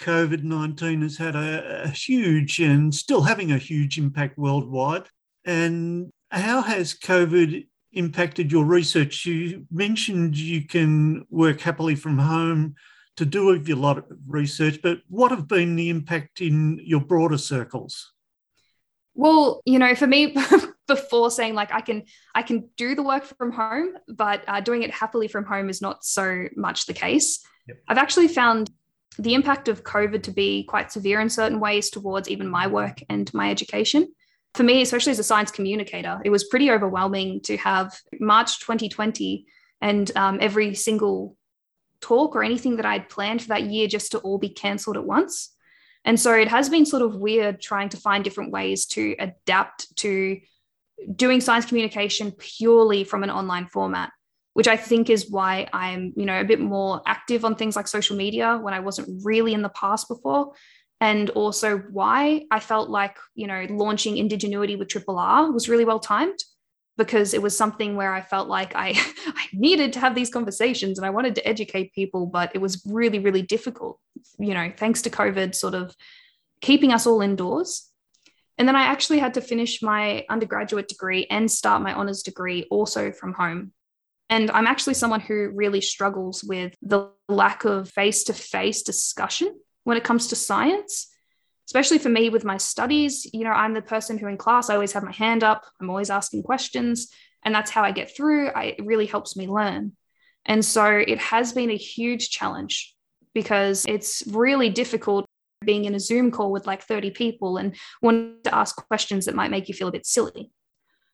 COVID 0.00 0.42
19 0.42 1.02
has 1.02 1.16
had 1.16 1.34
a, 1.34 1.84
a, 1.84 1.88
huge 1.88 2.58
and 2.58 2.94
still 2.94 3.22
having 3.22 3.52
a 3.52 3.58
huge 3.58 3.98
impact 3.98 4.38
worldwide. 4.38 5.08
And 5.44 6.10
how 6.30 6.62
has 6.62 6.94
COVID 6.94 7.66
impacted 7.94 8.52
your 8.52 8.64
research? 8.64 9.26
You 9.26 9.66
mentioned 9.70 10.36
you 10.36 10.66
can 10.66 11.26
work 11.30 11.60
happily 11.60 11.94
from 11.94 12.18
home 12.18 12.74
to 13.16 13.24
do 13.24 13.50
a 13.50 13.74
lot 13.74 13.98
of 13.98 14.04
research, 14.26 14.80
but 14.82 14.98
what 15.08 15.30
have 15.30 15.46
been 15.46 15.76
the 15.76 15.88
impact 15.88 16.40
in 16.40 16.80
your 16.82 17.00
broader 17.00 17.38
circles? 17.38 18.12
Well, 19.14 19.62
you 19.64 19.78
know, 19.78 19.94
for 19.94 20.08
me, 20.08 20.36
before 20.86 21.30
saying 21.30 21.54
like 21.54 21.72
I 21.72 21.80
can 21.80 22.04
I 22.34 22.42
can 22.42 22.68
do 22.76 22.94
the 22.94 23.02
work 23.02 23.24
from 23.24 23.52
home, 23.52 23.94
but 24.08 24.42
uh, 24.46 24.60
doing 24.60 24.82
it 24.82 24.90
happily 24.90 25.28
from 25.28 25.44
home 25.44 25.70
is 25.70 25.80
not 25.80 26.04
so 26.04 26.48
much 26.56 26.86
the 26.86 26.92
case. 26.92 27.40
Yep. 27.68 27.76
I've 27.88 27.98
actually 27.98 28.28
found 28.28 28.70
the 29.18 29.34
impact 29.34 29.68
of 29.68 29.84
COVID 29.84 30.24
to 30.24 30.32
be 30.32 30.64
quite 30.64 30.90
severe 30.90 31.20
in 31.20 31.30
certain 31.30 31.60
ways 31.60 31.90
towards 31.90 32.28
even 32.28 32.48
my 32.48 32.66
work 32.66 33.00
and 33.08 33.32
my 33.32 33.50
education. 33.50 34.12
For 34.54 34.62
me, 34.62 34.82
especially 34.82 35.10
as 35.10 35.18
a 35.18 35.24
science 35.24 35.50
communicator, 35.50 36.20
it 36.24 36.30
was 36.30 36.44
pretty 36.44 36.70
overwhelming 36.70 37.40
to 37.42 37.56
have 37.56 37.98
March 38.20 38.60
2020 38.60 39.46
and 39.80 40.10
um, 40.16 40.38
every 40.40 40.74
single 40.74 41.36
talk 42.00 42.36
or 42.36 42.44
anything 42.44 42.76
that 42.76 42.86
I'd 42.86 43.08
planned 43.08 43.42
for 43.42 43.48
that 43.48 43.64
year 43.64 43.88
just 43.88 44.12
to 44.12 44.18
all 44.18 44.38
be 44.38 44.48
cancelled 44.48 44.96
at 44.96 45.04
once. 45.04 45.50
And 46.04 46.20
so 46.20 46.34
it 46.34 46.48
has 46.48 46.68
been 46.68 46.86
sort 46.86 47.02
of 47.02 47.16
weird 47.16 47.60
trying 47.60 47.88
to 47.90 47.96
find 47.96 48.22
different 48.22 48.52
ways 48.52 48.86
to 48.88 49.16
adapt 49.18 49.96
to 49.96 50.38
doing 51.16 51.40
science 51.40 51.66
communication 51.66 52.30
purely 52.32 53.02
from 53.04 53.24
an 53.24 53.30
online 53.30 53.66
format 53.66 54.10
which 54.54 54.68
I 54.68 54.76
think 54.76 55.10
is 55.10 55.30
why 55.30 55.68
I'm, 55.72 56.12
you 56.16 56.24
know, 56.24 56.40
a 56.40 56.44
bit 56.44 56.60
more 56.60 57.02
active 57.06 57.44
on 57.44 57.56
things 57.56 57.76
like 57.76 57.88
social 57.88 58.16
media 58.16 58.56
when 58.56 58.72
I 58.72 58.80
wasn't 58.80 59.22
really 59.24 59.52
in 59.52 59.62
the 59.62 59.68
past 59.68 60.08
before. 60.08 60.52
And 61.00 61.30
also 61.30 61.78
why 61.78 62.44
I 62.50 62.60
felt 62.60 62.88
like, 62.88 63.16
you 63.34 63.46
know, 63.46 63.66
launching 63.68 64.16
Indigenuity 64.16 64.76
with 64.76 64.88
Triple 64.88 65.18
R 65.18 65.50
was 65.50 65.68
really 65.68 65.84
well 65.84 66.00
timed 66.00 66.38
because 66.96 67.34
it 67.34 67.42
was 67.42 67.56
something 67.56 67.96
where 67.96 68.14
I 68.14 68.22
felt 68.22 68.48
like 68.48 68.74
I, 68.74 68.90
I 69.26 69.46
needed 69.52 69.92
to 69.94 70.00
have 70.00 70.14
these 70.14 70.30
conversations 70.30 70.98
and 70.98 71.04
I 71.04 71.10
wanted 71.10 71.34
to 71.36 71.46
educate 71.46 71.92
people, 71.94 72.26
but 72.26 72.52
it 72.54 72.60
was 72.60 72.82
really, 72.86 73.18
really 73.18 73.42
difficult, 73.42 73.98
you 74.38 74.54
know, 74.54 74.72
thanks 74.76 75.02
to 75.02 75.10
COVID 75.10 75.54
sort 75.54 75.74
of 75.74 75.94
keeping 76.60 76.92
us 76.92 77.06
all 77.06 77.20
indoors. 77.20 77.90
And 78.56 78.68
then 78.68 78.76
I 78.76 78.84
actually 78.84 79.18
had 79.18 79.34
to 79.34 79.40
finish 79.40 79.82
my 79.82 80.24
undergraduate 80.30 80.86
degree 80.86 81.26
and 81.28 81.50
start 81.50 81.82
my 81.82 81.92
honors 81.92 82.22
degree 82.22 82.66
also 82.70 83.10
from 83.10 83.34
home 83.34 83.72
and 84.30 84.50
I'm 84.50 84.66
actually 84.66 84.94
someone 84.94 85.20
who 85.20 85.50
really 85.54 85.80
struggles 85.80 86.42
with 86.42 86.74
the 86.82 87.10
lack 87.28 87.64
of 87.64 87.90
face 87.90 88.24
to 88.24 88.32
face 88.32 88.82
discussion 88.82 89.54
when 89.84 89.96
it 89.96 90.04
comes 90.04 90.28
to 90.28 90.36
science, 90.36 91.08
especially 91.66 91.98
for 91.98 92.08
me 92.08 92.28
with 92.28 92.44
my 92.44 92.56
studies. 92.56 93.26
You 93.32 93.44
know, 93.44 93.50
I'm 93.50 93.74
the 93.74 93.82
person 93.82 94.18
who 94.18 94.26
in 94.26 94.36
class, 94.36 94.68
I 94.68 94.74
always 94.74 94.92
have 94.92 95.04
my 95.04 95.12
hand 95.12 95.44
up, 95.44 95.64
I'm 95.80 95.90
always 95.90 96.10
asking 96.10 96.42
questions, 96.42 97.10
and 97.44 97.54
that's 97.54 97.70
how 97.70 97.82
I 97.82 97.92
get 97.92 98.14
through. 98.14 98.48
I, 98.48 98.74
it 98.78 98.84
really 98.84 99.06
helps 99.06 99.36
me 99.36 99.46
learn. 99.46 99.92
And 100.46 100.64
so 100.64 100.86
it 100.86 101.18
has 101.18 101.52
been 101.52 101.70
a 101.70 101.76
huge 101.76 102.30
challenge 102.30 102.94
because 103.34 103.84
it's 103.86 104.22
really 104.26 104.68
difficult 104.68 105.26
being 105.64 105.86
in 105.86 105.94
a 105.94 106.00
Zoom 106.00 106.30
call 106.30 106.52
with 106.52 106.66
like 106.66 106.82
30 106.82 107.10
people 107.10 107.56
and 107.56 107.74
wanting 108.02 108.36
to 108.44 108.54
ask 108.54 108.76
questions 108.76 109.24
that 109.24 109.34
might 109.34 109.50
make 109.50 109.68
you 109.68 109.74
feel 109.74 109.88
a 109.88 109.92
bit 109.92 110.06
silly. 110.06 110.50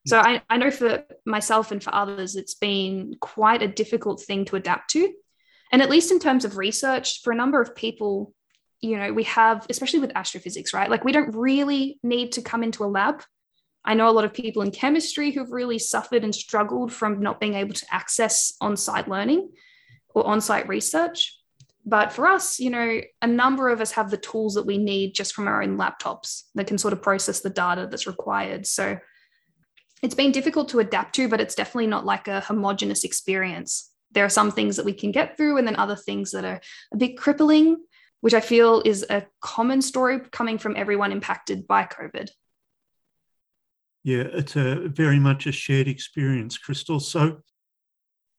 So 0.07 0.19
I, 0.19 0.41
I 0.49 0.57
know 0.57 0.71
for 0.71 1.03
myself 1.25 1.71
and 1.71 1.81
for 1.81 1.93
others, 1.93 2.35
it's 2.35 2.55
been 2.55 3.15
quite 3.21 3.61
a 3.61 3.67
difficult 3.67 4.21
thing 4.21 4.45
to 4.45 4.55
adapt 4.55 4.89
to. 4.91 5.13
And 5.71 5.81
at 5.81 5.89
least 5.89 6.11
in 6.11 6.19
terms 6.19 6.43
of 6.43 6.57
research, 6.57 7.21
for 7.21 7.31
a 7.31 7.35
number 7.35 7.61
of 7.61 7.75
people, 7.75 8.33
you 8.81 8.97
know, 8.97 9.13
we 9.13 9.23
have, 9.23 9.65
especially 9.69 9.99
with 9.99 10.11
astrophysics, 10.15 10.73
right? 10.73 10.89
Like 10.89 11.03
we 11.03 11.11
don't 11.11 11.35
really 11.35 11.99
need 12.03 12.31
to 12.33 12.41
come 12.41 12.63
into 12.63 12.83
a 12.83 12.87
lab. 12.87 13.23
I 13.85 13.93
know 13.93 14.09
a 14.09 14.11
lot 14.11 14.25
of 14.25 14.33
people 14.33 14.61
in 14.61 14.71
chemistry 14.71 15.31
who've 15.31 15.51
really 15.51 15.79
suffered 15.79 16.23
and 16.23 16.33
struggled 16.33 16.91
from 16.91 17.21
not 17.21 17.39
being 17.39 17.55
able 17.55 17.73
to 17.73 17.85
access 17.91 18.53
on 18.61 18.77
site 18.77 19.07
learning 19.07 19.49
or 20.09 20.25
on 20.25 20.41
site 20.41 20.67
research. 20.67 21.37
But 21.85 22.11
for 22.11 22.27
us, 22.27 22.59
you 22.59 22.69
know, 22.69 23.01
a 23.21 23.27
number 23.27 23.69
of 23.69 23.81
us 23.81 23.91
have 23.93 24.11
the 24.11 24.17
tools 24.17 24.53
that 24.53 24.67
we 24.67 24.77
need 24.77 25.15
just 25.15 25.33
from 25.33 25.47
our 25.47 25.63
own 25.63 25.77
laptops 25.77 26.43
that 26.53 26.67
can 26.67 26.77
sort 26.77 26.93
of 26.93 27.01
process 27.01 27.39
the 27.39 27.49
data 27.49 27.87
that's 27.89 28.05
required. 28.05 28.67
So 28.67 28.99
it's 30.03 30.15
been 30.15 30.31
difficult 30.31 30.69
to 30.69 30.79
adapt 30.79 31.15
to, 31.15 31.27
but 31.27 31.41
it's 31.41 31.55
definitely 31.55 31.87
not 31.87 32.05
like 32.05 32.27
a 32.27 32.41
homogenous 32.41 33.03
experience. 33.03 33.89
There 34.11 34.25
are 34.25 34.29
some 34.29 34.51
things 34.51 34.75
that 34.75 34.85
we 34.85 34.93
can 34.93 35.11
get 35.11 35.37
through, 35.37 35.57
and 35.57 35.67
then 35.67 35.75
other 35.75 35.95
things 35.95 36.31
that 36.31 36.45
are 36.45 36.59
a 36.93 36.97
bit 36.97 37.17
crippling, 37.17 37.77
which 38.21 38.33
I 38.33 38.39
feel 38.39 38.81
is 38.85 39.05
a 39.09 39.25
common 39.41 39.81
story 39.81 40.19
coming 40.31 40.57
from 40.57 40.77
everyone 40.77 41.11
impacted 41.11 41.67
by 41.67 41.83
COVID. 41.83 42.29
Yeah, 44.03 44.23
it's 44.33 44.55
a 44.55 44.87
very 44.87 45.19
much 45.19 45.45
a 45.45 45.51
shared 45.51 45.87
experience, 45.87 46.57
Krystal. 46.57 47.01
So, 47.01 47.41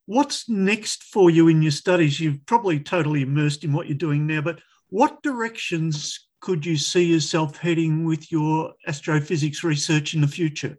what's 0.07 0.49
next 0.49 1.05
for 1.05 1.31
you 1.31 1.49
in 1.49 1.63
your 1.63 1.71
studies? 1.71 2.19
You've 2.19 2.45
probably 2.47 2.81
totally 2.81 3.23
immersed 3.23 3.63
in 3.63 3.73
what 3.73 3.87
you're 3.87 3.99
doing 3.99 4.27
now, 4.27 4.41
but 4.41 4.61
what 4.89 5.23
directions 5.23 6.29
could 6.41 6.67
you 6.67 6.77
see 6.77 7.05
yourself 7.05 7.57
heading 7.57 8.05
with 8.05 8.33
your 8.33 8.73
astrophysics 8.87 9.63
research 9.63 10.15
in 10.15 10.21
the 10.21 10.29
future? 10.29 10.77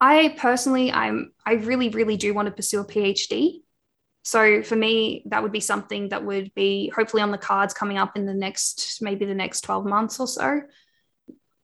I 0.00 0.34
personally, 0.36 0.92
I'm 0.92 1.32
I 1.44 1.54
really, 1.54 1.88
really 1.88 2.16
do 2.16 2.34
want 2.34 2.46
to 2.46 2.52
pursue 2.52 2.80
a 2.80 2.84
PhD. 2.84 3.62
So 4.26 4.60
for 4.60 4.74
me, 4.74 5.22
that 5.26 5.44
would 5.44 5.52
be 5.52 5.60
something 5.60 6.08
that 6.08 6.24
would 6.24 6.52
be 6.56 6.90
hopefully 6.92 7.22
on 7.22 7.30
the 7.30 7.38
cards 7.38 7.72
coming 7.72 7.96
up 7.96 8.16
in 8.16 8.26
the 8.26 8.34
next 8.34 9.00
maybe 9.00 9.24
the 9.24 9.36
next 9.36 9.60
12 9.60 9.86
months 9.86 10.18
or 10.18 10.26
so. 10.26 10.62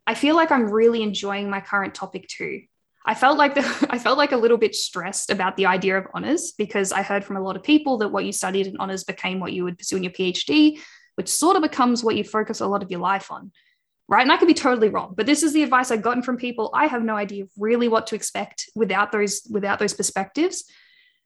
I 0.07 0.15
feel 0.15 0.37
like 0.37 0.53
I'm 0.53 0.71
really 0.71 1.03
enjoying 1.03 1.51
my 1.51 1.61
current 1.61 1.93
topic 1.93 2.29
too. 2.29 2.63
I 3.05 3.15
felt 3.15 3.37
like 3.37 3.57
the, 3.57 3.87
I 3.91 3.99
felt 3.99 4.17
like 4.17 4.31
a 4.31 4.37
little 4.37 4.59
bit 4.59 4.77
stressed 4.77 5.31
about 5.31 5.57
the 5.57 5.67
idea 5.67 5.99
of 5.99 6.07
honors 6.15 6.53
because 6.53 6.93
I 6.93 7.03
heard 7.03 7.25
from 7.25 7.37
a 7.37 7.41
lot 7.41 7.57
of 7.57 7.65
people 7.65 7.99
that 7.99 8.11
what 8.11 8.25
you 8.25 8.31
studied 8.31 8.69
in 8.69 8.77
honors 8.77 9.03
became 9.03 9.41
what 9.41 9.53
you 9.53 9.65
would 9.65 9.77
pursue 9.77 9.97
in 9.97 10.05
your 10.05 10.13
PhD, 10.13 10.79
which 11.17 11.29
sort 11.29 11.57
of 11.57 11.63
becomes 11.63 12.05
what 12.05 12.15
you 12.15 12.23
focus 12.23 12.61
a 12.61 12.67
lot 12.69 12.85
of 12.85 12.93
your 12.93 13.01
life 13.01 13.33
on 13.33 13.51
right? 14.09 14.23
And 14.23 14.31
I 14.31 14.37
could 14.37 14.49
be 14.49 14.55
totally 14.55 14.89
wrong, 14.89 15.15
but 15.17 15.27
this 15.27 15.43
is 15.43 15.53
the 15.53 15.63
advice 15.63 15.91
I've 15.91 16.03
gotten 16.03 16.23
from 16.23 16.37
people. 16.37 16.71
I 16.75 16.87
have 16.87 17.03
no 17.03 17.17
idea 17.17 17.47
really 17.57 17.89
what 17.89 18.09
to 18.09 18.15
expect 18.15 18.69
without 18.75 19.11
those 19.11 19.43
without 19.51 19.79
those 19.79 19.95
perspectives. 19.95 20.65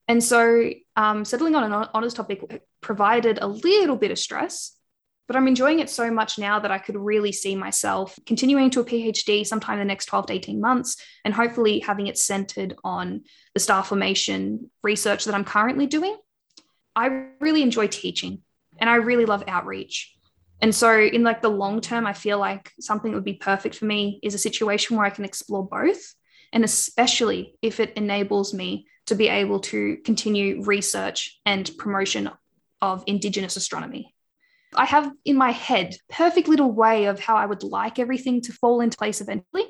And 0.09 0.23
so 0.23 0.71
um, 0.95 1.25
settling 1.25 1.55
on 1.55 1.73
an 1.73 1.89
honors 1.93 2.15
topic 2.15 2.63
provided 2.81 3.39
a 3.41 3.47
little 3.47 3.97
bit 3.97 4.11
of 4.11 4.19
stress, 4.19 4.73
but 5.27 5.37
I'm 5.37 5.49
enjoying 5.49 5.81
it 5.81 5.91
so 5.91 6.11
much 6.11 6.39
now 6.39 6.61
that 6.61 6.71
I 6.71 6.79
could 6.79 6.97
really 6.97 7.33
see 7.33 7.57
myself 7.57 8.17
continuing 8.27 8.71
to 8.71 8.81
a 8.81 8.85
PhD 8.85 9.45
sometime 9.45 9.75
in 9.75 9.81
the 9.81 9.93
next 9.93 10.07
12 10.07 10.27
to 10.27 10.33
18 10.35 10.61
months 10.61 10.97
and 11.25 11.35
hopefully 11.35 11.81
having 11.81 12.07
it 12.07 12.19
centered 12.19 12.77
on 12.85 13.23
the 13.55 13.61
star 13.61 13.83
formation 13.83 14.71
research 14.85 15.25
that 15.25 15.35
I'm 15.35 15.45
currently 15.45 15.87
doing. 15.87 16.17
I 16.95 17.27
really 17.41 17.63
enjoy 17.63 17.89
teaching 17.89 18.43
and 18.79 18.89
I 18.89 18.97
really 18.97 19.27
love 19.27 19.43
outreach. 19.49 20.13
And 20.63 20.75
so, 20.75 20.99
in 20.99 21.23
like 21.23 21.43
the 21.43 21.51
long 21.51 21.81
term, 21.83 22.07
I 22.07 22.15
feel 22.15 22.39
like 22.39 22.73
something 22.81 23.11
that 23.11 23.17
would 23.17 23.25
be 23.25 23.35
perfect 23.35 23.75
for 23.75 23.85
me 23.85 24.19
is 24.23 24.35
a 24.35 24.39
situation 24.39 24.97
where 24.97 25.05
I 25.05 25.11
can 25.11 25.25
explore 25.25 25.67
both, 25.67 26.15
and 26.57 26.65
especially 26.65 27.55
if 27.61 27.81
it 27.81 27.93
enables 27.99 28.55
me 28.55 28.87
to 29.05 29.15
be 29.15 29.29
able 29.29 29.61
to 29.61 29.99
continue 30.07 30.63
research 30.63 31.39
and 31.45 31.71
promotion 31.77 32.31
of 32.81 33.05
Indigenous 33.07 33.57
astronomy. 33.57 34.15
I 34.75 34.87
have 34.87 35.13
in 35.27 35.37
my 35.37 35.51
head 35.51 35.99
perfect 36.09 36.49
little 36.49 36.73
way 36.73 37.05
of 37.05 37.21
how 37.21 37.37
I 37.37 37.45
would 37.45 37.63
like 37.63 37.99
everything 37.99 38.41
to 38.41 38.55
fall 38.55 38.81
into 38.81 38.97
place 38.97 39.21
eventually. 39.21 39.67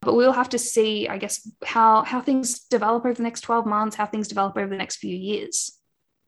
But 0.00 0.16
we'll 0.16 0.32
have 0.32 0.48
to 0.48 0.58
see, 0.58 1.06
I 1.06 1.18
guess, 1.18 1.48
how 1.64 2.02
how 2.02 2.20
things 2.20 2.64
develop 2.64 3.04
over 3.04 3.14
the 3.14 3.22
next 3.22 3.42
12 3.42 3.64
months, 3.64 3.94
how 3.94 4.06
things 4.06 4.26
develop 4.26 4.56
over 4.56 4.68
the 4.68 4.76
next 4.76 4.96
few 4.96 5.14
years. 5.14 5.70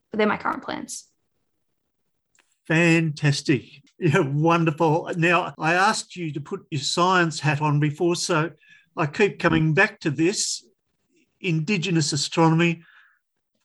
But 0.09 0.19
they're 0.19 0.27
my 0.27 0.37
current 0.37 0.63
plans. 0.63 1.05
Fantastic. 2.67 3.65
Yeah, 4.03 4.21
wonderful. 4.21 5.11
Now, 5.15 5.53
I 5.59 5.75
asked 5.75 6.15
you 6.15 6.31
to 6.33 6.41
put 6.41 6.61
your 6.71 6.81
science 6.81 7.39
hat 7.39 7.61
on 7.61 7.79
before, 7.79 8.15
so 8.15 8.49
I 8.97 9.05
keep 9.05 9.33
hmm. 9.33 9.37
coming 9.39 9.73
back 9.73 9.99
to 10.01 10.11
this 10.11 10.65
Indigenous 11.39 12.13
astronomy. 12.13 12.83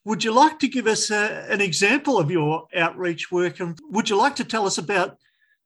Would 0.05 0.23
you 0.23 0.31
like 0.31 0.57
to 0.59 0.67
give 0.67 0.87
us 0.87 1.11
a, 1.11 1.45
an 1.49 1.61
example 1.61 2.17
of 2.17 2.31
your 2.31 2.67
outreach 2.75 3.31
work? 3.31 3.59
And 3.59 3.77
would 3.89 4.09
you 4.09 4.17
like 4.17 4.35
to 4.37 4.43
tell 4.43 4.65
us 4.65 4.77
about 4.77 5.17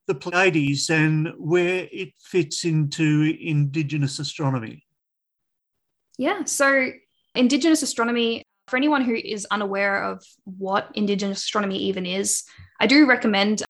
the 0.08 0.16
Pleiades 0.16 0.90
and 0.90 1.30
where 1.38 1.88
it 1.92 2.14
fits 2.20 2.66
into 2.66 3.36
Indigenous 3.40 4.20
astronomy? 4.20 4.84
Yeah, 6.18 6.44
so 6.44 6.90
Indigenous 7.36 7.82
astronomy, 7.82 8.44
for 8.68 8.78
anyone 8.78 9.04
who 9.04 9.16
is 9.16 9.48
unaware 9.52 10.04
of 10.04 10.24
what 10.44 10.90
Indigenous 10.96 11.40
astronomy 11.40 11.78
even 11.78 12.06
is, 12.06 12.44
I 12.80 12.88
do 12.88 13.06
recommend 13.06 13.64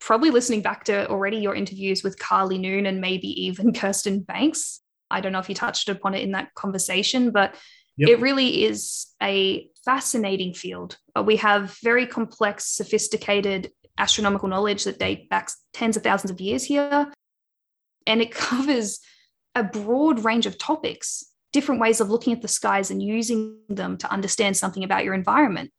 probably 0.00 0.30
listening 0.30 0.62
back 0.62 0.84
to 0.84 1.08
already 1.08 1.38
your 1.38 1.54
interviews 1.54 2.02
with 2.02 2.18
Karlie 2.18 2.58
Noon 2.58 2.86
and 2.86 3.00
maybe 3.00 3.28
even 3.44 3.72
Kirsten 3.74 4.20
Banks. 4.20 4.80
I 5.10 5.20
don't 5.20 5.32
know 5.32 5.38
if 5.38 5.48
you 5.48 5.54
touched 5.54 5.88
upon 5.88 6.14
it 6.14 6.22
in 6.22 6.32
that 6.32 6.54
conversation, 6.54 7.30
but 7.30 7.54
yep. 7.96 8.10
it 8.10 8.20
really 8.20 8.64
is 8.64 9.06
a 9.22 9.68
fascinating 9.84 10.52
field. 10.54 10.98
Uh, 11.16 11.22
we 11.22 11.36
have 11.36 11.76
very 11.82 12.06
complex, 12.06 12.66
sophisticated 12.66 13.70
astronomical 13.98 14.48
knowledge 14.48 14.84
that 14.84 14.98
date 14.98 15.28
back 15.28 15.50
tens 15.72 15.96
of 15.96 16.02
thousands 16.02 16.30
of 16.30 16.40
years 16.40 16.64
here. 16.64 17.12
And 18.06 18.20
it 18.20 18.30
covers 18.32 19.00
a 19.54 19.64
broad 19.64 20.24
range 20.24 20.46
of 20.46 20.58
topics, 20.58 21.24
different 21.52 21.80
ways 21.80 22.00
of 22.00 22.10
looking 22.10 22.32
at 22.32 22.42
the 22.42 22.48
skies 22.48 22.90
and 22.90 23.02
using 23.02 23.58
them 23.68 23.96
to 23.98 24.10
understand 24.12 24.56
something 24.56 24.84
about 24.84 25.04
your 25.04 25.14
environment. 25.14 25.70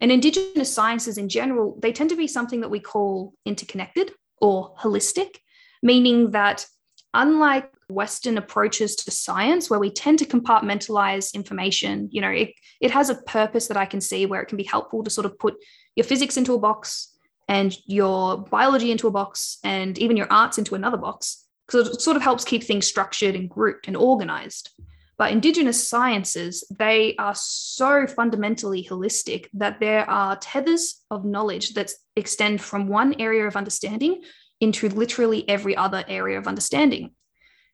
And 0.00 0.12
Indigenous 0.12 0.72
sciences 0.72 1.18
in 1.18 1.28
general, 1.28 1.78
they 1.82 1.92
tend 1.92 2.10
to 2.10 2.16
be 2.16 2.28
something 2.28 2.60
that 2.60 2.70
we 2.70 2.80
call 2.80 3.34
interconnected 3.44 4.12
or 4.40 4.74
holistic, 4.76 5.38
meaning 5.82 6.30
that 6.30 6.66
unlike 7.12 7.70
Western 7.90 8.36
approaches 8.36 8.94
to 8.96 9.10
science, 9.10 9.70
where 9.70 9.80
we 9.80 9.90
tend 9.90 10.18
to 10.18 10.26
compartmentalize 10.26 11.32
information, 11.32 12.08
you 12.12 12.20
know, 12.20 12.30
it, 12.30 12.52
it 12.80 12.90
has 12.90 13.08
a 13.08 13.14
purpose 13.14 13.68
that 13.68 13.76
I 13.76 13.86
can 13.86 14.00
see 14.00 14.26
where 14.26 14.42
it 14.42 14.46
can 14.46 14.58
be 14.58 14.64
helpful 14.64 15.02
to 15.02 15.10
sort 15.10 15.24
of 15.24 15.38
put 15.38 15.56
your 15.96 16.04
physics 16.04 16.36
into 16.36 16.54
a 16.54 16.58
box 16.58 17.16
and 17.48 17.74
your 17.86 18.38
biology 18.38 18.92
into 18.92 19.08
a 19.08 19.10
box 19.10 19.58
and 19.64 19.96
even 19.98 20.16
your 20.16 20.30
arts 20.30 20.58
into 20.58 20.74
another 20.74 20.98
box 20.98 21.46
because 21.66 21.88
it 21.88 22.00
sort 22.00 22.16
of 22.16 22.22
helps 22.22 22.44
keep 22.44 22.62
things 22.62 22.86
structured 22.86 23.34
and 23.34 23.48
grouped 23.48 23.88
and 23.88 23.96
organized. 23.96 24.70
But 25.16 25.32
Indigenous 25.32 25.88
sciences, 25.88 26.64
they 26.78 27.16
are 27.18 27.34
so 27.34 28.06
fundamentally 28.06 28.84
holistic 28.84 29.46
that 29.54 29.80
there 29.80 30.08
are 30.08 30.36
tethers 30.36 31.02
of 31.10 31.24
knowledge 31.24 31.74
that 31.74 31.90
extend 32.14 32.60
from 32.60 32.86
one 32.86 33.14
area 33.18 33.46
of 33.46 33.56
understanding 33.56 34.22
into 34.60 34.88
literally 34.88 35.48
every 35.48 35.76
other 35.76 36.04
area 36.06 36.38
of 36.38 36.46
understanding. 36.46 37.10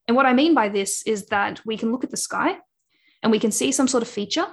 And 0.07 0.17
what 0.17 0.27
I 0.27 0.33
mean 0.33 0.55
by 0.55 0.69
this 0.69 1.03
is 1.05 1.27
that 1.27 1.61
we 1.65 1.77
can 1.77 1.93
look 1.93 2.05
at 2.05 2.11
the 2.11 2.17
sky 2.17 2.59
and 3.23 3.33
we 3.33 3.39
can 3.39 3.51
see 3.51 3.73
some 3.73 3.89
sort 3.89 4.03
of 4.03 4.09
feature 4.09 4.47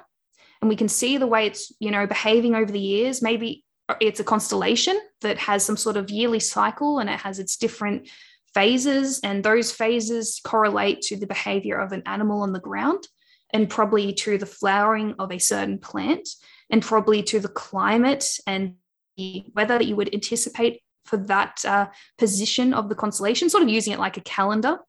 and 0.61 0.69
we 0.69 0.75
can 0.75 0.87
see 0.87 1.17
the 1.17 1.27
way 1.27 1.47
it's, 1.47 1.73
you 1.79 1.91
know, 1.91 2.07
behaving 2.07 2.55
over 2.55 2.71
the 2.71 2.79
years. 2.79 3.21
Maybe 3.21 3.65
it's 3.99 4.19
a 4.19 4.23
constellation 4.23 4.99
that 5.21 5.37
has 5.37 5.65
some 5.65 5.75
sort 5.75 5.97
of 5.97 6.09
yearly 6.09 6.39
cycle 6.39 6.99
and 6.99 7.09
it 7.09 7.19
has 7.19 7.39
its 7.39 7.57
different 7.57 8.09
phases, 8.53 9.21
and 9.23 9.43
those 9.43 9.71
phases 9.71 10.41
correlate 10.43 11.01
to 11.01 11.15
the 11.15 11.25
behavior 11.25 11.79
of 11.79 11.93
an 11.93 12.03
animal 12.05 12.41
on 12.41 12.51
the 12.51 12.59
ground, 12.59 13.07
and 13.53 13.69
probably 13.69 14.11
to 14.11 14.37
the 14.37 14.45
flowering 14.45 15.15
of 15.19 15.31
a 15.31 15.39
certain 15.39 15.77
plant, 15.77 16.27
and 16.69 16.81
probably 16.81 17.23
to 17.23 17.39
the 17.39 17.47
climate 17.47 18.25
and 18.45 18.75
the 19.15 19.45
weather 19.55 19.77
that 19.77 19.87
you 19.87 19.95
would 19.95 20.13
anticipate 20.13 20.81
for 21.05 21.15
that 21.15 21.63
uh, 21.65 21.87
position 22.17 22.73
of 22.73 22.89
the 22.89 22.95
constellation, 22.95 23.49
sort 23.49 23.63
of 23.63 23.69
using 23.69 23.93
it 23.93 23.99
like 23.99 24.17
a 24.17 24.21
calendar. 24.21 24.79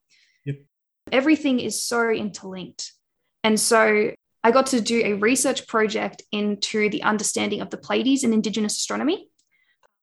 Everything 1.11 1.61
is 1.61 1.83
so 1.83 2.11
interlinked. 2.11 2.93
And 3.45 3.59
so 3.59 4.13
I 4.45 4.51
got 4.51 4.67
to 4.67 4.81
do 4.81 5.03
a 5.05 5.15
research 5.15 5.67
project 5.67 6.23
into 6.33 6.89
the 6.91 7.03
understanding 7.03 7.61
of 7.61 7.71
the 7.71 7.77
Pleiades 7.77 8.25
in 8.25 8.33
Indigenous 8.33 8.77
astronomy. 8.77 9.29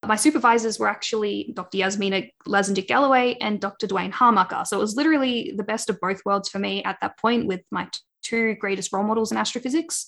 My 0.06 0.16
supervisors 0.16 0.80
were 0.80 0.88
actually 0.88 1.52
Dr. 1.54 1.78
Jasmina 1.80 2.32
Lazendic 2.47 2.88
Galloway 2.88 3.36
and 3.41 3.60
Dr. 3.60 3.86
Duane 3.86 4.14
Hamacher. 4.14 4.66
So 4.66 4.78
it 4.78 4.82
was 4.82 4.95
literally 4.95 5.54
the 5.58 5.64
best 5.64 5.89
of 5.89 6.00
both 6.00 6.22
worlds 6.26 6.47
for 6.47 6.60
me 6.60 6.84
at 6.84 6.97
that 7.02 7.18
point 7.20 7.47
with 7.47 7.62
my 7.70 7.89
two 8.22 8.56
greatest 8.56 8.93
role 8.93 9.04
models 9.04 9.32
in 9.32 9.38
astrophysics. 9.38 10.08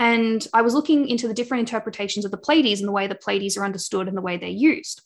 And 0.00 0.44
I 0.52 0.62
was 0.62 0.74
looking 0.74 1.08
into 1.08 1.28
the 1.28 1.34
different 1.34 1.60
interpretations 1.60 2.24
of 2.24 2.30
the 2.30 2.38
Pleiades 2.38 2.80
and 2.80 2.88
the 2.88 2.92
way 2.92 3.06
the 3.06 3.14
Pleiades 3.14 3.56
are 3.56 3.64
understood 3.64 4.08
and 4.08 4.16
the 4.16 4.22
way 4.22 4.36
they're 4.36 4.48
used. 4.48 5.02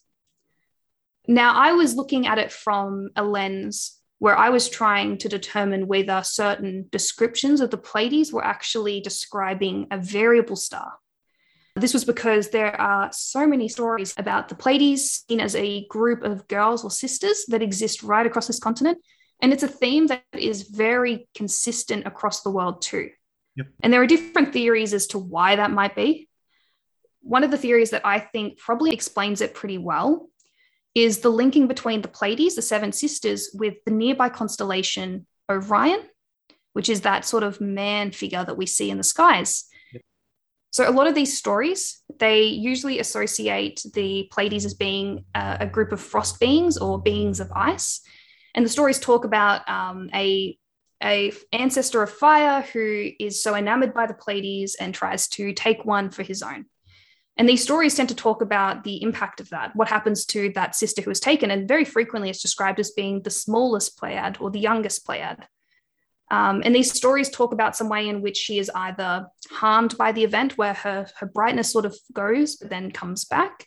Now, 1.27 1.55
I 1.55 1.73
was 1.73 1.95
looking 1.95 2.27
at 2.27 2.39
it 2.39 2.53
from 2.53 3.11
a 3.17 3.25
lens 3.25 3.99
where 4.19 4.37
I 4.37 4.51
was 4.51 4.69
trying 4.69 5.19
to 5.19 5.29
determine 5.29 5.87
whether 5.87 6.23
certain 6.23 6.87
descriptions 6.91 7.61
of 7.61 7.71
the 7.71 7.77
Pleiades 7.77 8.33
were 8.33 8.45
actually 8.45 9.01
describing 9.01 9.87
a 9.91 9.99
variable 9.99 10.57
star. 10.57 10.95
This 11.77 11.93
was 11.93 12.05
because 12.05 12.51
there 12.51 12.81
are 12.81 13.11
so 13.13 13.47
many 13.47 13.69
stories 13.69 14.15
about 14.17 14.49
the 14.49 14.55
Pleiades 14.55 15.25
seen 15.29 15.41
as 15.41 15.57
a 15.57 15.87
group 15.89 16.23
of 16.23 16.47
girls 16.47 16.85
or 16.85 16.91
sisters 16.91 17.47
that 17.49 17.63
exist 17.63 18.05
right 18.05 18.25
across 18.25 18.47
this 18.47 18.61
continent. 18.61 18.99
And 19.43 19.53
it's 19.53 19.65
a 19.65 19.69
theme 19.69 20.07
that 20.07 20.23
is 20.33 20.63
very 20.63 21.29
consistent 21.35 22.07
across 22.07 22.43
the 22.43 22.51
world, 22.51 22.81
too. 22.81 23.11
Yep. 23.57 23.67
And 23.83 23.93
there 23.93 24.01
are 24.01 24.07
different 24.07 24.53
theories 24.53 24.95
as 24.95 25.09
to 25.09 25.19
why 25.19 25.57
that 25.57 25.73
might 25.73 25.97
be. 25.97 26.29
One 27.23 27.43
of 27.43 27.51
the 27.51 27.59
theories 27.59 27.91
that 27.91 28.07
I 28.07 28.21
think 28.21 28.59
probably 28.59 28.93
explains 28.93 29.41
it 29.41 29.55
pretty 29.55 29.79
well 29.79 30.29
is 30.95 31.19
the 31.19 31.29
linking 31.31 31.67
between 31.67 32.03
the 32.03 32.09
Pleiades, 32.09 32.55
the 32.55 32.63
seven 32.63 32.93
sisters, 32.93 33.51
with 33.55 33.75
the 33.85 33.91
nearby 33.93 34.29
constellation 34.29 35.27
Orion, 35.51 36.01
which 36.73 36.89
is 36.89 37.03
that 37.03 37.25
sort 37.25 37.43
of 37.43 37.61
man 37.61 38.13
figure 38.13 38.45
that 38.45 38.57
we 38.57 38.67
see 38.67 38.91
in 38.91 38.99
the 38.99 39.05
skies. 39.05 39.65
So 40.73 40.89
a 40.89 40.91
lot 40.91 41.07
of 41.07 41.15
these 41.15 41.39
stories, 41.39 42.03
they 42.19 42.43
usually 42.43 42.99
associate 42.99 43.85
the 43.95 44.29
Pleiades 44.33 44.65
as 44.65 44.75
being 44.75 45.25
a, 45.35 45.59
a 45.61 45.67
group 45.67 45.93
of 45.93 46.01
frost 46.01 46.41
beings 46.41 46.77
or 46.77 47.01
beings 47.01 47.39
of 47.39 47.53
ice. 47.55 48.01
And 48.57 48.65
the 48.65 48.71
stories 48.71 48.99
talk 48.99 49.25
about 49.25 49.69
um, 49.69 50.11
a, 50.13 50.59
a 51.01 51.33
ancestor 51.53 52.03
of 52.03 52.11
fire 52.11 52.63
who 52.63 53.11
is 53.21 53.41
so 53.41 53.55
enamored 53.55 53.95
by 53.95 54.07
the 54.07 54.15
Pleiades 54.15 54.75
and 54.75 54.93
tries 54.93 55.29
to 55.29 55.53
take 55.53 55.85
one 55.85 56.11
for 56.11 56.25
his 56.25 56.43
own. 56.43 56.67
And 57.37 57.49
these 57.49 57.63
stories 57.63 57.97
tend 57.97 58.09
to 58.11 58.15
talk 58.15 58.43
about 58.43 58.85
the 58.85 59.03
impact 59.03 59.41
of 59.41 59.51
that, 59.51 59.75
what 59.75 59.89
happens 59.89 60.25
to 60.27 60.51
that 60.55 60.77
sister 60.77 61.03
who 61.03 61.11
was 61.11 61.21
taken. 61.21 61.51
And 61.51 61.67
very 61.67 61.85
frequently 61.85 62.31
it's 62.31 62.43
described 62.43 62.79
as 62.79 62.93
being 62.93 63.23
the 63.23 63.31
smallest 63.31 63.99
Pleiad 63.99 64.41
or 64.41 64.51
the 64.51 64.61
youngest 64.61 65.05
Pleiad. 65.07 65.45
Um, 66.31 66.63
and 66.65 66.75
these 66.75 66.93
stories 66.93 67.29
talk 67.29 67.53
about 67.53 67.77
some 67.77 67.89
way 67.89 68.09
in 68.09 68.23
which 68.23 68.37
she 68.37 68.59
is 68.59 68.71
either 68.75 69.27
harmed 69.51 69.99
by 69.99 70.13
the 70.13 70.25
event 70.25 70.57
where 70.57 70.75
her, 70.75 71.07
her 71.19 71.27
brightness 71.27 71.71
sort 71.71 71.85
of 71.85 71.97
goes, 72.13 72.57
but 72.57 72.71
then 72.71 72.91
comes 72.91 73.25
back, 73.25 73.67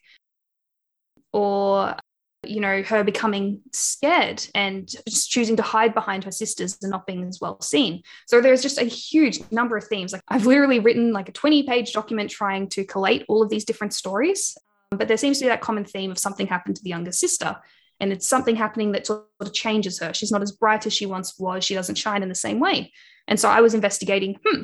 or 1.32 1.96
you 2.44 2.60
know, 2.60 2.82
her 2.84 3.04
becoming 3.04 3.62
scared 3.74 4.46
and 4.54 4.88
just 5.08 5.30
choosing 5.30 5.56
to 5.56 5.64
hide 5.64 5.94
behind 5.94 6.24
her 6.24 6.32
sisters 6.32 6.78
and 6.82 6.92
not 6.92 7.08
being 7.08 7.24
as 7.24 7.40
well 7.42 7.60
seen. 7.62 8.04
So 8.28 8.42
there's 8.42 8.62
just 8.62 8.78
a 8.78 8.84
huge 8.84 9.40
number 9.52 9.76
of 9.76 9.86
themes. 9.86 10.14
Like 10.14 10.22
I've 10.28 10.46
literally 10.46 10.80
written 10.80 11.14
like 11.14 11.30
a 11.30 11.34
20 11.34 11.64
page 11.64 11.94
document 11.94 12.30
trying 12.30 12.70
to 12.70 12.86
collate 12.86 13.26
all 13.28 13.42
of 13.42 13.50
these 13.50 13.66
different 13.66 13.94
stories. 13.94 14.58
But 14.92 15.08
there 15.08 15.18
seems 15.18 15.40
to 15.40 15.46
be 15.46 15.50
that 15.50 15.62
common 15.62 15.84
theme 15.84 16.12
of 16.12 16.20
something 16.20 16.48
happened 16.48 16.78
to 16.78 16.84
the 16.84 16.90
younger 16.90 17.12
sister. 17.12 17.58
And 18.00 18.14
it's 18.14 18.28
something 18.28 18.56
happening 18.56 18.92
that 18.92 19.08
sort 19.08 19.26
of 19.40 19.54
changes 19.54 20.00
her. 20.00 20.14
She's 20.14 20.32
not 20.32 20.44
as 20.44 20.52
bright 20.52 20.86
as 20.86 20.94
she 20.94 21.06
once 21.06 21.38
was. 21.40 21.64
She 21.64 21.74
doesn't 21.74 21.96
shine 21.96 22.24
in 22.24 22.30
the 22.30 22.36
same 22.36 22.60
way. 22.60 22.94
And 23.28 23.40
so 23.40 23.50
I 23.50 23.62
was 23.62 23.74
investigating, 23.74 24.40
hmm, 24.46 24.64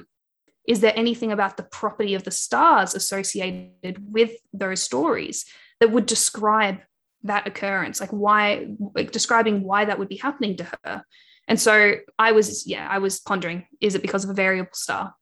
is 0.67 0.80
there 0.80 0.93
anything 0.95 1.32
about 1.32 1.57
the 1.57 1.63
property 1.63 2.13
of 2.13 2.24
the 2.24 2.32
stars 2.32 2.93
associated 2.93 3.97
with 4.13 4.32
those 4.53 4.82
stories 4.82 5.45
that 5.80 5.91
would 5.91 6.05
describe 6.05 6.78
that 7.24 7.47
occurrence 7.47 8.01
like 8.01 8.09
why 8.09 8.67
like 8.95 9.11
describing 9.11 9.63
why 9.63 9.86
that 9.86 9.97
would 9.99 10.09
be 10.09 10.17
happening 10.17 10.57
to 10.57 10.67
her. 10.84 11.03
And 11.47 11.59
so 11.59 11.95
i 12.17 12.32
was 12.32 12.67
yeah 12.67 12.88
i 12.89 12.99
was 12.99 13.19
pondering 13.19 13.65
is 13.82 13.95
it 13.95 14.01
because 14.01 14.24
of 14.24 14.30
a 14.30 14.34
variable 14.34 14.74
star? 14.74 15.13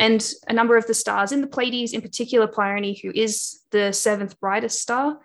And 0.00 0.24
a 0.46 0.52
number 0.52 0.76
of 0.76 0.86
the 0.86 0.94
stars 0.94 1.32
in 1.32 1.40
the 1.40 1.48
pleiades 1.48 1.92
in 1.92 2.02
particular 2.02 2.46
pleione 2.46 3.00
who 3.02 3.10
is 3.12 3.60
the 3.72 3.92
seventh 3.92 4.38
brightest 4.38 4.80
star 4.80 5.18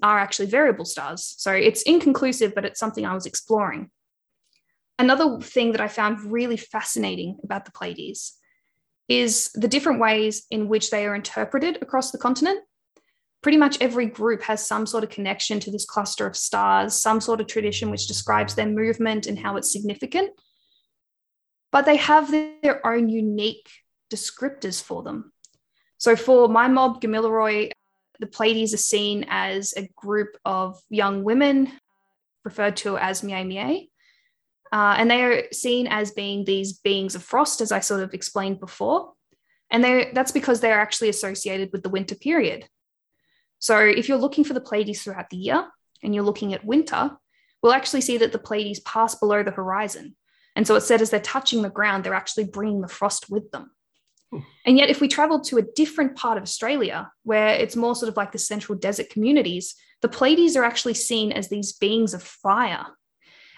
are 0.00 0.18
actually 0.18 0.46
variable 0.46 0.84
stars. 0.84 1.34
So 1.38 1.52
it's 1.52 1.82
inconclusive 1.82 2.54
but 2.54 2.64
it's 2.64 2.80
something 2.80 3.04
i 3.04 3.14
was 3.14 3.26
exploring. 3.26 3.90
Another 4.98 5.40
thing 5.40 5.72
that 5.72 5.80
i 5.80 5.88
found 5.88 6.32
really 6.32 6.56
fascinating 6.56 7.38
about 7.42 7.64
the 7.64 7.72
pleiades 7.72 8.36
is 9.08 9.50
the 9.54 9.66
different 9.66 9.98
ways 9.98 10.46
in 10.52 10.68
which 10.68 10.90
they 10.90 11.04
are 11.04 11.16
interpreted 11.16 11.78
across 11.82 12.12
the 12.12 12.18
continent 12.18 12.60
pretty 13.42 13.58
much 13.58 13.78
every 13.80 14.06
group 14.06 14.42
has 14.42 14.66
some 14.66 14.86
sort 14.86 15.04
of 15.04 15.10
connection 15.10 15.60
to 15.60 15.70
this 15.70 15.86
cluster 15.86 16.26
of 16.26 16.36
stars, 16.36 16.94
some 16.94 17.20
sort 17.20 17.40
of 17.40 17.46
tradition 17.46 17.90
which 17.90 18.06
describes 18.06 18.54
their 18.54 18.66
movement 18.66 19.26
and 19.26 19.38
how 19.38 19.56
it's 19.56 19.72
significant. 19.72 20.30
But 21.72 21.86
they 21.86 21.96
have 21.96 22.30
their 22.30 22.84
own 22.86 23.08
unique 23.08 23.68
descriptors 24.12 24.82
for 24.82 25.02
them. 25.02 25.32
So 25.98 26.16
for 26.16 26.48
my 26.48 26.68
mob, 26.68 27.00
Gamilaroi, 27.00 27.70
the 28.18 28.26
Pleiades 28.26 28.74
are 28.74 28.78
seen 28.78 29.24
as 29.28 29.72
a 29.76 29.88
group 29.96 30.36
of 30.44 30.78
young 30.90 31.24
women 31.24 31.72
referred 32.44 32.76
to 32.78 32.98
as 32.98 33.22
Mie 33.22 33.44
Mie. 33.44 33.88
Uh, 34.72 34.94
and 34.98 35.10
they 35.10 35.22
are 35.22 35.44
seen 35.52 35.86
as 35.86 36.12
being 36.12 36.44
these 36.44 36.74
beings 36.74 37.14
of 37.14 37.22
frost, 37.22 37.60
as 37.60 37.72
I 37.72 37.80
sort 37.80 38.02
of 38.02 38.14
explained 38.14 38.60
before. 38.60 39.12
And 39.70 39.84
that's 39.84 40.32
because 40.32 40.60
they're 40.60 40.80
actually 40.80 41.08
associated 41.08 41.70
with 41.72 41.82
the 41.82 41.88
winter 41.88 42.14
period. 42.14 42.66
So 43.60 43.78
if 43.78 44.08
you're 44.08 44.18
looking 44.18 44.42
for 44.42 44.54
the 44.54 44.60
Pleiades 44.60 45.02
throughout 45.02 45.30
the 45.30 45.36
year 45.36 45.64
and 46.02 46.14
you're 46.14 46.24
looking 46.24 46.52
at 46.54 46.64
winter, 46.64 47.16
we'll 47.62 47.72
actually 47.72 48.00
see 48.00 48.18
that 48.18 48.32
the 48.32 48.38
Pleiades 48.38 48.80
pass 48.80 49.14
below 49.14 49.42
the 49.42 49.50
horizon. 49.52 50.16
And 50.56 50.66
so 50.66 50.74
it 50.74 50.80
said 50.80 51.00
as 51.00 51.10
they're 51.10 51.20
touching 51.20 51.62
the 51.62 51.70
ground, 51.70 52.02
they're 52.02 52.14
actually 52.14 52.44
bringing 52.44 52.80
the 52.80 52.88
frost 52.88 53.30
with 53.30 53.50
them. 53.52 53.70
And 54.64 54.78
yet, 54.78 54.90
if 54.90 55.00
we 55.00 55.08
travel 55.08 55.40
to 55.40 55.58
a 55.58 55.66
different 55.74 56.16
part 56.16 56.36
of 56.36 56.42
Australia, 56.42 57.10
where 57.24 57.48
it's 57.48 57.74
more 57.74 57.96
sort 57.96 58.08
of 58.08 58.16
like 58.16 58.30
the 58.30 58.38
central 58.38 58.78
desert 58.78 59.10
communities, 59.10 59.74
the 60.02 60.08
Pleiades 60.08 60.56
are 60.56 60.64
actually 60.64 60.94
seen 60.94 61.32
as 61.32 61.48
these 61.48 61.72
beings 61.72 62.14
of 62.14 62.22
fire. 62.22 62.86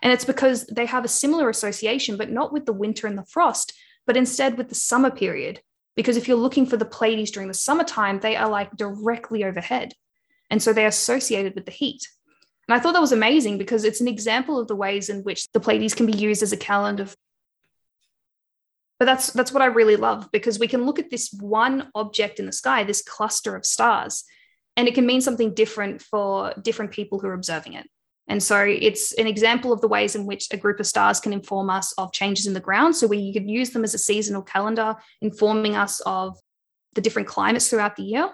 And 0.02 0.12
it's 0.12 0.24
because 0.24 0.66
they 0.66 0.86
have 0.86 1.04
a 1.04 1.08
similar 1.08 1.50
association, 1.50 2.16
but 2.16 2.30
not 2.30 2.52
with 2.52 2.64
the 2.64 2.72
winter 2.72 3.06
and 3.06 3.18
the 3.18 3.24
frost, 3.24 3.74
but 4.06 4.16
instead 4.16 4.56
with 4.56 4.68
the 4.68 4.74
summer 4.74 5.10
period. 5.10 5.60
Because 5.96 6.16
if 6.16 6.26
you're 6.26 6.36
looking 6.36 6.66
for 6.66 6.76
the 6.76 6.84
Pleiades 6.84 7.30
during 7.30 7.48
the 7.48 7.54
summertime, 7.54 8.20
they 8.20 8.36
are 8.36 8.48
like 8.48 8.76
directly 8.76 9.44
overhead. 9.44 9.92
And 10.50 10.62
so 10.62 10.72
they're 10.72 10.86
associated 10.86 11.54
with 11.54 11.66
the 11.66 11.72
heat. 11.72 12.08
And 12.68 12.74
I 12.74 12.80
thought 12.80 12.92
that 12.92 13.00
was 13.00 13.12
amazing 13.12 13.58
because 13.58 13.84
it's 13.84 14.00
an 14.00 14.08
example 14.08 14.58
of 14.58 14.68
the 14.68 14.76
ways 14.76 15.08
in 15.08 15.22
which 15.22 15.50
the 15.52 15.60
Pleiades 15.60 15.94
can 15.94 16.06
be 16.06 16.12
used 16.12 16.42
as 16.42 16.52
a 16.52 16.56
calendar 16.56 17.08
but 19.02 19.06
that's 19.06 19.32
that's 19.32 19.50
what 19.50 19.62
I 19.62 19.66
really 19.66 19.96
love 19.96 20.28
because 20.30 20.60
we 20.60 20.68
can 20.68 20.86
look 20.86 21.00
at 21.00 21.10
this 21.10 21.32
one 21.32 21.90
object 21.92 22.38
in 22.38 22.46
the 22.46 22.52
sky, 22.52 22.84
this 22.84 23.02
cluster 23.02 23.56
of 23.56 23.66
stars, 23.66 24.22
and 24.76 24.86
it 24.86 24.94
can 24.94 25.06
mean 25.06 25.20
something 25.20 25.54
different 25.54 26.00
for 26.00 26.54
different 26.62 26.92
people 26.92 27.18
who 27.18 27.26
are 27.26 27.34
observing 27.34 27.72
it. 27.72 27.88
And 28.28 28.42
so 28.42 28.58
it's 28.64 29.12
an 29.14 29.26
example 29.26 29.72
of 29.72 29.80
the 29.80 29.88
ways 29.88 30.14
in 30.14 30.26
which 30.26 30.48
a 30.52 30.56
group 30.56 30.80
of 30.80 30.86
stars 30.86 31.20
can 31.20 31.32
inform 31.32 31.68
us 31.70 31.92
of 31.98 32.12
changes 32.12 32.46
in 32.46 32.54
the 32.54 32.60
ground. 32.60 32.96
So 32.96 33.06
we 33.06 33.32
could 33.32 33.48
use 33.48 33.70
them 33.70 33.84
as 33.84 33.94
a 33.94 33.98
seasonal 33.98 34.42
calendar, 34.42 34.96
informing 35.20 35.76
us 35.76 36.00
of 36.06 36.38
the 36.94 37.00
different 37.00 37.28
climates 37.28 37.68
throughout 37.68 37.96
the 37.96 38.04
year. 38.04 38.30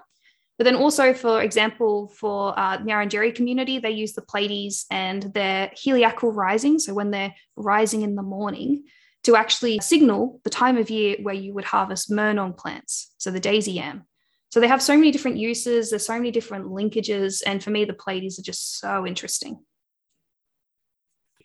But 0.58 0.64
then 0.64 0.74
also, 0.74 1.14
for 1.14 1.40
example, 1.40 2.08
for 2.08 2.58
uh, 2.58 2.78
Ngarrindjeri 2.78 3.34
community, 3.34 3.78
they 3.78 3.92
use 3.92 4.12
the 4.12 4.22
Pleiades 4.22 4.86
and 4.90 5.22
their 5.32 5.68
heliacal 5.68 6.34
rising. 6.34 6.78
So 6.80 6.92
when 6.94 7.10
they're 7.10 7.34
rising 7.56 8.02
in 8.02 8.16
the 8.16 8.22
morning, 8.22 8.84
to 9.24 9.36
actually 9.36 9.78
signal 9.80 10.40
the 10.44 10.50
time 10.50 10.78
of 10.78 10.90
year 10.90 11.16
where 11.22 11.34
you 11.34 11.52
would 11.52 11.64
harvest 11.64 12.10
Murnong 12.10 12.56
plants, 12.56 13.12
so 13.18 13.30
the 13.30 13.40
daisy 13.40 13.72
yam. 13.72 14.04
So 14.50 14.60
they 14.60 14.68
have 14.68 14.82
so 14.82 14.96
many 14.96 15.10
different 15.10 15.36
uses, 15.36 15.90
there's 15.90 16.06
so 16.06 16.14
many 16.14 16.30
different 16.30 16.66
linkages. 16.66 17.42
And 17.44 17.62
for 17.62 17.70
me, 17.70 17.84
the 17.84 17.92
Pleiades 17.92 18.38
are 18.38 18.42
just 18.42 18.78
so 18.78 19.06
interesting. 19.06 19.58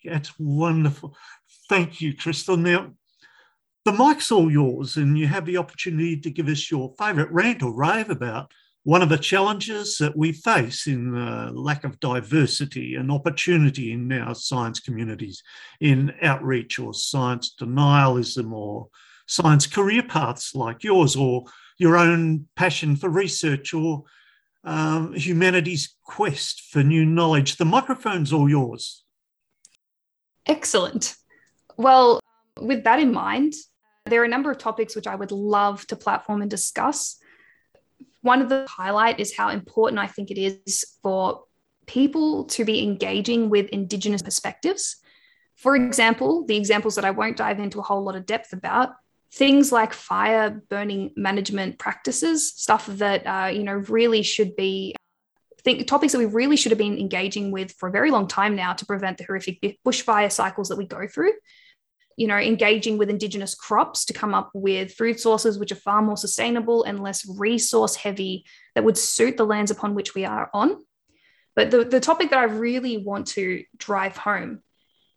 That's 0.04 0.34
wonderful. 0.40 1.16
Thank 1.70 2.02
you, 2.02 2.14
Krystal. 2.14 2.60
Now, 2.60 2.92
the 3.86 3.92
mic's 3.92 4.32
all 4.32 4.52
yours, 4.52 4.98
and 4.98 5.18
you 5.18 5.28
have 5.28 5.46
the 5.46 5.58
opportunity 5.58 6.20
to 6.22 6.30
give 6.30 6.48
us 6.48 6.72
your 6.72 6.94
favourite 6.98 7.32
rant 7.32 7.64
or 7.64 7.74
rave 7.74 8.10
about 8.10 8.52
one 8.84 9.02
of 9.02 9.10
the 9.10 9.18
challenges 9.18 9.98
that 9.98 10.16
we 10.18 10.34
face 10.34 10.88
in 10.88 11.12
the 11.12 11.52
lack 11.54 11.84
of 11.84 12.00
diversity 12.00 12.96
and 12.96 13.12
opportunity 13.12 13.94
in 13.94 14.12
our 14.12 14.36
science 14.36 14.80
communities, 14.80 15.42
in 15.80 16.14
outreach 16.22 16.80
or 16.80 16.94
science 16.94 17.56
denialism 17.60 18.52
or 18.52 18.90
science 19.26 19.68
career 19.68 20.04
paths 20.04 20.54
like 20.54 20.84
yours, 20.84 21.16
or 21.16 21.46
your 21.78 21.98
own 21.98 22.48
passion 22.56 22.96
for 22.96 23.10
research 23.10 23.74
or 23.74 24.04
um, 24.66 25.14
humanity's 25.14 25.96
quest 26.04 26.62
for 26.70 26.84
new 26.84 27.06
knowledge. 27.06 27.56
The 27.56 27.66
microphone's 27.66 28.34
all 28.34 28.50
yours. 28.50 29.04
Excellent. 30.46 31.16
Well, 31.78 32.20
with 32.60 32.84
that 32.84 33.00
in 33.00 33.12
mind, 33.14 33.54
there 34.06 34.22
are 34.22 34.26
a 34.26 34.30
number 34.30 34.52
of 34.52 34.58
topics 34.58 34.96
which 34.96 35.08
I 35.08 35.16
would 35.16 35.32
love 35.32 35.88
to 35.88 35.96
platform 35.96 36.42
and 36.42 36.52
discuss. 36.52 37.18
One 38.22 38.42
of 38.42 38.50
the 38.50 38.66
highlight 38.70 39.20
is 39.20 39.36
how 39.36 39.50
important 39.50 40.00
I 40.00 40.08
think 40.08 40.32
it 40.32 40.38
is 40.38 40.86
for 41.02 41.44
people 41.86 42.46
to 42.46 42.66
be 42.66 42.84
engaging 42.84 43.50
with 43.50 43.70
Indigenous 43.70 44.22
perspectives. 44.22 44.98
For 45.56 45.76
example, 45.76 46.46
the 46.46 46.58
examples 46.58 46.96
that 46.96 47.06
I 47.06 47.12
won't 47.12 47.38
dive 47.38 47.60
into 47.60 47.80
a 47.80 47.84
whole 47.84 48.04
lot 48.04 48.16
of 48.16 48.26
depth 48.26 48.54
about, 48.54 48.92
things 49.32 49.72
like 49.72 49.94
fire 49.94 50.62
burning 50.70 51.12
management 51.16 51.80
practices, 51.80 52.54
stuff 52.54 52.86
that 52.88 53.26
uh, 53.26 53.48
you 53.48 53.64
know 53.64 53.74
really 53.74 54.22
should 54.22 54.56
be 54.56 54.96
think 55.64 55.88
topics 55.88 56.14
that 56.14 56.20
we 56.20 56.26
really 56.26 56.58
should 56.58 56.72
have 56.72 56.80
been 56.80 56.98
engaging 56.98 57.52
with 57.52 57.72
for 57.74 57.88
a 57.90 57.92
very 57.92 58.12
long 58.12 58.28
time 58.28 58.56
now 58.56 58.74
to 58.74 58.86
prevent 58.86 59.18
the 59.18 59.24
horrific 59.24 59.80
bushfire 59.86 60.32
cycles 60.32 60.70
that 60.70 60.78
we 60.78 60.86
go 60.86 61.08
through 61.08 61.32
you 62.16 62.28
know, 62.28 62.38
engaging 62.38 62.98
with 62.98 63.10
indigenous 63.10 63.56
crops 63.56 64.06
to 64.06 64.14
come 64.14 64.34
up 64.34 64.52
with 64.54 64.94
food 64.94 65.20
sources 65.20 65.58
which 65.58 65.72
are 65.72 65.76
far 65.76 66.02
more 66.02 66.18
sustainable 66.18 66.84
and 66.84 67.02
less 67.02 67.28
resource 67.28 67.96
heavy 67.96 68.46
that 68.76 68.84
would 68.84 68.98
suit 68.98 69.38
the 69.38 69.46
lands 69.46 69.72
upon 69.72 69.96
which 69.96 70.14
we 70.14 70.26
are 70.26 70.50
on. 70.54 70.84
But 71.56 71.72
the, 71.72 71.84
the 71.84 72.00
topic 72.00 72.30
that 72.30 72.40
I 72.40 72.46
really 72.46 72.98
want 72.98 73.28
to 73.30 73.64
drive 73.78 74.18
home 74.18 74.62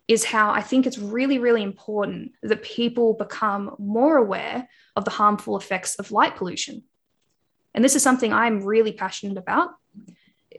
is 0.09 0.25
how 0.25 0.51
I 0.51 0.63
think 0.63 0.87
it's 0.87 0.99
really, 0.99 1.39
really 1.39 1.63
important 1.63 2.33
that 2.43 2.63
people 2.63 3.15
become 3.15 3.75
more 3.79 4.17
aware 4.17 4.69
of 4.95 5.05
the 5.05 5.11
harmful 5.11 5.57
effects 5.57 5.97
of 5.97 6.13
light 6.13 6.37
pollution. 6.37 6.85
And 7.75 7.85
this 7.85 7.97
is 7.97 8.03
something 8.03 8.33
I'm 8.33 8.65
really 8.65 8.93
passionate 8.93 9.37
about. 9.37 9.71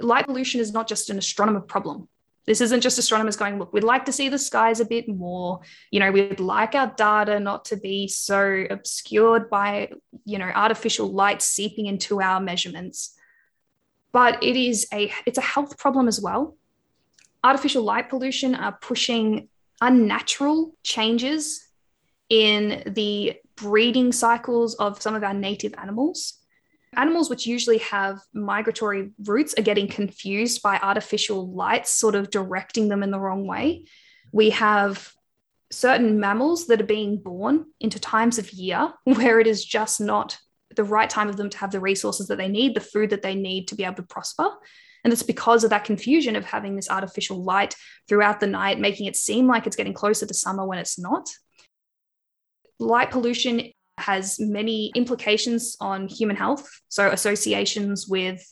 Light 0.02 0.26
pollution 0.26 0.62
is 0.62 0.74
not 0.74 0.88
just 0.88 1.10
an 1.10 1.18
astronomer 1.18 1.62
problem. 1.62 2.08
This 2.46 2.62
isn't 2.62 2.80
just 2.80 2.98
astronomers 2.98 3.36
going, 3.36 3.60
look, 3.60 3.74
we'd 3.74 3.84
like 3.84 4.06
to 4.06 4.14
see 4.14 4.30
the 4.30 4.40
skies 4.40 4.80
a 4.80 4.86
bit 4.86 5.10
more. 5.10 5.60
You 5.92 6.00
know, 6.00 6.12
we'd 6.12 6.40
like 6.40 6.76
our 6.76 6.88
data 6.96 7.42
not 7.42 7.66
to 7.66 7.78
be 7.78 8.08
so 8.08 8.66
obscured 8.70 9.50
by, 9.50 9.92
you 10.24 10.38
know, 10.38 10.50
artificial 10.56 11.12
light 11.12 11.42
seeping 11.42 11.88
into 11.88 12.22
our 12.22 12.40
measurements. 12.40 13.16
But 14.14 14.42
it 14.42 14.56
is 14.56 14.88
a 14.94 15.12
it's 15.26 15.38
a 15.38 15.42
health 15.42 15.78
problem 15.78 16.08
as 16.08 16.22
well. 16.22 16.56
Artificial 17.44 17.84
light 17.84 18.10
pollution 18.10 18.56
are 18.56 18.78
pushing 18.82 19.50
unnatural 19.82 20.74
changes 20.84 21.68
in 22.30 22.82
the 22.88 23.36
breeding 23.58 24.14
cycles 24.14 24.76
of 24.76 25.02
some 25.02 25.16
of 25.16 25.24
our 25.24 25.34
native 25.34 25.74
animals 25.78 26.40
animals 26.98 27.30
which 27.30 27.46
usually 27.46 27.78
have 27.78 28.20
migratory 28.34 29.12
routes 29.24 29.54
are 29.58 29.64
getting 29.64 29.88
confused 29.88 30.62
by 30.62 30.78
artificial 30.78 31.50
lights 31.54 31.94
sort 31.94 32.16
of 32.16 32.32
directing 32.32 32.90
them 32.90 33.04
in 33.04 33.12
the 33.12 33.20
wrong 33.20 33.46
way. 33.48 33.86
We 34.32 34.50
have 34.50 35.14
certain 35.72 36.20
mammals 36.20 36.68
that 36.68 36.82
are 36.82 36.86
being 36.86 37.18
born 37.18 37.66
into 37.80 38.00
times 38.00 38.40
of 38.40 38.52
year 38.52 38.92
where 39.04 39.40
it 39.40 39.48
is 39.48 39.64
just 39.64 40.02
not 40.02 40.38
the 40.76 40.84
right 40.84 41.10
time 41.10 41.30
of 41.30 41.38
them 41.38 41.50
to 41.50 41.58
have 41.60 41.72
the 41.72 41.80
resources 41.80 42.28
that 42.28 42.38
they 42.38 42.50
need, 42.50 42.76
the 42.76 42.82
food 42.82 43.12
that 43.12 43.22
they 43.22 43.36
need 43.36 43.68
to 43.68 43.76
be 43.76 43.84
able 43.84 43.96
to 43.96 44.04
prosper. 44.04 44.50
And 45.04 45.14
it's 45.14 45.24
because 45.24 45.64
of 45.64 45.70
that 45.70 45.86
confusion 45.86 46.36
of 46.36 46.46
having 46.46 46.76
this 46.76 46.90
artificial 46.90 47.44
light 47.44 47.76
throughout 48.10 48.40
the 48.40 48.48
night, 48.48 48.80
making 48.80 49.06
it 49.06 49.16
seem 49.16 49.48
like 49.48 49.66
it's 49.66 49.76
getting 49.76 49.94
closer 49.94 50.26
to 50.26 50.34
summer 50.34 50.66
when 50.66 50.80
it's 50.80 51.00
not. 51.00 51.30
Light 52.80 53.12
pollution 53.12 53.72
has 53.98 54.40
many 54.40 54.92
implications 54.96 55.76
on 55.80 56.08
human 56.08 56.36
health. 56.36 56.68
So, 56.90 57.10
associations 57.10 58.08
with 58.08 58.44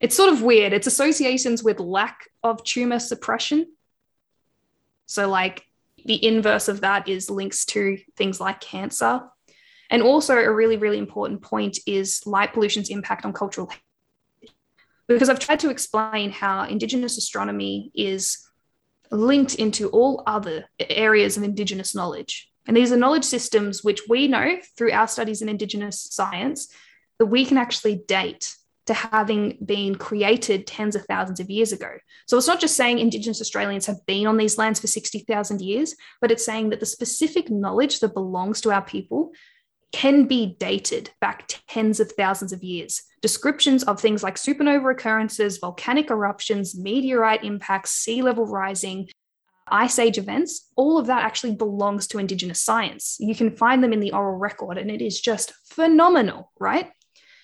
it's 0.00 0.16
sort 0.16 0.32
of 0.32 0.42
weird. 0.42 0.72
It's 0.72 0.86
associations 0.86 1.62
with 1.62 1.80
lack 1.80 2.28
of 2.42 2.62
tumor 2.64 2.98
suppression. 2.98 3.66
So, 5.06 5.28
like 5.28 5.64
the 6.04 6.24
inverse 6.24 6.68
of 6.68 6.82
that 6.82 7.08
is 7.08 7.30
links 7.30 7.64
to 7.66 7.98
things 8.16 8.40
like 8.40 8.60
cancer. 8.60 9.22
And 9.90 10.02
also, 10.02 10.36
a 10.36 10.52
really, 10.52 10.76
really 10.76 10.98
important 10.98 11.42
point 11.42 11.78
is 11.86 12.22
light 12.26 12.52
pollution's 12.52 12.90
impact 12.90 13.24
on 13.24 13.32
cultural 13.32 13.70
because 15.06 15.28
I've 15.28 15.38
tried 15.38 15.60
to 15.60 15.70
explain 15.70 16.30
how 16.30 16.64
Indigenous 16.64 17.18
astronomy 17.18 17.90
is 17.94 18.38
linked 19.10 19.54
into 19.56 19.88
all 19.90 20.22
other 20.26 20.64
areas 20.78 21.36
of 21.36 21.42
Indigenous 21.42 21.94
knowledge. 21.94 22.50
And 22.66 22.76
these 22.76 22.92
are 22.92 22.96
knowledge 22.96 23.24
systems 23.24 23.84
which 23.84 24.02
we 24.08 24.28
know 24.28 24.58
through 24.76 24.92
our 24.92 25.08
studies 25.08 25.42
in 25.42 25.48
Indigenous 25.48 26.08
science 26.10 26.68
that 27.18 27.26
we 27.26 27.44
can 27.44 27.58
actually 27.58 28.02
date 28.08 28.56
to 28.86 28.94
having 28.94 29.56
been 29.64 29.94
created 29.94 30.66
tens 30.66 30.94
of 30.94 31.04
thousands 31.06 31.40
of 31.40 31.48
years 31.48 31.72
ago. 31.72 31.90
So 32.26 32.36
it's 32.36 32.46
not 32.46 32.60
just 32.60 32.76
saying 32.76 32.98
Indigenous 32.98 33.40
Australians 33.40 33.86
have 33.86 34.04
been 34.06 34.26
on 34.26 34.36
these 34.36 34.58
lands 34.58 34.78
for 34.78 34.86
60,000 34.86 35.60
years, 35.60 35.94
but 36.20 36.30
it's 36.30 36.44
saying 36.44 36.70
that 36.70 36.80
the 36.80 36.86
specific 36.86 37.50
knowledge 37.50 38.00
that 38.00 38.14
belongs 38.14 38.60
to 38.62 38.72
our 38.72 38.82
people 38.82 39.32
can 39.92 40.24
be 40.24 40.56
dated 40.58 41.10
back 41.20 41.48
tens 41.68 42.00
of 42.00 42.10
thousands 42.12 42.52
of 42.52 42.64
years. 42.64 43.02
Descriptions 43.22 43.84
of 43.84 44.00
things 44.00 44.22
like 44.22 44.34
supernova 44.34 44.90
occurrences, 44.90 45.58
volcanic 45.58 46.10
eruptions, 46.10 46.76
meteorite 46.76 47.44
impacts, 47.44 47.92
sea 47.92 48.20
level 48.20 48.44
rising, 48.44 49.08
ice 49.68 49.98
age 49.98 50.18
events, 50.18 50.70
all 50.76 50.98
of 50.98 51.06
that 51.06 51.24
actually 51.24 51.54
belongs 51.54 52.06
to 52.08 52.18
Indigenous 52.18 52.60
science. 52.60 53.16
You 53.18 53.34
can 53.34 53.56
find 53.56 53.82
them 53.82 53.92
in 53.92 54.00
the 54.00 54.12
oral 54.12 54.36
record, 54.36 54.78
and 54.78 54.90
it 54.90 55.00
is 55.00 55.20
just 55.20 55.52
phenomenal, 55.66 56.52
right? 56.58 56.90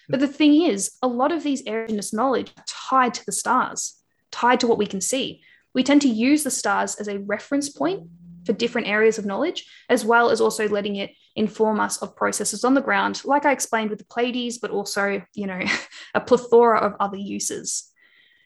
But 0.08 0.20
the 0.20 0.28
thing 0.28 0.62
is, 0.62 0.92
a 1.02 1.08
lot 1.08 1.32
of 1.32 1.42
these 1.42 1.60
Indigenous 1.62 2.12
knowledge 2.12 2.52
are 2.56 2.64
tied 2.66 3.14
to 3.14 3.26
the 3.26 3.32
stars, 3.32 4.00
tied 4.30 4.60
to 4.60 4.66
what 4.66 4.78
we 4.78 4.86
can 4.86 5.00
see. 5.00 5.42
We 5.72 5.84
tend 5.84 6.02
to 6.02 6.08
use 6.08 6.42
the 6.42 6.50
stars 6.50 6.96
as 6.96 7.08
a 7.08 7.20
reference 7.20 7.68
point 7.68 8.08
for 8.44 8.52
different 8.52 8.88
areas 8.88 9.18
of 9.18 9.26
knowledge, 9.26 9.66
as 9.88 10.04
well 10.04 10.30
as 10.30 10.40
also 10.40 10.68
letting 10.68 10.96
it 10.96 11.12
inform 11.36 11.78
us 11.78 11.98
of 11.98 12.16
processes 12.16 12.64
on 12.64 12.74
the 12.74 12.80
ground, 12.80 13.22
like 13.24 13.46
I 13.46 13.52
explained 13.52 13.90
with 13.90 13.98
the 13.98 14.04
Pleiades, 14.06 14.58
but 14.58 14.70
also, 14.70 15.22
you 15.34 15.46
know, 15.46 15.60
a 16.14 16.20
plethora 16.20 16.80
of 16.80 16.96
other 16.98 17.16
uses. 17.16 17.90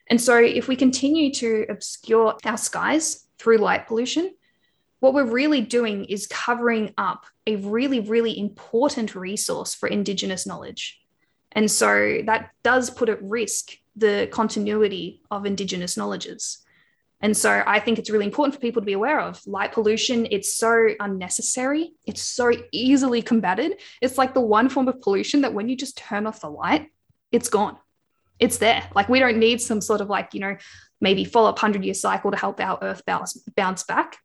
And 0.07 0.21
so, 0.21 0.37
if 0.37 0.67
we 0.67 0.75
continue 0.75 1.33
to 1.33 1.65
obscure 1.67 2.35
our 2.45 2.57
skies 2.57 3.24
through 3.39 3.57
light 3.57 3.87
pollution, 3.87 4.33
what 4.99 5.13
we're 5.13 5.25
really 5.25 5.61
doing 5.61 6.05
is 6.05 6.27
covering 6.27 6.93
up 6.97 7.25
a 7.45 7.57
really, 7.57 7.99
really 7.99 8.37
important 8.39 9.15
resource 9.15 9.75
for 9.75 9.87
Indigenous 9.87 10.47
knowledge. 10.47 10.99
And 11.51 11.69
so, 11.69 12.21
that 12.25 12.51
does 12.63 12.89
put 12.89 13.09
at 13.09 13.21
risk 13.21 13.77
the 13.95 14.27
continuity 14.31 15.21
of 15.31 15.45
Indigenous 15.45 15.95
knowledges. 15.95 16.65
And 17.21 17.35
so 17.35 17.63
I 17.65 17.79
think 17.79 17.97
it's 17.97 18.09
really 18.09 18.25
important 18.25 18.53
for 18.53 18.61
people 18.61 18.81
to 18.81 18.85
be 18.85 18.93
aware 18.93 19.19
of 19.19 19.41
light 19.47 19.71
pollution. 19.71 20.27
It's 20.29 20.53
so 20.53 20.89
unnecessary. 20.99 21.93
It's 22.05 22.21
so 22.21 22.51
easily 22.71 23.21
combated. 23.21 23.77
It's 24.01 24.17
like 24.17 24.33
the 24.33 24.41
one 24.41 24.69
form 24.69 24.87
of 24.87 25.01
pollution 25.01 25.41
that 25.41 25.53
when 25.53 25.69
you 25.69 25.77
just 25.77 25.97
turn 25.97 26.27
off 26.27 26.41
the 26.41 26.49
light, 26.49 26.91
it's 27.31 27.49
gone. 27.49 27.77
It's 28.37 28.57
there. 28.57 28.83
Like 28.93 29.07
we 29.07 29.19
don't 29.19 29.37
need 29.37 29.61
some 29.61 29.81
sort 29.81 30.01
of 30.01 30.09
like, 30.09 30.33
you 30.33 30.41
know, 30.41 30.57
maybe 31.01 31.25
follow 31.25 31.49
up 31.49 31.55
100 31.55 31.83
year 31.83 31.93
cycle 31.93 32.31
to 32.31 32.37
help 32.37 32.59
our 32.59 32.77
earth 32.81 33.03
bounce, 33.05 33.37
bounce 33.55 33.83
back. 33.83 34.17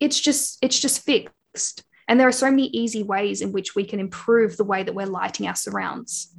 It's 0.00 0.18
just, 0.18 0.58
it's 0.62 0.78
just 0.78 1.04
fixed. 1.04 1.84
And 2.08 2.20
there 2.20 2.28
are 2.28 2.32
so 2.32 2.50
many 2.50 2.66
easy 2.68 3.02
ways 3.02 3.40
in 3.40 3.52
which 3.52 3.74
we 3.74 3.84
can 3.84 3.98
improve 3.98 4.56
the 4.56 4.64
way 4.64 4.82
that 4.82 4.94
we're 4.94 5.06
lighting 5.06 5.48
our 5.48 5.56
surrounds. 5.56 6.32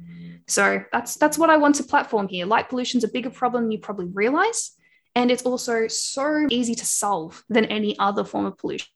So 0.46 0.82
that's 0.92 1.16
that's 1.16 1.36
what 1.36 1.50
I 1.50 1.58
want 1.58 1.74
to 1.74 1.82
platform 1.82 2.26
here. 2.26 2.46
Light 2.46 2.70
pollution's 2.70 3.04
a 3.04 3.08
bigger 3.08 3.28
problem 3.28 3.64
than 3.64 3.72
you 3.72 3.78
probably 3.78 4.06
realize. 4.06 4.72
And 5.14 5.30
it's 5.30 5.42
also 5.42 5.88
so 5.88 6.46
easy 6.48 6.74
to 6.74 6.86
solve 6.86 7.44
than 7.48 7.66
any 7.66 7.98
other 7.98 8.24
form 8.24 8.46
of 8.46 8.56
pollution. 8.56 8.88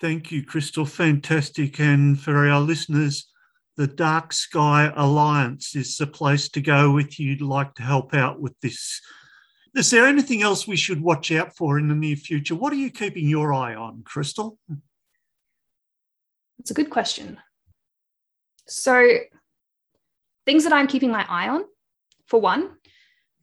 Thank 0.00 0.32
you, 0.32 0.44
Krystal. 0.44 0.88
Fantastic. 0.88 1.78
And 1.78 2.18
for 2.18 2.48
our 2.48 2.60
listeners, 2.60 3.31
the 3.76 3.86
Dark 3.86 4.32
Sky 4.32 4.92
Alliance 4.94 5.74
is 5.74 5.96
the 5.96 6.06
place 6.06 6.48
to 6.50 6.60
go 6.60 6.98
if 6.98 7.18
you'd 7.18 7.40
like 7.40 7.74
to 7.74 7.82
help 7.82 8.14
out 8.14 8.40
with 8.40 8.58
this. 8.60 9.00
Is 9.74 9.90
there 9.90 10.06
anything 10.06 10.42
else 10.42 10.66
we 10.66 10.76
should 10.76 11.00
watch 11.00 11.32
out 11.32 11.56
for 11.56 11.78
in 11.78 11.88
the 11.88 11.94
near 11.94 12.16
future? 12.16 12.54
What 12.54 12.72
are 12.72 12.76
you 12.76 12.90
keeping 12.90 13.28
your 13.28 13.54
eye 13.54 13.74
on, 13.74 14.02
Krystal? 14.02 14.58
It's 16.58 16.70
a 16.70 16.74
good 16.74 16.90
question. 16.90 17.38
So, 18.68 19.08
things 20.44 20.64
that 20.64 20.72
I'm 20.72 20.86
keeping 20.86 21.10
my 21.10 21.24
eye 21.28 21.48
on, 21.48 21.64
for 22.26 22.40
one, 22.40 22.76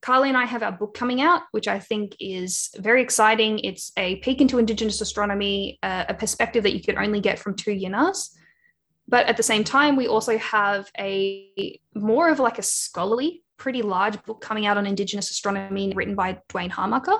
Karlie 0.01 0.30
and 0.30 0.38
I 0.38 0.45
have 0.45 0.63
our 0.63 0.71
book 0.71 0.93
coming 0.93 1.19
out, 1.19 1.41
which 1.51 1.67
I 1.67 1.80
think 1.80 2.15
is 2.19 2.69
very 2.77 3.01
exciting. 3.01 3.59
It's 3.59 3.91
a 3.97 4.17
peek 4.17 4.39
into 4.39 4.59
Indigenous 4.59 5.01
astronomy, 5.01 5.80
uh, 5.84 6.05
a 6.07 6.13
perspective 6.13 6.63
that 6.63 6.73
you 6.73 6.82
could 6.82 6.95
only 6.95 7.19
get 7.19 7.39
from 7.39 7.55
two 7.55 7.71
Yinas. 7.71 8.30
But 9.10 9.26
at 9.26 9.38
the 9.38 9.43
same 9.43 9.64
time, 9.64 9.95
we 9.95 10.07
also 10.07 10.38
have 10.38 10.91
a 10.97 11.80
more 11.95 12.30
of 12.30 12.39
like 12.39 12.60
a 12.60 12.64
scholarly, 12.64 13.43
pretty 13.57 13.82
large 13.82 14.22
book 14.24 14.39
coming 14.39 14.68
out 14.68 14.78
on 14.78 14.86
Indigenous 14.86 15.32
astronomy 15.32 15.91
written 15.95 16.16
by 16.16 16.39
Duane 16.47 16.70
Hamacher. 16.70 17.20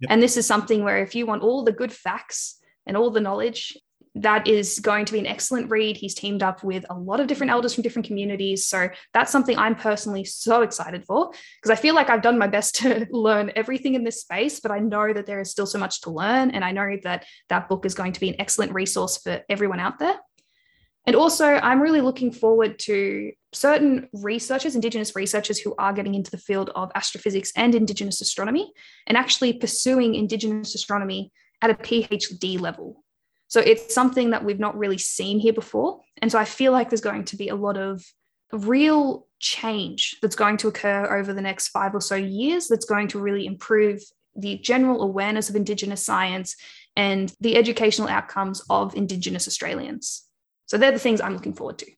Yep. 0.00 0.10
And 0.10 0.22
this 0.22 0.36
is 0.36 0.46
something 0.46 0.84
where 0.84 1.02
if 1.02 1.14
you 1.14 1.26
want 1.26 1.42
all 1.42 1.64
the 1.64 1.72
good 1.72 1.92
facts 1.92 2.60
and 2.86 2.96
all 2.96 3.10
the 3.10 3.20
knowledge, 3.20 3.76
that 4.16 4.46
is 4.46 4.78
going 4.78 5.04
to 5.06 5.12
be 5.12 5.18
an 5.18 5.26
excellent 5.26 5.68
read. 5.70 5.96
He's 5.96 6.14
teamed 6.14 6.42
up 6.42 6.62
with 6.62 6.86
a 6.88 6.94
lot 6.94 7.18
of 7.18 7.26
different 7.26 7.50
elders 7.50 7.74
from 7.74 7.82
different 7.82 8.06
communities. 8.06 8.64
So 8.64 8.88
that's 9.12 9.32
something 9.32 9.58
I'm 9.58 9.74
personally 9.74 10.24
so 10.24 10.62
excited 10.62 11.04
for 11.04 11.32
because 11.60 11.76
I 11.76 11.80
feel 11.80 11.96
like 11.96 12.10
I've 12.10 12.22
done 12.22 12.38
my 12.38 12.46
best 12.46 12.74
to 12.82 13.08
learn 13.10 13.50
everything 13.56 13.94
in 13.94 14.04
this 14.04 14.20
space, 14.20 14.60
but 14.60 14.70
I 14.70 14.78
know 14.78 15.12
that 15.12 15.26
there 15.26 15.40
is 15.40 15.50
still 15.50 15.66
so 15.66 15.80
much 15.80 16.02
to 16.02 16.10
learn. 16.10 16.52
And 16.52 16.64
I 16.64 16.70
know 16.70 16.96
that 17.02 17.26
that 17.48 17.68
book 17.68 17.84
is 17.84 17.94
going 17.94 18.12
to 18.12 18.20
be 18.20 18.28
an 18.28 18.36
excellent 18.38 18.72
resource 18.72 19.18
for 19.18 19.42
everyone 19.48 19.80
out 19.80 19.98
there. 19.98 20.16
And 21.06 21.14
also, 21.14 21.44
I'm 21.44 21.80
really 21.80 22.00
looking 22.00 22.32
forward 22.32 22.78
to 22.80 23.32
certain 23.52 24.08
researchers, 24.12 24.74
Indigenous 24.74 25.14
researchers 25.14 25.58
who 25.58 25.74
are 25.78 25.92
getting 25.92 26.14
into 26.14 26.30
the 26.30 26.38
field 26.38 26.70
of 26.74 26.90
astrophysics 26.94 27.52
and 27.56 27.74
Indigenous 27.74 28.20
astronomy 28.20 28.72
and 29.06 29.18
actually 29.18 29.52
pursuing 29.52 30.14
Indigenous 30.14 30.74
astronomy 30.74 31.30
at 31.60 31.70
a 31.70 31.74
PhD 31.74 32.58
level. 32.58 33.04
So 33.48 33.60
it's 33.60 33.94
something 33.94 34.30
that 34.30 34.44
we've 34.44 34.58
not 34.58 34.76
really 34.76 34.98
seen 34.98 35.38
here 35.38 35.52
before. 35.52 36.00
And 36.22 36.32
so 36.32 36.38
I 36.38 36.44
feel 36.44 36.72
like 36.72 36.88
there's 36.88 37.00
going 37.00 37.24
to 37.26 37.36
be 37.36 37.48
a 37.48 37.54
lot 37.54 37.76
of 37.76 38.04
real 38.52 39.26
change 39.38 40.16
that's 40.22 40.36
going 40.36 40.56
to 40.58 40.68
occur 40.68 41.16
over 41.18 41.32
the 41.32 41.42
next 41.42 41.68
five 41.68 41.94
or 41.94 42.00
so 42.00 42.14
years 42.14 42.66
that's 42.66 42.86
going 42.86 43.08
to 43.08 43.18
really 43.18 43.46
improve 43.46 44.02
the 44.36 44.58
general 44.58 45.02
awareness 45.02 45.50
of 45.50 45.56
Indigenous 45.56 46.04
science 46.04 46.56
and 46.96 47.32
the 47.40 47.56
educational 47.56 48.08
outcomes 48.08 48.62
of 48.70 48.94
Indigenous 48.94 49.46
Australians. 49.46 50.23
So 50.66 50.78
they're 50.78 50.92
the 50.92 50.98
things 50.98 51.20
I'm 51.20 51.34
looking 51.34 51.52
forward 51.52 51.78
to. 51.78 51.90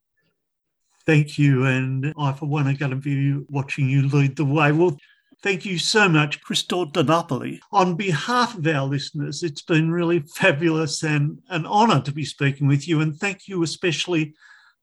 Thank 1.05 1.39
you. 1.39 1.65
And 1.65 2.13
I, 2.19 2.33
for 2.33 2.47
one, 2.47 2.67
are 2.67 2.75
going 2.75 2.91
to 2.91 2.97
be 2.97 3.45
watching 3.49 3.89
you 3.89 4.09
lead 4.09 4.37
the 4.37 4.45
way. 4.45 4.73
Well, 4.73 4.99
Thank 5.43 5.67
you 5.67 5.79
so 5.79 6.09
much, 6.09 6.43
Krystal 6.43 6.91
De 6.91 7.03
Napoli. 7.03 7.61
On 7.71 7.95
behalf 7.95 8.57
of 8.57 8.67
our 8.67 8.87
listeners, 8.87 9.43
it's 9.43 9.63
been 9.63 9.93
really 9.93 10.21
fabulous 10.21 11.05
and 11.05 11.39
an 11.51 11.67
honour 11.67 12.01
to 12.01 12.11
be 12.11 12.25
speaking 12.25 12.67
with 12.67 12.89
you. 12.89 13.01
And 13.01 13.15
thank 13.15 13.47
you 13.47 13.63
especially 13.63 14.35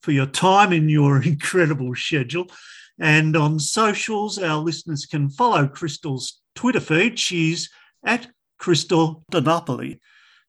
for 0.01 0.11
your 0.11 0.27
time 0.27 0.71
in 0.71 0.89
your 0.89 1.21
incredible 1.25 1.93
schedule. 1.95 2.47
And 2.99 3.35
on 3.35 3.59
socials, 3.59 4.37
our 4.37 4.57
listeners 4.57 5.07
can 5.07 5.29
follow 5.29 5.67
Krystal's 5.67 6.39
Twitter 6.55 6.79
feed. 6.79 7.17
She's 7.17 7.69
at 8.05 8.27
Krystal 8.61 9.23
De 9.31 9.41
Napoli. 9.41 9.99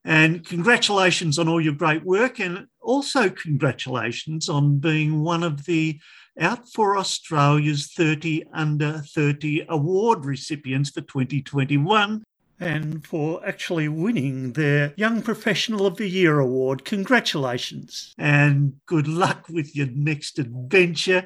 And 0.04 0.44
congratulations 0.44 1.38
on 1.38 1.48
all 1.48 1.60
your 1.60 1.72
great 1.72 2.04
work, 2.04 2.38
and 2.38 2.66
also 2.82 3.30
congratulations 3.30 4.48
on 4.48 4.78
being 4.78 5.22
one 5.22 5.42
of 5.42 5.64
the 5.64 5.98
out 6.38 6.68
for 6.68 6.98
Australia's 6.98 7.92
30 7.92 8.44
Under 8.52 8.98
30 8.98 9.66
award 9.68 10.24
recipients 10.24 10.90
for 10.90 11.00
2021 11.00 12.24
and 12.60 13.06
for 13.06 13.46
actually 13.46 13.88
winning 13.88 14.52
their 14.52 14.94
Young 14.96 15.22
Professional 15.22 15.86
of 15.86 15.96
the 15.96 16.08
Year 16.08 16.38
award. 16.38 16.84
Congratulations 16.84 18.14
and 18.18 18.74
good 18.86 19.08
luck 19.08 19.48
with 19.48 19.74
your 19.74 19.88
next 19.88 20.38
adventure. 20.38 21.24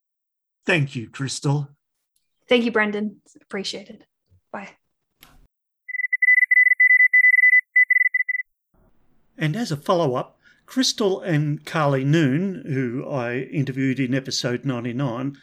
Thank 0.66 0.94
you, 0.94 1.08
Krystal. 1.08 1.68
Thank 2.48 2.64
you, 2.64 2.72
Brendan. 2.72 3.20
Appreciate 3.42 3.88
it. 3.88 4.04
Bye. 4.52 4.77
And 9.38 9.54
as 9.54 9.70
a 9.70 9.76
follow 9.76 10.16
up, 10.16 10.36
Krystal 10.66 11.22
and 11.24 11.64
Karlie 11.64 12.04
Noon, 12.04 12.64
who 12.66 13.08
I 13.08 13.38
interviewed 13.52 14.00
in 14.00 14.12
episode 14.12 14.64
99, 14.64 15.38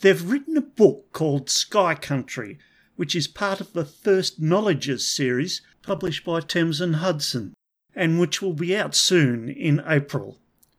they've 0.00 0.30
written 0.30 0.56
a 0.56 0.62
book 0.62 1.12
called 1.12 1.50
Sky 1.50 1.94
Country, 1.94 2.58
which 2.96 3.14
is 3.14 3.28
part 3.28 3.60
of 3.60 3.74
the 3.74 3.84
First 3.84 4.40
Knowledges 4.40 5.06
series 5.06 5.60
published 5.82 6.24
by 6.24 6.40
Thames 6.40 6.80
and 6.80 6.96
Hudson, 6.96 7.54
and 7.94 8.18
which 8.18 8.40
will 8.40 8.54
be 8.54 8.74
out 8.74 8.94
soon 8.94 9.50
in 9.50 9.82
April. 9.86 10.38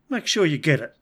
Make 0.10 0.26
sure 0.26 0.46
you 0.46 0.58
get 0.58 0.80
it. 0.80 0.98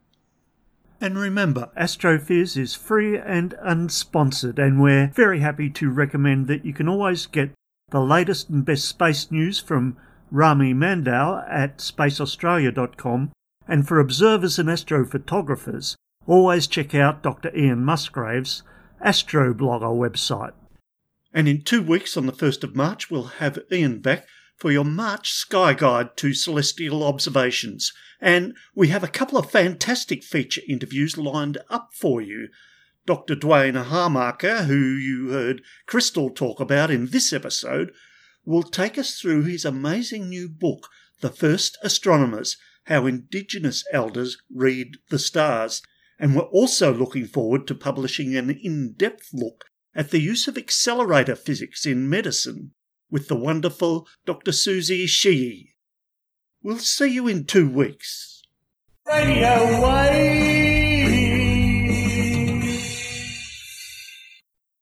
And 1.00 1.18
remember, 1.18 1.70
Astrophiz 1.78 2.58
is 2.58 2.76
free 2.76 3.18
and 3.18 3.56
unsponsored, 3.66 4.60
and 4.60 4.82
we're 4.82 5.08
very 5.08 5.40
happy 5.40 5.70
to 5.70 5.90
recommend 5.90 6.48
that 6.48 6.66
you 6.66 6.74
can 6.74 6.90
always 6.90 7.26
get 7.26 7.52
the 7.90 8.02
latest 8.02 8.50
and 8.50 8.66
best 8.66 8.86
space 8.86 9.32
news 9.32 9.60
from 9.60 9.98
Rami 10.34 10.74
Mandow 10.74 11.46
at 11.48 11.78
spaceaustralia.com, 11.78 13.32
and 13.68 13.88
for 13.88 14.00
observers 14.00 14.58
and 14.58 14.68
astrophotographers, 14.68 15.96
always 16.26 16.66
check 16.66 16.96
out 16.96 17.22
Dr. 17.22 17.56
Ian 17.56 17.86
Musgrave's 17.86 18.64
Astroblogger 19.06 19.96
website. 19.96 20.54
And 21.32 21.48
in 21.48 21.62
two 21.62 21.84
weeks, 21.84 22.18
on 22.18 22.26
the 22.26 22.34
1st 22.34 22.64
of 22.64 22.76
March, 22.76 23.12
we'll 23.12 23.26
have 23.26 23.60
Ian 23.72 24.00
back 24.00 24.26
for 24.58 24.72
your 24.72 24.84
March 24.84 25.32
Sky 25.32 25.76
Guide 25.76 26.18
to 26.18 26.34
Celestial 26.34 27.04
Observations. 27.04 27.94
And 28.20 28.56
we 28.74 28.88
have 28.88 29.04
a 29.04 29.08
couple 29.08 29.38
of 29.38 29.52
fantastic 29.52 30.24
feature 30.24 30.62
interviews 30.68 31.16
lined 31.16 31.60
up 31.70 31.90
for 31.94 32.22
you. 32.22 32.48
Dr. 33.06 33.36
Duane 33.36 33.76
Hamacher, 33.76 34.66
who 34.66 34.80
you 34.80 35.30
heard 35.30 35.62
Krystal 35.88 36.36
talk 36.36 36.60
about 36.60 36.90
in 36.90 37.08
this 37.08 37.32
episode, 37.32 37.92
will 38.46 38.64
take 38.64 38.98
us 38.98 39.20
through 39.20 39.44
his 39.44 39.66
amazing 39.66 40.30
new 40.30 40.50
book, 40.50 40.90
The 41.22 41.30
First 41.30 41.78
Astronomers 41.82 42.58
how 42.86 43.06
Indigenous 43.06 43.84
elders 43.92 44.38
read 44.54 44.98
the 45.10 45.20
stars, 45.20 45.82
and 46.20 46.36
we're 46.36 46.44
also 46.44 46.94
looking 46.94 47.26
forward 47.26 47.68
to 47.68 47.76
publishing 47.76 48.36
an 48.36 48.50
in 48.50 48.94
depth 48.94 49.30
look 49.34 49.66
at 49.96 50.12
the 50.12 50.20
use 50.20 50.48
of 50.48 50.58
accelerator 50.58 51.36
physics 51.36 51.86
in 51.86 52.10
medicine 52.10 52.72
with 53.10 53.28
the 53.28 53.36
wonderful 53.36 54.08
Dr. 54.26 54.52
Suzie 54.52 55.08
Sheehy. 55.08 55.76
We'll 56.62 56.80
see 56.80 57.14
you 57.14 57.28
in 57.28 57.46
two 57.46 57.70
weeks. 57.70 58.44
Radio 59.06 59.82
Wave! 59.82 60.73